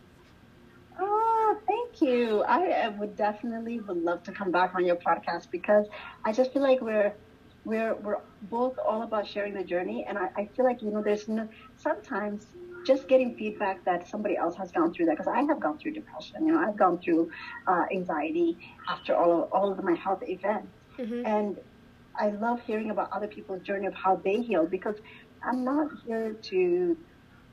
Oh, 0.99 1.57
thank 1.67 2.01
you. 2.01 2.43
I, 2.43 2.89
would 2.89 3.15
definitely 3.15 3.79
would 3.79 3.97
love 3.97 4.23
to 4.23 4.31
come 4.31 4.51
back 4.51 4.75
on 4.75 4.85
your 4.85 4.95
podcast 4.95 5.49
because 5.51 5.87
I 6.23 6.31
just 6.31 6.53
feel 6.53 6.61
like 6.61 6.81
we're 6.81 7.13
we're 7.65 7.95
we're 7.95 8.21
both 8.43 8.77
all 8.77 9.03
about 9.03 9.27
sharing 9.27 9.53
the 9.53 9.63
journey, 9.63 10.05
and 10.07 10.17
I, 10.17 10.29
I 10.35 10.49
feel 10.55 10.65
like 10.65 10.81
you 10.81 10.91
know 10.91 11.01
there's 11.01 11.27
no 11.27 11.47
sometimes 11.77 12.47
just 12.85 13.07
getting 13.07 13.35
feedback 13.35 13.83
that 13.85 14.07
somebody 14.09 14.35
else 14.35 14.55
has 14.55 14.71
gone 14.71 14.93
through 14.93 15.05
that 15.05 15.17
because 15.17 15.27
I 15.27 15.41
have 15.43 15.59
gone 15.59 15.77
through 15.77 15.91
depression. 15.91 16.45
You 16.45 16.53
know, 16.53 16.59
I've 16.59 16.75
gone 16.75 16.99
through 16.99 17.31
uh, 17.67 17.85
anxiety 17.91 18.57
after 18.89 19.15
all 19.15 19.43
of 19.43 19.51
all 19.51 19.71
of 19.71 19.83
my 19.83 19.95
health 19.95 20.23
events, 20.23 20.67
mm-hmm. 20.97 21.25
and 21.25 21.57
I 22.19 22.29
love 22.29 22.61
hearing 22.61 22.91
about 22.91 23.11
other 23.11 23.27
people's 23.27 23.61
journey 23.63 23.87
of 23.87 23.93
how 23.93 24.17
they 24.17 24.41
heal 24.41 24.65
because 24.65 24.95
I'm 25.43 25.63
not 25.63 25.89
here 26.05 26.33
to 26.33 26.97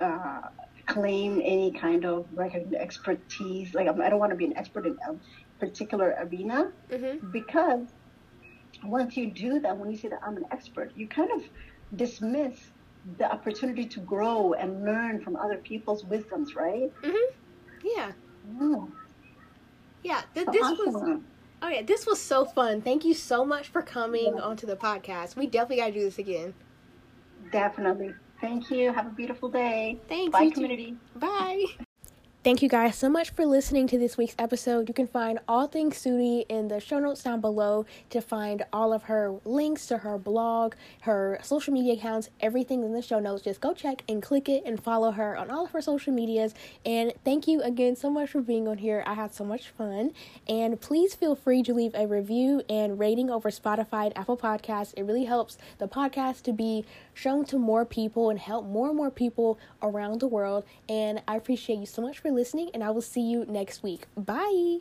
uh, 0.00 0.40
claim 0.86 1.40
any 1.42 1.72
kind 1.72 2.04
of 2.04 2.26
like 2.34 2.54
expertise. 2.54 3.74
Like 3.74 3.88
I 3.88 4.08
don't 4.08 4.18
want 4.18 4.30
to 4.30 4.36
be 4.36 4.44
an 4.44 4.56
expert 4.56 4.86
in 4.86 4.96
a 5.08 5.14
particular 5.58 6.14
arena 6.18 6.72
mm-hmm. 6.90 7.30
because 7.30 7.86
once 8.84 9.16
you 9.16 9.30
do 9.30 9.60
that, 9.60 9.76
when 9.76 9.90
you 9.90 9.96
say 9.96 10.08
that 10.08 10.20
I'm 10.26 10.36
an 10.36 10.46
expert, 10.50 10.92
you 10.96 11.06
kind 11.06 11.30
of 11.32 11.42
dismiss 11.96 12.70
the 13.18 13.30
opportunity 13.30 13.86
to 13.86 14.00
grow 14.00 14.52
and 14.52 14.84
learn 14.84 15.22
from 15.22 15.36
other 15.36 15.56
people's 15.56 16.04
wisdoms, 16.04 16.54
right? 16.54 16.92
Mm-hmm. 17.02 17.34
Yeah. 17.82 18.12
Yeah. 18.60 18.86
Yeah. 20.02 20.22
Th- 20.34 20.46
this 20.52 20.62
awesome. 20.62 20.92
was 20.92 21.20
Oh 21.62 21.68
yeah, 21.68 21.82
this 21.82 22.06
was 22.06 22.20
so 22.20 22.44
fun. 22.44 22.80
Thank 22.80 23.04
you 23.04 23.14
so 23.14 23.44
much 23.44 23.68
for 23.68 23.82
coming 23.82 24.36
yeah. 24.36 24.42
onto 24.42 24.66
the 24.66 24.76
podcast. 24.76 25.36
We 25.36 25.46
definitely 25.46 25.76
got 25.76 25.86
to 25.88 25.92
do 25.92 26.00
this 26.00 26.18
again. 26.18 26.54
Definitely. 27.52 28.14
Thank 28.40 28.70
you. 28.70 28.92
Have 28.92 29.06
a 29.06 29.10
beautiful 29.10 29.50
day. 29.50 29.98
Thanks. 30.08 30.32
Bye, 30.32 30.50
community. 30.50 30.96
Bye. 31.16 31.64
Thank 32.42 32.62
you 32.62 32.70
guys 32.70 32.96
so 32.96 33.10
much 33.10 33.28
for 33.28 33.44
listening 33.44 33.86
to 33.88 33.98
this 33.98 34.16
week's 34.16 34.34
episode. 34.38 34.88
You 34.88 34.94
can 34.94 35.06
find 35.06 35.40
all 35.46 35.66
things 35.66 36.02
Sudi 36.02 36.46
in 36.48 36.68
the 36.68 36.80
show 36.80 36.98
notes 36.98 37.22
down 37.22 37.42
below 37.42 37.84
to 38.08 38.22
find 38.22 38.64
all 38.72 38.94
of 38.94 39.02
her 39.02 39.34
links 39.44 39.84
to 39.88 39.98
her 39.98 40.16
blog, 40.16 40.74
her 41.02 41.38
social 41.42 41.74
media 41.74 41.92
accounts, 41.92 42.30
everything 42.40 42.82
in 42.82 42.94
the 42.94 43.02
show 43.02 43.18
notes. 43.18 43.42
Just 43.42 43.60
go 43.60 43.74
check 43.74 44.04
and 44.08 44.22
click 44.22 44.48
it 44.48 44.62
and 44.64 44.82
follow 44.82 45.10
her 45.10 45.36
on 45.36 45.50
all 45.50 45.66
of 45.66 45.72
her 45.72 45.82
social 45.82 46.14
medias. 46.14 46.54
And 46.86 47.12
thank 47.26 47.46
you 47.46 47.60
again 47.60 47.94
so 47.94 48.08
much 48.08 48.30
for 48.30 48.40
being 48.40 48.66
on 48.66 48.78
here. 48.78 49.04
I 49.06 49.12
had 49.12 49.34
so 49.34 49.44
much 49.44 49.68
fun. 49.68 50.12
And 50.48 50.80
please 50.80 51.14
feel 51.14 51.36
free 51.36 51.62
to 51.64 51.74
leave 51.74 51.94
a 51.94 52.06
review 52.06 52.62
and 52.70 52.98
rating 52.98 53.28
over 53.28 53.50
Spotify 53.50 54.06
and 54.06 54.16
Apple 54.16 54.38
Podcasts. 54.38 54.94
It 54.96 55.02
really 55.02 55.26
helps 55.26 55.58
the 55.76 55.88
podcast 55.88 56.40
to 56.44 56.54
be 56.54 56.86
shown 57.12 57.44
to 57.44 57.58
more 57.58 57.84
people 57.84 58.30
and 58.30 58.38
help 58.38 58.64
more 58.64 58.88
and 58.88 58.96
more 58.96 59.10
people 59.10 59.58
around 59.82 60.20
the 60.20 60.26
world. 60.26 60.64
And 60.88 61.20
I 61.28 61.36
appreciate 61.36 61.80
you 61.80 61.84
so 61.84 62.00
much 62.00 62.18
for 62.30 62.34
listening, 62.34 62.70
and 62.74 62.82
I 62.84 62.90
will 62.90 63.02
see 63.02 63.20
you 63.20 63.44
next 63.46 63.82
week. 63.82 64.06
Bye! 64.16 64.80